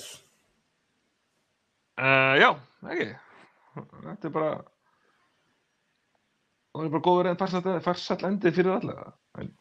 [1.95, 2.49] Uh, Já,
[2.91, 3.11] ekki.
[3.75, 4.55] Þetta er bara
[6.75, 7.39] það er bara góður en
[7.83, 9.51] farsall, endi fyrir allega en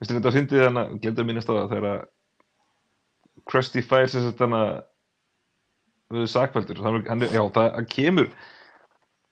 [0.00, 2.00] veistu þetta að fyndi þannig að glemdi að minnast á það þegar að
[3.50, 4.89] Krusty fær þetta hana við
[6.10, 8.30] sakveldur hann, hann, er- já, það hann kemur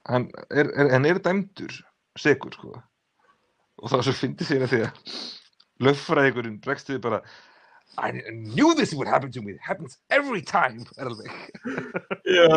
[0.09, 1.75] hann er, er, hann er dæmdur
[2.19, 2.73] segur sko.
[3.79, 5.19] Og það er svo fyndi sér að því að
[5.87, 7.21] löffræðingurinn bregst við bara
[7.99, 11.11] I knew this would happen to me it happens every time er
[12.27, 12.49] Já,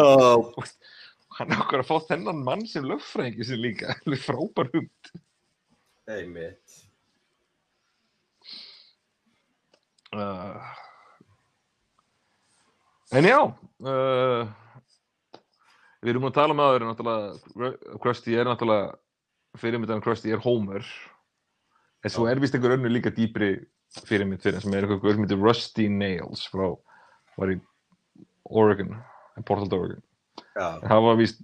[1.37, 5.11] hann er okkur að fá þennan mann sem löffræðingi sem líka alveg frábær hund.
[6.11, 6.81] Einmitt.
[10.11, 10.59] Uh,
[13.11, 14.49] en já uh,
[16.01, 18.95] við erum að tala um aður náttúrulega Krusty er náttúrulega
[19.61, 20.85] fyrirmyndan Krusty er Homer.
[22.01, 23.53] En svo er vist einhver önnur líka dýpri
[24.07, 26.69] fyrirmynd fyrir sem er einhver sem heitir Rusty Nails frá
[27.37, 27.59] var í
[28.49, 28.95] Oregon
[29.45, 30.01] Portland, Oregon.
[30.55, 31.41] Já, En það var víst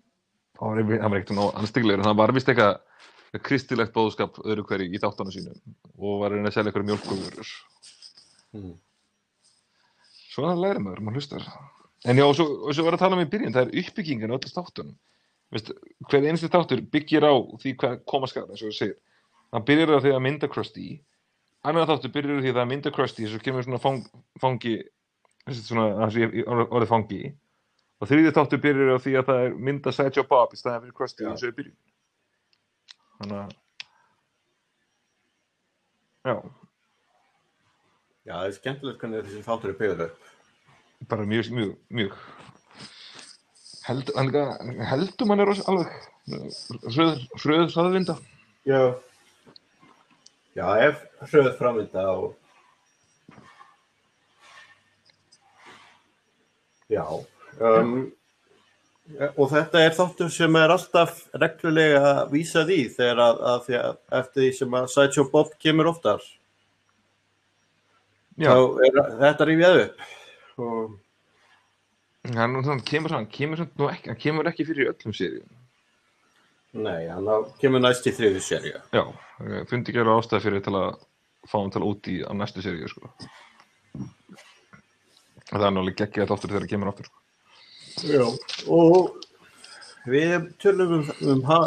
[0.58, 5.34] hann var, ekkert anstiglegur en það var víst eitthvað kristilegt bóðskap öðru hverju í þáttunum
[5.36, 5.60] sínum
[5.98, 7.56] og var að reyna að selja eitthvað mjölkugurur
[8.56, 8.78] Mm.
[10.38, 11.46] Svona læri maður, maður hlustar.
[12.06, 14.32] En já, og svo, og svo var að tala um í byrjun það er uppbyggingin
[14.32, 14.96] á öllu þáttunum.
[15.56, 15.72] Vist,
[16.12, 18.98] hver einstu þáttur byggir á því hvað koma skar, eins og þú segir.
[19.56, 20.88] Hann byrjar á því að mynda Krusty.
[21.68, 24.02] Annar þáttur byrjar á því að það mynda Krusty svo kemur svona fang,
[24.44, 24.76] fangi
[25.48, 27.22] þessi svona, þessi orðið fangi.
[27.98, 30.98] Og þriðið þáttur byrjar á því að það er mynda Sideshow Bob í staðan fyrir
[31.00, 31.80] Krusty eins og í byrjun.
[33.18, 33.56] Þannig að
[36.28, 36.36] já,
[38.28, 40.30] já, það er skemmtilegt hvernig þessi þáttur er byggður upp.
[41.08, 42.22] Bara mjög, mjög, mjög.
[43.88, 44.14] Held,
[44.92, 45.92] heldum hann er alveg
[46.28, 48.18] hröð, hröð hraðvinda.
[48.68, 48.82] Já.
[50.58, 52.36] Já, ef hröð framvinda og
[56.90, 57.04] Já
[57.60, 58.08] um,
[59.36, 64.44] og þetta er þáttur sem er alltaf reglulega vísað í þegar að, að, að eftir
[64.44, 66.24] því sem að Sideshow Bob kemur oftar
[68.38, 70.08] já, þá er þetta rífjað upp
[70.64, 70.98] og
[72.38, 75.54] hann, hann kemur hann kemur, ekki, hann kemur ekki fyrir í öllum seríum
[76.78, 79.06] nei, hann á, kemur næst í þriðu serju já,
[79.70, 80.90] fundi ekki alveg ástæði fyrir til að
[81.48, 83.12] fá hann til að út í á næstu seríu sko.
[85.48, 87.24] það er náttúrulega geggið að þáttur þegar hann kemur aftur sko.
[88.08, 88.26] Já,
[88.70, 89.24] og
[90.08, 91.60] við tölum um, um ha,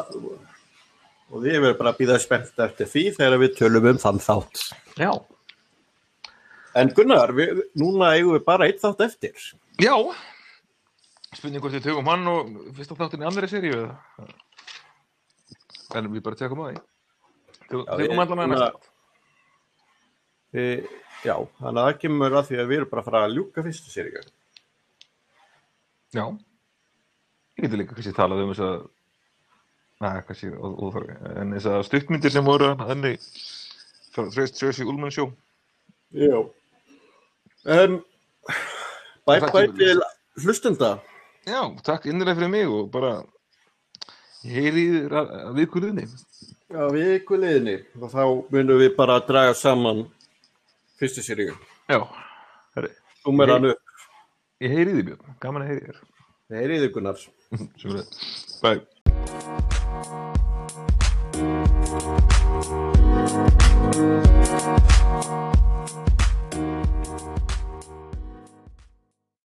[1.31, 4.65] og við verðum bara að býða spennt eftir því þegar við tölum um þann þátt.
[5.01, 5.11] Já.
[6.79, 9.49] En Gunnar, við, núna eigum við bara eitt þátt eftir.
[9.83, 9.95] Já.
[11.35, 14.29] Spurning hvort við tökum hann og fyrsta þáttin í andri seríu eða?
[15.99, 16.85] En við bara tekum að því.
[17.71, 18.93] Tökum allan að næsta.
[20.55, 20.87] Við,
[21.23, 23.67] já, þannig að það kemur að því að við erum bara að fara að ljúka
[23.67, 24.23] fyrstu seríu.
[26.11, 26.25] Já.
[27.59, 28.89] Ég geti líka kannski talað um þess að
[30.01, 31.15] Næ, kannski óþarfi.
[31.37, 33.11] En þess að stuttmyndir sem voru henni
[34.15, 35.29] frá Trace Tracy Ullman Show.
[36.17, 36.39] Já.
[37.65, 38.01] Um,
[39.27, 39.93] Bækbæti
[40.41, 40.99] hlustenda.
[41.47, 43.23] Já, takk innlega fyrir mig og bara
[44.45, 46.05] heyrið að viðkvöliðni
[46.71, 48.23] Já, viðkvöliðni og þá
[48.53, 50.07] munum við bara að draga saman
[51.01, 51.57] fyrstu sériu
[51.91, 52.01] Já,
[53.25, 53.83] þú meira hann upp.
[54.61, 55.99] Ég heyriði björn, gaman að heyriði þér.
[56.61, 57.19] Heyriði Gunnar.
[58.63, 58.71] Bæ
[64.61, 65.00] Bæ